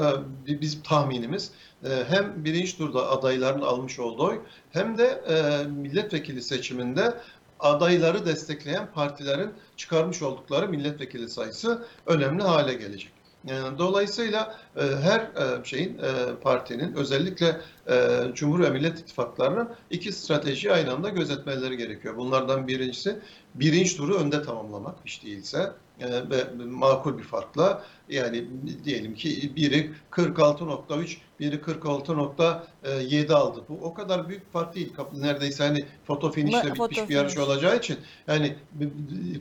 e, 0.48 0.60
bizim 0.60 0.82
tahminimiz 0.82 1.50
e, 1.84 1.88
hem 2.08 2.44
birinci 2.44 2.76
turda 2.78 3.10
adayların 3.10 3.60
almış 3.60 3.98
olduğu 3.98 4.34
hem 4.70 4.98
de 4.98 5.04
e, 5.06 5.64
milletvekili 5.68 6.42
seçiminde 6.42 7.14
adayları 7.60 8.26
destekleyen 8.26 8.88
partilerin 8.94 9.50
çıkarmış 9.76 10.22
oldukları 10.22 10.68
milletvekili 10.68 11.28
sayısı 11.28 11.86
önemli 12.06 12.42
hale 12.42 12.74
gelecek. 12.74 13.12
Dolayısıyla 13.78 14.58
her 14.76 15.30
şeyin 15.64 16.00
partinin 16.42 16.94
özellikle 16.94 17.60
Cumhur 18.34 18.60
ve 18.60 18.70
Millet 18.70 18.98
İttifaklarının 18.98 19.68
iki 19.90 20.12
strateji 20.12 20.72
aynı 20.72 20.92
anda 20.92 21.08
gözetmeleri 21.08 21.76
gerekiyor. 21.76 22.16
Bunlardan 22.16 22.68
birincisi 22.68 23.18
birinci 23.54 23.96
turu 23.96 24.14
önde 24.14 24.42
tamamlamak 24.42 24.96
hiç 25.04 25.24
değilse 25.24 25.72
e, 26.00 26.64
makul 26.66 27.18
bir 27.18 27.22
farkla 27.22 27.82
yani 28.10 28.44
diyelim 28.84 29.14
ki 29.14 29.52
biri 29.56 29.90
46.3 30.10 31.16
biri 31.40 31.56
46.7 31.56 33.32
aldı. 33.32 33.64
Bu 33.68 33.78
o 33.82 33.94
kadar 33.94 34.28
büyük 34.28 34.52
fark 34.52 34.74
değil. 34.74 34.92
Neredeyse 35.12 35.64
hani 35.64 35.84
foto 36.04 36.30
finişle 36.30 36.62
bitmiş 36.62 36.78
foto 36.78 37.08
bir 37.08 37.14
yarış 37.14 37.38
olacağı 37.38 37.76
için 37.76 37.98
yani 38.26 38.56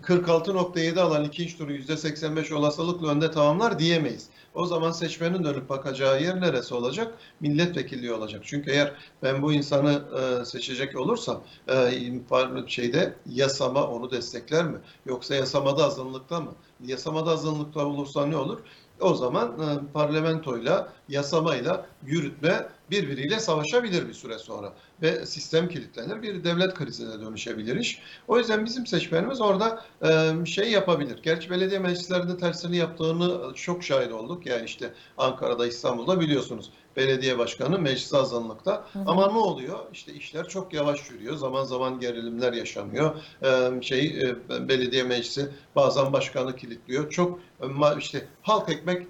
46.7 0.03 0.99
alan 0.99 1.23
ikinci 1.23 1.57
turu 1.57 1.73
%85 1.73 2.53
olasılıkla 2.53 3.07
önde 3.07 3.31
tamamlar 3.31 3.79
diyemeyiz. 3.79 4.29
O 4.53 4.65
zaman 4.65 4.91
seçmenin 4.91 5.43
dönüp 5.43 5.69
bakacağı 5.69 6.23
yer 6.23 6.41
neresi 6.41 6.73
olacak? 6.73 7.17
Milletvekilliği 7.39 8.13
olacak. 8.13 8.41
Çünkü 8.45 8.71
eğer 8.71 8.93
ben 9.23 9.41
bu 9.41 9.53
insanı 9.53 10.03
e, 10.41 10.45
seçecek 10.45 10.95
olursam 10.95 11.43
e, 11.69 12.67
şeyde 12.67 13.13
yasama 13.29 13.87
onu 13.87 14.11
destekler 14.11 14.65
mi? 14.65 14.77
Yoksa 15.05 15.35
yasamada 15.35 15.85
azınlıkta 15.85 16.39
mı? 16.39 16.51
Yasamada 16.85 17.31
azınlıkta 17.31 17.85
olursa 17.85 18.25
ne 18.25 18.37
olur? 18.37 18.59
O 18.99 19.13
zaman 19.13 19.47
e, 19.47 19.93
parlamentoyla, 19.93 20.93
yasamayla 21.09 21.85
yürütme 22.05 22.67
birbiriyle 22.91 23.39
savaşabilir 23.39 24.07
bir 24.07 24.13
süre 24.13 24.37
sonra 24.39 24.73
ve 25.01 25.25
sistem 25.25 25.69
kilitlenir. 25.69 26.21
Bir 26.21 26.43
devlet 26.43 26.73
krizine 26.73 27.21
dönüşebilir 27.21 27.75
iş. 27.75 28.01
O 28.27 28.37
yüzden 28.37 28.65
bizim 28.65 28.87
seçmenimiz 28.87 29.41
orada 29.41 29.83
e, 30.03 30.45
şey 30.45 30.71
yapabilir. 30.71 31.19
Gerçi 31.23 31.49
belediye 31.49 31.79
meclislerinde 31.79 32.37
tersini 32.37 32.77
yaptığını 32.77 33.53
çok 33.55 33.83
şahit 33.83 34.11
olduk. 34.11 34.45
Yani 34.45 34.65
işte 34.65 34.93
Ankara'da, 35.17 35.67
İstanbul'da 35.67 36.19
biliyorsunuz 36.19 36.71
belediye 36.97 37.37
başkanı 37.37 37.79
meclis 37.79 38.13
azınlıkta. 38.13 38.85
Ama 39.05 39.31
ne 39.31 39.37
oluyor? 39.37 39.79
İşte 39.93 40.13
işler 40.13 40.47
çok 40.47 40.73
yavaş 40.73 41.09
yürüyor. 41.11 41.35
Zaman 41.35 41.63
zaman 41.63 41.99
gerilimler 41.99 42.53
yaşanıyor. 42.53 43.15
E, 43.43 43.81
şey 43.81 44.05
e, 44.05 44.35
belediye 44.69 45.03
meclisi 45.03 45.49
bazen 45.75 46.13
başkanı 46.13 46.55
kilitliyor. 46.55 47.09
Çok 47.09 47.39
e, 47.61 47.65
işte 47.99 48.27
halk 48.41 48.69
ekmek 48.69 49.07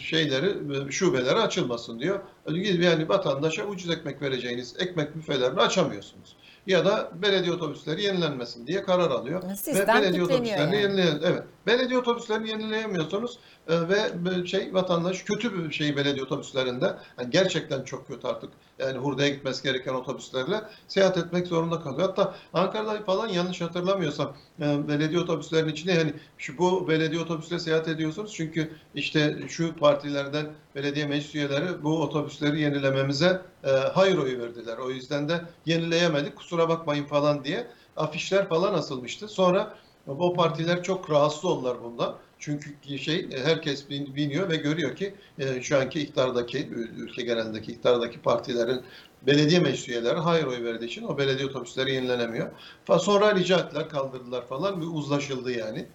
şeyleri 0.00 0.54
şubeleri 0.92 1.38
açılmasın 1.38 2.00
diyor. 2.00 2.20
Yani 2.56 3.08
vatandaşa 3.08 3.64
ucuz 3.64 3.90
ekmek 3.90 4.22
vereceğiniz 4.22 4.74
ekmek 4.78 5.16
büfelerini 5.16 5.60
açamıyorsunuz. 5.60 6.36
Ya 6.66 6.84
da 6.84 7.10
belediye 7.22 7.52
otobüsleri 7.52 8.02
yenilenmesin 8.02 8.66
diye 8.66 8.82
karar 8.82 9.10
alıyor. 9.10 9.42
Sistem 9.56 9.98
ve 9.98 10.02
belediye 10.02 10.22
otobüslerini 10.22 10.76
yani. 10.76 10.82
yenileyen 10.82 11.20
evet. 11.24 11.42
Belediye 11.66 11.98
otobüslerini 11.98 12.48
yenileyemiyorsunuz 12.48 13.38
ve 13.68 14.12
e, 14.42 14.46
şey 14.46 14.74
vatandaş 14.74 15.22
kötü 15.22 15.64
bir 15.68 15.72
şey 15.72 15.96
belediye 15.96 16.24
otobüslerinde 16.24 16.96
yani 17.18 17.30
gerçekten 17.30 17.84
çok 17.84 18.08
kötü 18.08 18.26
artık. 18.26 18.50
Yani 18.78 18.98
hurdaya 18.98 19.28
gitmesi 19.28 19.62
gereken 19.62 19.94
otobüslerle 19.94 20.62
seyahat 20.88 21.16
etmek 21.16 21.46
zorunda 21.46 21.80
kalıyor. 21.80 22.08
Hatta 22.08 22.34
Ankara'da 22.52 23.04
falan 23.04 23.28
yanlış 23.28 23.60
hatırlamıyorsam 23.60 24.36
e, 24.60 24.88
belediye 24.88 25.20
otobüslerinin 25.20 25.72
içine 25.72 25.94
yani 25.94 26.12
şu 26.38 26.58
bu 26.58 26.88
belediye 26.88 27.20
otobüsle 27.20 27.58
seyahat 27.58 27.88
ediyorsunuz 27.88 28.32
çünkü 28.34 28.70
işte 28.94 29.38
şu 29.48 29.76
partilerden 29.76 30.46
belediye 30.74 31.06
meclis 31.06 31.34
üyeleri 31.34 31.82
bu 31.82 32.02
otobüsleri 32.02 32.60
yenilememize 32.60 33.42
e, 33.64 33.70
hayır 33.70 34.18
oyu 34.18 34.38
verdiler. 34.38 34.78
O 34.78 34.90
yüzden 34.90 35.28
de 35.28 35.40
yenileyemedik 35.66 36.36
kusura 36.36 36.68
bakmayın 36.68 37.04
falan 37.04 37.44
diye 37.44 37.66
afişler 37.96 38.48
falan 38.48 38.74
asılmıştı. 38.74 39.28
Sonra 39.28 39.74
o 40.06 40.34
partiler 40.34 40.82
çok 40.82 41.10
rahatsız 41.10 41.44
oldular 41.44 41.82
bundan. 41.82 42.16
Çünkü 42.38 42.98
şey 42.98 43.30
herkes 43.32 43.90
bin- 43.90 44.14
biniyor 44.16 44.50
ve 44.50 44.56
görüyor 44.56 44.96
ki 44.96 45.14
e, 45.38 45.62
şu 45.62 45.78
anki 45.78 46.00
iktidardaki 46.00 46.68
ülke 46.68 47.22
genelindeki 47.22 47.72
iktidardaki 47.72 48.22
partilerin 48.22 48.84
belediye 49.22 49.60
meclis 49.60 49.88
üyeleri 49.88 50.18
hayır 50.18 50.44
oy 50.46 50.64
verdiği 50.64 50.86
için 50.86 51.02
o 51.02 51.18
belediye 51.18 51.48
otobüsleri 51.48 51.94
yenilenemiyor. 51.94 52.52
Sonra 53.00 53.34
rica 53.36 53.58
ettiler, 53.58 53.88
kaldırdılar 53.88 54.48
falan 54.48 54.80
ve 54.80 54.84
uzlaşıldı 54.84 55.52
yani. 55.52 55.88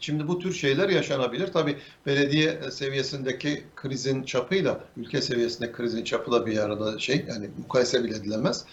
Şimdi 0.00 0.28
bu 0.28 0.38
tür 0.38 0.52
şeyler 0.52 0.88
yaşanabilir. 0.88 1.46
Tabii 1.52 1.78
belediye 2.06 2.70
seviyesindeki 2.70 3.72
krizin 3.76 4.22
çapıyla 4.22 4.84
ülke 4.96 5.22
seviyesindeki 5.22 5.72
krizin 5.72 6.04
çapı 6.04 6.32
da 6.32 6.46
bir 6.46 6.58
arada 6.58 6.98
şey 6.98 7.24
yani 7.28 7.48
mukayese 7.58 8.04
bile 8.04 8.16
edilemez. 8.16 8.66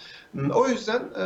O 0.56 0.68
yüzden 0.68 1.02
e, 1.20 1.26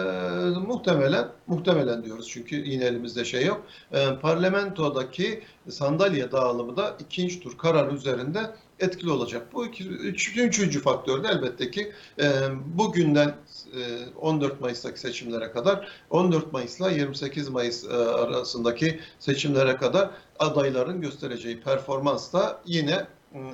muhtemelen, 0.59 1.27
muhtemelen 1.47 2.03
diyoruz 2.03 2.29
çünkü 2.29 2.55
yine 2.55 2.85
elimizde 2.85 3.25
şey 3.25 3.45
yok. 3.45 3.65
E, 3.91 4.15
parlamentodaki 4.21 5.43
sandalye 5.69 6.31
dağılımı 6.31 6.77
da 6.77 6.97
ikinci 6.99 7.39
tur 7.39 7.57
karar 7.57 7.91
üzerinde 7.91 8.39
etkili 8.79 9.11
olacak. 9.11 9.47
Bu 9.53 9.65
iki, 9.65 9.87
üç, 9.87 10.37
üçüncü 10.37 10.81
faktör 10.81 11.23
de 11.23 11.27
elbette 11.27 11.71
ki 11.71 11.91
e, 12.21 12.31
bugünden 12.65 13.35
e, 13.75 14.15
14 14.15 14.61
Mayıs'taki 14.61 14.99
seçimlere 14.99 15.51
kadar 15.51 15.87
14 16.09 16.53
Mayıs'la 16.53 16.91
28 16.91 17.49
Mayıs 17.49 17.85
e, 17.85 17.93
arasındaki 17.95 18.99
seçimlere 19.19 19.77
kadar 19.77 20.09
adayların 20.39 21.01
göstereceği 21.01 21.61
performans 21.61 22.33
da 22.33 22.61
yine 22.65 23.07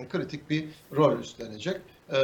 kritik 0.10 0.50
bir 0.50 0.66
rol 0.96 1.20
üstlenecek. 1.20 1.82
E, 2.12 2.18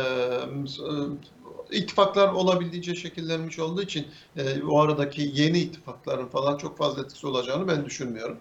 ittifaklar 1.72 2.34
olabildiğince 2.34 2.96
şekillenmiş 2.96 3.60
olduğu 3.60 3.82
için 3.82 4.08
e, 4.38 4.64
o 4.64 4.80
aradaki 4.80 5.32
yeni 5.34 5.60
ittifakların 5.60 6.28
falan 6.28 6.58
çok 6.58 6.78
fazla 6.78 7.02
etkisi 7.02 7.28
olacağını 7.28 7.68
ben 7.68 7.86
düşünmüyorum. 7.86 8.38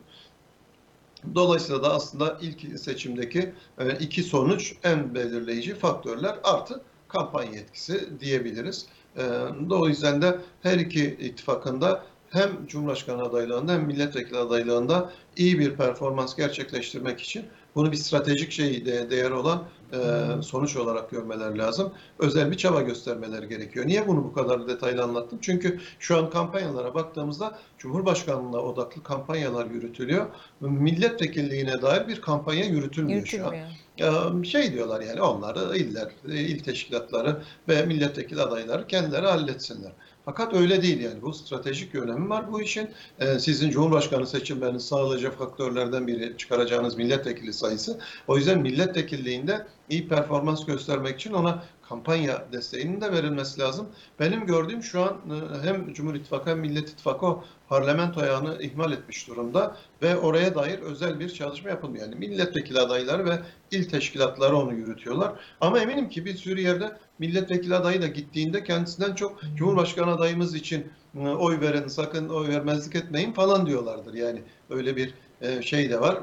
Dolayısıyla 1.35 1.83
da 1.83 1.95
aslında 1.95 2.39
ilk 2.41 2.81
seçimdeki 2.81 3.53
e, 3.79 3.99
iki 4.01 4.23
sonuç 4.23 4.75
en 4.85 5.15
belirleyici 5.15 5.75
faktörler 5.75 6.39
artı 6.45 6.81
kampanya 7.09 7.61
etkisi 7.61 8.21
diyebiliriz. 8.21 8.87
E, 9.17 9.23
o 9.71 9.89
yüzden 9.89 10.23
de 10.23 10.41
her 10.63 10.79
iki 10.79 11.05
ittifakında 11.05 12.05
hem 12.31 12.67
Cumhurbaşkanı 12.67 13.23
adaylığında 13.23 13.73
hem 13.73 13.83
milletvekili 13.83 14.39
adaylığında 14.39 15.13
iyi 15.37 15.59
bir 15.59 15.77
performans 15.77 16.37
gerçekleştirmek 16.37 17.21
için 17.21 17.45
bunu 17.75 17.93
bir 17.93 17.97
stratejik 17.97 18.53
şey 18.53 18.87
de, 18.87 19.11
değeri 19.11 19.35
olan 19.35 19.65
e, 19.93 19.99
sonuç 20.43 20.77
olarak 20.77 21.11
görmeler 21.11 21.59
lazım. 21.59 21.93
Özel 22.19 22.51
bir 22.51 22.57
çaba 22.57 22.83
göstermeleri 22.83 23.49
gerekiyor. 23.49 23.87
Niye 23.87 24.09
bunu 24.09 24.25
bu 24.25 24.33
kadar 24.33 24.69
detaylı 24.69 25.03
anlattım? 25.03 25.39
Çünkü 25.43 25.81
şu 25.99 26.19
an 26.19 26.31
kampanyalara 26.31 26.95
baktığımızda 26.95 27.59
Cumhurbaşkanlığına 27.79 28.59
odaklı 28.59 29.03
kampanyalar 29.03 29.67
yürütülüyor. 29.67 30.27
Milletvekilliğine 30.61 31.83
dair 31.83 32.09
bir 32.09 32.21
kampanya 32.21 32.65
yürütülmüyor, 32.65 33.27
şu 33.27 33.47
an. 33.47 33.53
Yürütülmüyor. 33.53 34.45
Şey 34.45 34.73
diyorlar 34.73 35.01
yani 35.01 35.23
onları 35.23 35.77
iller, 35.77 36.09
il 36.25 36.59
teşkilatları 36.59 37.43
ve 37.69 37.87
milletvekili 37.87 38.43
adayları 38.43 38.87
kendileri 38.87 39.27
halletsinler. 39.27 39.93
Fakat 40.25 40.55
öyle 40.55 40.83
değil 40.83 41.01
yani 41.01 41.23
bu 41.23 41.33
stratejik 41.33 41.95
önemi 41.95 42.29
var 42.31 42.53
bu 42.53 42.63
işin. 42.63 42.91
Ee, 43.21 43.39
Sizin 43.39 43.71
Cumhurbaşkanı 43.71 44.27
seçimlerini 44.27 44.81
sağlayacak 44.81 45.39
faktörlerden 45.39 46.07
biri 46.07 46.37
çıkaracağınız 46.39 46.97
milletvekili 46.97 47.53
sayısı. 47.53 47.99
O 48.29 48.37
yüzden 48.37 48.61
milletvekilliğinde 48.61 49.67
iyi 49.91 50.09
performans 50.09 50.67
göstermek 50.67 51.21
için 51.21 51.33
ona 51.33 51.65
kampanya 51.93 52.45
desteğinin 52.53 53.01
de 53.01 53.13
verilmesi 53.13 53.61
lazım. 53.61 53.89
Benim 54.21 54.47
gördüğüm 54.47 54.83
şu 54.83 55.03
an 55.03 55.17
e, 55.31 55.67
hem 55.67 55.93
Cumhur 55.93 56.15
İttifakı 56.15 56.51
hem 56.51 56.59
Millet 56.59 56.89
İttifakı 56.89 57.27
parlamento 57.69 58.21
ayağını 58.21 58.63
ihmal 58.63 58.93
etmiş 58.93 59.29
durumda 59.29 59.77
ve 60.03 60.17
oraya 60.17 60.55
dair 60.55 60.79
özel 60.79 61.21
bir 61.21 61.29
çalışma 61.29 61.71
yapılmıyor. 61.71 62.05
Yani 62.05 62.15
milletvekili 62.15 62.81
adayları 62.81 63.25
ve 63.25 63.39
il 63.71 63.85
teşkilatları 63.85 64.57
onu 64.57 64.75
yürütüyorlar. 64.75 65.33
Ama 65.61 65.79
eminim 65.79 66.09
ki 66.09 66.25
bir 66.25 66.37
sürü 66.37 66.61
yerde 66.61 66.97
milletvekili 67.19 67.75
adayı 67.75 68.03
da 68.03 68.07
gittiğinde 68.07 68.65
kendisinden 68.65 69.15
çok 69.15 69.41
Cumhurbaşkanı 69.57 70.11
adayımız 70.11 70.55
için 70.55 70.87
e, 71.17 71.29
oy 71.29 71.61
verin, 71.61 71.89
sakın 71.89 72.29
oy 72.29 72.49
vermezlik 72.49 72.97
etmeyin 72.97 73.33
falan 73.33 73.67
diyorlardır. 73.67 74.15
Yani 74.15 74.43
öyle 74.71 74.97
bir 74.97 75.15
e, 75.41 75.63
şey 75.63 75.91
de 75.91 76.01
var, 76.01 76.19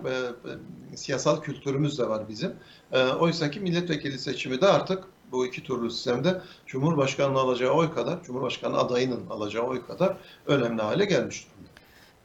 siyasal 0.95 1.41
kültürümüz 1.41 1.99
de 1.99 2.09
var 2.09 2.29
bizim. 2.29 2.51
Oysa 3.19 3.51
ki 3.51 3.59
milletvekili 3.59 4.19
seçimi 4.19 4.61
de 4.61 4.67
artık 4.67 5.03
bu 5.31 5.45
iki 5.45 5.63
turlu 5.63 5.89
sistemde 5.89 6.41
Cumhurbaşkanı'nın 6.65 7.35
alacağı 7.35 7.73
oy 7.73 7.93
kadar, 7.93 8.23
Cumhurbaşkanı 8.23 8.77
adayının 8.77 9.29
alacağı 9.29 9.63
oy 9.63 9.85
kadar 9.87 10.17
önemli 10.47 10.81
hale 10.81 11.05
gelmiş 11.05 11.47
durumda. 11.47 11.69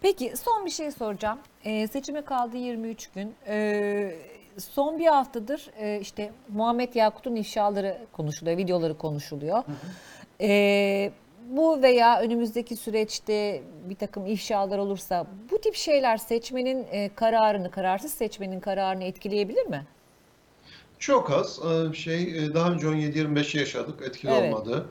Peki 0.02 0.32
son 0.36 0.66
bir 0.66 0.70
şey 0.70 0.90
soracağım. 0.90 1.38
Ee, 1.64 1.88
seçime 1.88 2.22
kaldı 2.22 2.56
23 2.56 3.10
gün. 3.10 3.34
Ee, 3.46 4.14
son 4.58 4.98
bir 4.98 5.06
haftadır 5.06 5.70
e, 5.78 6.00
işte 6.00 6.32
Muhammed 6.48 6.94
Yakut'un 6.94 7.36
ifşaları 7.36 7.98
konuşuluyor, 8.12 8.56
videoları 8.56 8.98
konuşuluyor. 8.98 9.62
Ee, 10.40 11.12
bu 11.48 11.82
veya 11.82 12.20
önümüzdeki 12.20 12.76
süreçte 12.76 13.62
bir 13.88 13.94
takım 13.94 14.26
ifşalar 14.26 14.78
olursa 14.78 15.26
bu 15.50 15.60
tip 15.60 15.74
şeyler 15.74 16.16
seçmenin 16.16 16.86
e, 16.90 17.10
kararını, 17.14 17.70
kararsız 17.70 18.14
seçmenin 18.14 18.60
kararını 18.60 19.04
etkileyebilir 19.04 19.66
mi? 19.66 19.86
Çok 21.06 21.30
az. 21.30 21.60
Ee, 21.64 21.94
Şey 21.94 22.22
e, 22.22 22.54
daha 22.54 22.72
önce 22.72 22.86
17-25 22.86 23.58
yaşadık 23.58 23.94
etkili 24.08 24.30
Evet. 24.30 24.54
olmadı. 24.54 24.84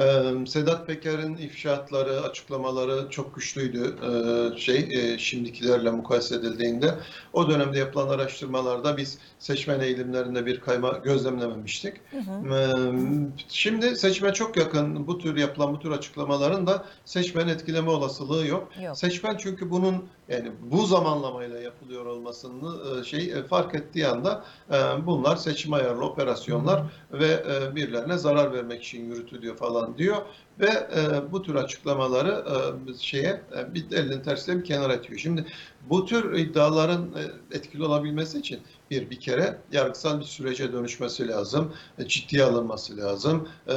Ee, 0.00 0.46
Sedat 0.46 0.86
Peker'in 0.86 1.36
ifşaatları, 1.36 2.20
açıklamaları 2.20 3.10
çok 3.10 3.34
güçlüydü. 3.34 3.94
Ee, 4.02 4.58
Şey 4.58 4.88
e, 4.90 5.18
şimdikilerle 5.18 5.90
mukayese 5.90 6.34
edildiğinde 6.34 6.94
o 7.32 7.48
dönemde 7.50 7.78
yapılan 7.78 8.08
araştırmalarda 8.08 8.96
biz 8.96 9.18
seçmen 9.38 9.80
eğilimlerinde 9.80 10.46
bir 10.46 10.60
kayma 10.60 10.90
gözlemlememiştik. 10.90 11.94
Ee, 12.14 12.66
Şimdi 13.48 13.96
seçime 13.96 14.32
çok 14.32 14.56
yakın 14.56 15.06
bu 15.06 15.18
tür 15.18 15.36
yapılan 15.36 15.74
bu 15.74 15.78
tür 15.80 15.90
açıklamaların 15.90 16.66
da 16.66 16.84
seçmen 17.04 17.48
etkileme 17.48 17.90
olasılığı 17.90 18.46
yok. 18.46 18.68
Yok. 18.82 18.96
Seçmen 18.98 19.36
çünkü 19.36 19.70
bunun 19.70 20.04
yani 20.30 20.52
bu 20.62 20.86
zamanlamayla 20.86 21.60
yapılıyor 21.60 22.06
olmasını 22.06 23.00
e, 23.00 23.04
şey 23.04 23.32
e, 23.32 23.42
fark 23.42 23.74
ettiği 23.74 24.06
anda 24.06 24.44
e, 24.70 24.76
bunlar 25.06 25.36
seçim 25.36 25.72
ayarlı 25.72 26.04
operasyonlar 26.04 26.82
ve 27.12 27.44
birilerine 27.74 28.18
zarar 28.18 28.52
vermek 28.52 28.82
için 28.82 29.04
yürütülüyor 29.04 29.56
falan 29.56 29.98
diyor 29.98 30.16
ve 30.60 30.70
bu 31.32 31.42
tür 31.42 31.54
açıklamaları 31.54 32.44
şeye 33.00 33.42
bir 33.74 33.96
elinin 33.96 34.22
tersiyle 34.22 34.58
bir 34.58 34.64
kenara 34.64 34.92
atıyor. 34.92 35.18
Şimdi 35.18 35.46
bu 35.90 36.06
tür 36.06 36.34
iddiaların 36.34 37.10
etkili 37.52 37.84
olabilmesi 37.84 38.38
için 38.38 38.60
bir 38.90 39.10
bir 39.10 39.20
kere 39.20 39.58
yargısal 39.72 40.20
bir 40.20 40.24
sürece 40.24 40.72
dönüşmesi 40.72 41.28
lazım, 41.28 41.72
e, 41.98 42.08
ciddiye 42.08 42.44
alınması 42.44 42.96
lazım. 42.96 43.48
E, 43.68 43.74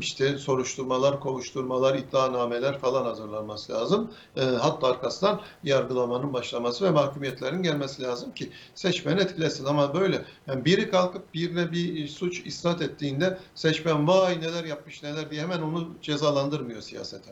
işte 0.00 0.38
soruşturmalar, 0.38 1.20
kovuşturmalar, 1.20 1.98
iddianameler 1.98 2.78
falan 2.78 3.04
hazırlanması 3.04 3.72
lazım. 3.72 4.10
E, 4.36 4.40
hatta 4.40 4.86
arkasından 4.86 5.40
yargılamanın 5.64 6.32
başlaması 6.32 6.84
ve 6.84 6.90
mahkumiyetlerin 6.90 7.62
gelmesi 7.62 8.02
lazım 8.02 8.34
ki 8.34 8.50
seçmen 8.74 9.18
etkilesin. 9.18 9.64
Ama 9.64 9.94
böyle 9.94 10.24
yani 10.46 10.64
biri 10.64 10.90
kalkıp 10.90 11.34
birine 11.34 11.72
bir 11.72 12.08
suç 12.08 12.46
isnat 12.46 12.82
ettiğinde 12.82 13.38
seçmen 13.54 14.08
vay 14.08 14.40
neler 14.40 14.64
yapmış 14.64 15.02
neler 15.02 15.30
diye 15.30 15.42
hemen 15.42 15.62
onu 15.62 15.88
cezalandırmıyor 16.02 16.80
siyasete. 16.80 17.30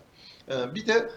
E, 0.51 0.75
bir 0.75 0.87
de 0.87 1.11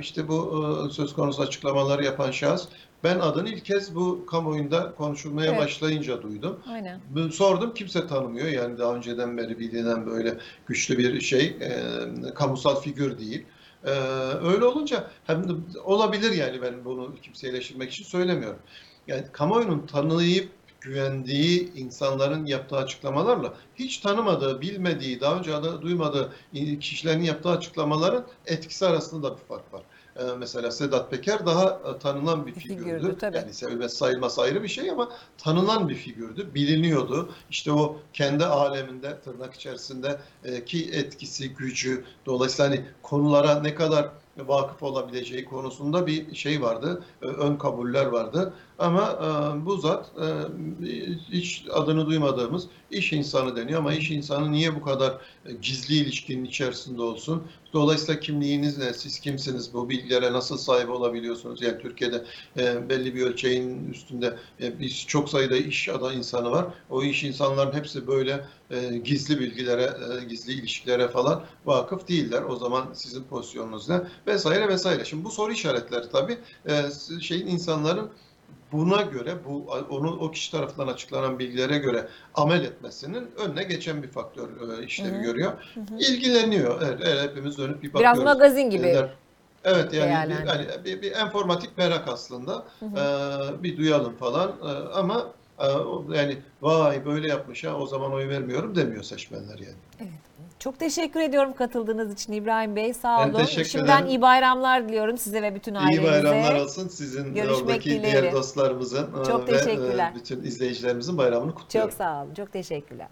işte 0.00 0.28
bu 0.28 0.88
söz 0.92 1.14
konusu 1.14 1.42
açıklamaları 1.42 2.04
yapan 2.04 2.30
şahıs 2.30 2.68
ben 3.04 3.18
adını 3.18 3.48
ilk 3.48 3.64
kez 3.64 3.94
bu 3.94 4.26
kamuoyunda 4.26 4.94
konuşulmaya 4.94 5.50
Evet. 5.50 5.60
başlayınca 5.60 6.22
duydum. 6.22 6.60
Aynen. 6.68 7.00
Sordum 7.30 7.74
kimse 7.74 8.06
tanımıyor 8.06 8.48
yani 8.48 8.78
daha 8.78 8.94
önceden 8.94 9.38
beri 9.38 9.58
bilinen 9.58 10.06
böyle 10.06 10.38
güçlü 10.66 10.98
bir 10.98 11.20
şey 11.20 11.56
e, 11.60 11.70
kamusal 12.34 12.80
figür 12.80 13.18
değil. 13.18 13.46
E, 13.84 13.90
öyle 14.44 14.64
olunca 14.64 15.10
hem 15.26 15.48
de 15.48 15.52
olabilir 15.84 16.32
yani 16.32 16.62
ben 16.62 16.84
bunu 16.84 17.14
kimseyi 17.22 17.50
eleştirmek 17.50 17.90
için 17.90 18.04
söylemiyorum. 18.04 18.58
Yani 19.06 19.24
kamuoyunun 19.32 19.86
tanıyıp 19.86 20.48
güvendiği 20.80 21.74
insanların 21.74 22.46
yaptığı 22.46 22.76
açıklamalarla 22.76 23.54
hiç 23.74 23.98
tanımadığı, 23.98 24.60
bilmediği, 24.60 25.20
daha 25.20 25.38
önce 25.38 25.54
adı 25.54 25.82
duymadığı 25.82 26.32
kişilerin 26.80 27.22
yaptığı 27.22 27.50
açıklamaların 27.50 28.26
etkisi 28.46 28.86
arasında 28.86 29.30
da 29.30 29.36
bir 29.36 29.42
fark 29.42 29.72
var. 29.72 29.82
Ee, 30.16 30.22
mesela 30.38 30.70
Sedat 30.70 31.10
Peker 31.10 31.46
daha 31.46 31.64
e, 31.64 31.98
tanınan 31.98 32.46
bir 32.46 32.52
figürdü. 32.52 32.84
figürdü, 32.84 33.18
tabii. 33.18 33.36
Yani 33.36 33.54
sevilmesi 33.54 33.96
sayılması 33.96 34.42
ayrı 34.42 34.62
bir 34.62 34.68
şey 34.68 34.90
ama 34.90 35.08
tanınan 35.38 35.88
bir 35.88 35.94
figürdü, 35.94 36.54
biliniyordu. 36.54 37.30
İşte 37.50 37.72
o 37.72 37.96
kendi 38.12 38.44
aleminde 38.44 39.20
tırnak 39.20 39.54
içerisinde 39.54 40.20
e, 40.44 40.64
ki 40.64 40.90
etkisi, 40.92 41.54
gücü, 41.54 42.04
dolayısıyla 42.26 42.70
hani 42.70 42.84
konulara 43.02 43.60
ne 43.60 43.74
kadar 43.74 44.08
vakıf 44.38 44.82
olabileceği 44.82 45.44
konusunda 45.44 46.06
bir 46.06 46.34
şey 46.34 46.62
vardı, 46.62 47.04
e, 47.22 47.26
ön 47.26 47.56
kabuller 47.56 48.06
vardı. 48.06 48.54
Ama 48.80 49.18
e, 49.22 49.66
bu 49.66 49.76
zat 49.76 50.10
e, 50.20 50.26
hiç 51.32 51.64
adını 51.72 52.06
duymadığımız 52.06 52.66
iş 52.90 53.12
insanı 53.12 53.56
deniyor 53.56 53.78
ama 53.78 53.94
iş 53.94 54.10
insanı 54.10 54.52
niye 54.52 54.74
bu 54.74 54.82
kadar 54.82 55.18
e, 55.46 55.52
gizli 55.52 55.94
ilişkinin 55.94 56.44
içerisinde 56.44 57.02
olsun? 57.02 57.42
Dolayısıyla 57.72 58.20
kimliğiniz 58.20 58.78
ne? 58.78 58.94
Siz 58.94 59.20
kimsiniz? 59.20 59.74
Bu 59.74 59.88
bilgilere 59.88 60.32
nasıl 60.32 60.56
sahip 60.56 60.90
olabiliyorsunuz? 60.90 61.62
Yani 61.62 61.78
Türkiye'de 61.78 62.24
e, 62.56 62.88
belli 62.88 63.14
bir 63.14 63.22
ölçeğin 63.22 63.90
üstünde 63.90 64.36
e, 64.62 64.80
biz 64.80 65.06
çok 65.06 65.28
sayıda 65.28 65.56
iş 65.56 65.88
ada 65.88 66.12
insanı 66.12 66.50
var. 66.50 66.66
O 66.90 67.02
iş 67.02 67.24
insanların 67.24 67.72
hepsi 67.72 68.06
böyle 68.06 68.44
e, 68.70 68.98
gizli 68.98 69.40
bilgilere, 69.40 69.82
e, 69.82 70.24
gizli 70.24 70.52
ilişkilere 70.52 71.08
falan 71.08 71.44
vakıf 71.64 72.08
değiller. 72.08 72.42
O 72.42 72.56
zaman 72.56 72.92
sizin 72.94 73.24
pozisyonunuz 73.24 73.88
ne? 73.88 74.00
Vesaire 74.26 74.68
vesaire. 74.68 75.04
Şimdi 75.04 75.24
bu 75.24 75.30
soru 75.30 75.52
işaretleri 75.52 76.08
tabii 76.12 76.38
e, 76.68 76.82
şeyin 77.20 77.46
insanların 77.46 78.10
buna 78.72 79.02
göre 79.02 79.34
bu 79.48 79.66
onu 79.90 80.18
o 80.20 80.30
kişi 80.30 80.50
tarafından 80.50 80.88
açıklanan 80.88 81.38
bilgilere 81.38 81.78
göre 81.78 82.08
amel 82.34 82.64
etmesinin 82.64 83.30
önüne 83.36 83.62
geçen 83.62 84.02
bir 84.02 84.08
faktör 84.08 84.48
e, 84.78 84.84
işlevi 84.84 85.22
görüyor. 85.22 85.52
İlgileniyor. 85.98 86.82
Evet, 86.82 87.00
evet, 87.04 87.30
hepimiz 87.30 87.58
dönüp 87.58 87.82
bir 87.82 87.92
bakıyoruz. 87.92 88.20
Biraz 88.20 88.34
magazin 88.34 88.70
gibi. 88.70 88.82
Dediler. 88.82 89.10
Evet 89.64 89.92
yani 89.92 90.06
bir, 90.06 90.10
değerlendir. 90.10 90.46
hani 90.46 90.84
bir, 90.84 91.02
bir 91.02 91.12
enformatik 91.12 91.78
merak 91.78 92.08
aslında. 92.08 92.64
Ee, 92.82 93.62
bir 93.62 93.76
duyalım 93.76 94.16
falan 94.16 94.52
Ee, 94.62 94.66
ama 94.94 95.26
yani 96.14 96.38
vay 96.62 97.04
böyle 97.06 97.28
yapmış 97.28 97.64
ha 97.64 97.74
o 97.76 97.86
zaman 97.86 98.12
oy 98.12 98.28
vermiyorum 98.28 98.74
demiyor 98.76 99.02
seçmenler 99.02 99.58
yani. 99.58 100.10
Çok 100.58 100.78
teşekkür 100.78 101.20
ediyorum 101.20 101.52
katıldığınız 101.54 102.12
için 102.12 102.32
İbrahim 102.32 102.76
Bey. 102.76 102.94
Sağ 102.94 103.18
Ben 103.18 103.30
olun. 103.30 103.38
teşekkür 103.44 103.68
Şimdiden 103.68 104.06
iyi 104.06 104.22
bayramlar 104.22 104.88
diliyorum 104.88 105.18
size 105.18 105.42
ve 105.42 105.54
bütün 105.54 105.74
İyi 105.74 105.78
ailenize. 105.78 106.02
bayramlar 106.12 106.54
olsun 106.54 106.88
sizin 106.88 107.34
Görüşmek 107.34 107.60
oradaki 107.62 107.90
dileğiyle. 107.90 108.22
diğer 108.22 108.32
dostlarımızın 108.32 109.22
e, 109.22 109.24
Çok 109.24 109.48
ve 109.48 109.52
teşekkürler. 109.58 110.12
bütün 110.14 110.42
izleyicilerimizin 110.42 111.18
bayramını 111.18 111.54
kutluyorum. 111.54 111.90
Çok 111.90 111.98
sağ 111.98 112.22
olun. 112.24 112.34
Çok 112.34 112.52
teşekkürler. 112.52 113.08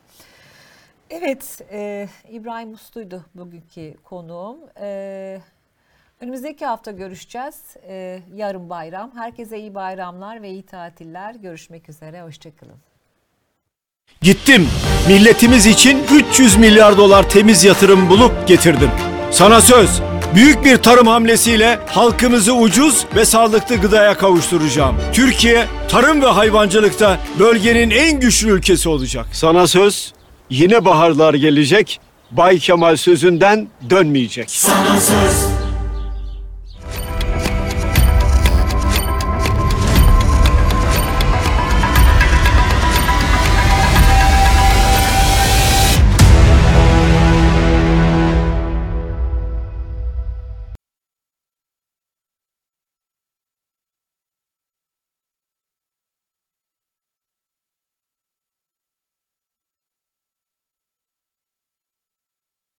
Evet, 1.11 1.61
e, 1.73 2.09
İbrahim 2.31 2.73
Uslu'ydu 2.73 3.25
bugünkü 3.35 3.95
konuğum. 4.05 4.57
E, 4.81 5.41
önümüzdeki 6.21 6.67
hafta 6.67 6.91
görüşeceğiz. 6.91 7.55
E, 7.89 8.21
yarın 8.35 8.71
bayram. 8.71 9.11
Herkese 9.17 9.59
iyi 9.59 9.75
bayramlar 9.75 10.43
ve 10.43 10.51
iyi 10.51 10.63
tatiller. 10.63 11.35
Görüşmek 11.35 11.89
üzere. 11.89 12.23
Hoşçakalın. 12.23 12.77
Gittim. 14.23 14.69
Milletimiz 15.09 15.67
için 15.67 16.05
300 16.31 16.57
milyar 16.57 16.97
dolar 16.97 17.31
temiz 17.31 17.65
yatırım 17.65 18.09
bulup 18.09 18.49
getirdim. 18.49 18.91
Sana 19.31 19.61
söz. 19.61 20.03
Büyük 20.35 20.65
bir 20.65 20.77
tarım 20.77 21.07
hamlesiyle 21.07 21.79
halkımızı 21.87 22.55
ucuz 22.55 23.07
ve 23.17 23.25
sağlıklı 23.25 23.77
gıdaya 23.77 24.17
kavuşturacağım. 24.17 24.97
Türkiye 25.13 25.67
tarım 25.89 26.23
ve 26.23 26.27
hayvancılıkta 26.27 27.19
bölgenin 27.39 27.91
en 27.91 28.21
güçlü 28.21 28.51
ülkesi 28.51 28.89
olacak. 28.89 29.27
Sana 29.33 29.67
söz. 29.67 30.13
Yine 30.51 30.85
baharlar 30.85 31.35
gelecek. 31.35 32.01
Bay 32.31 32.59
Kemal 32.59 32.97
sözünden 32.97 33.69
dönmeyecek. 33.91 34.51
Sana 34.51 35.01
söz 35.01 35.58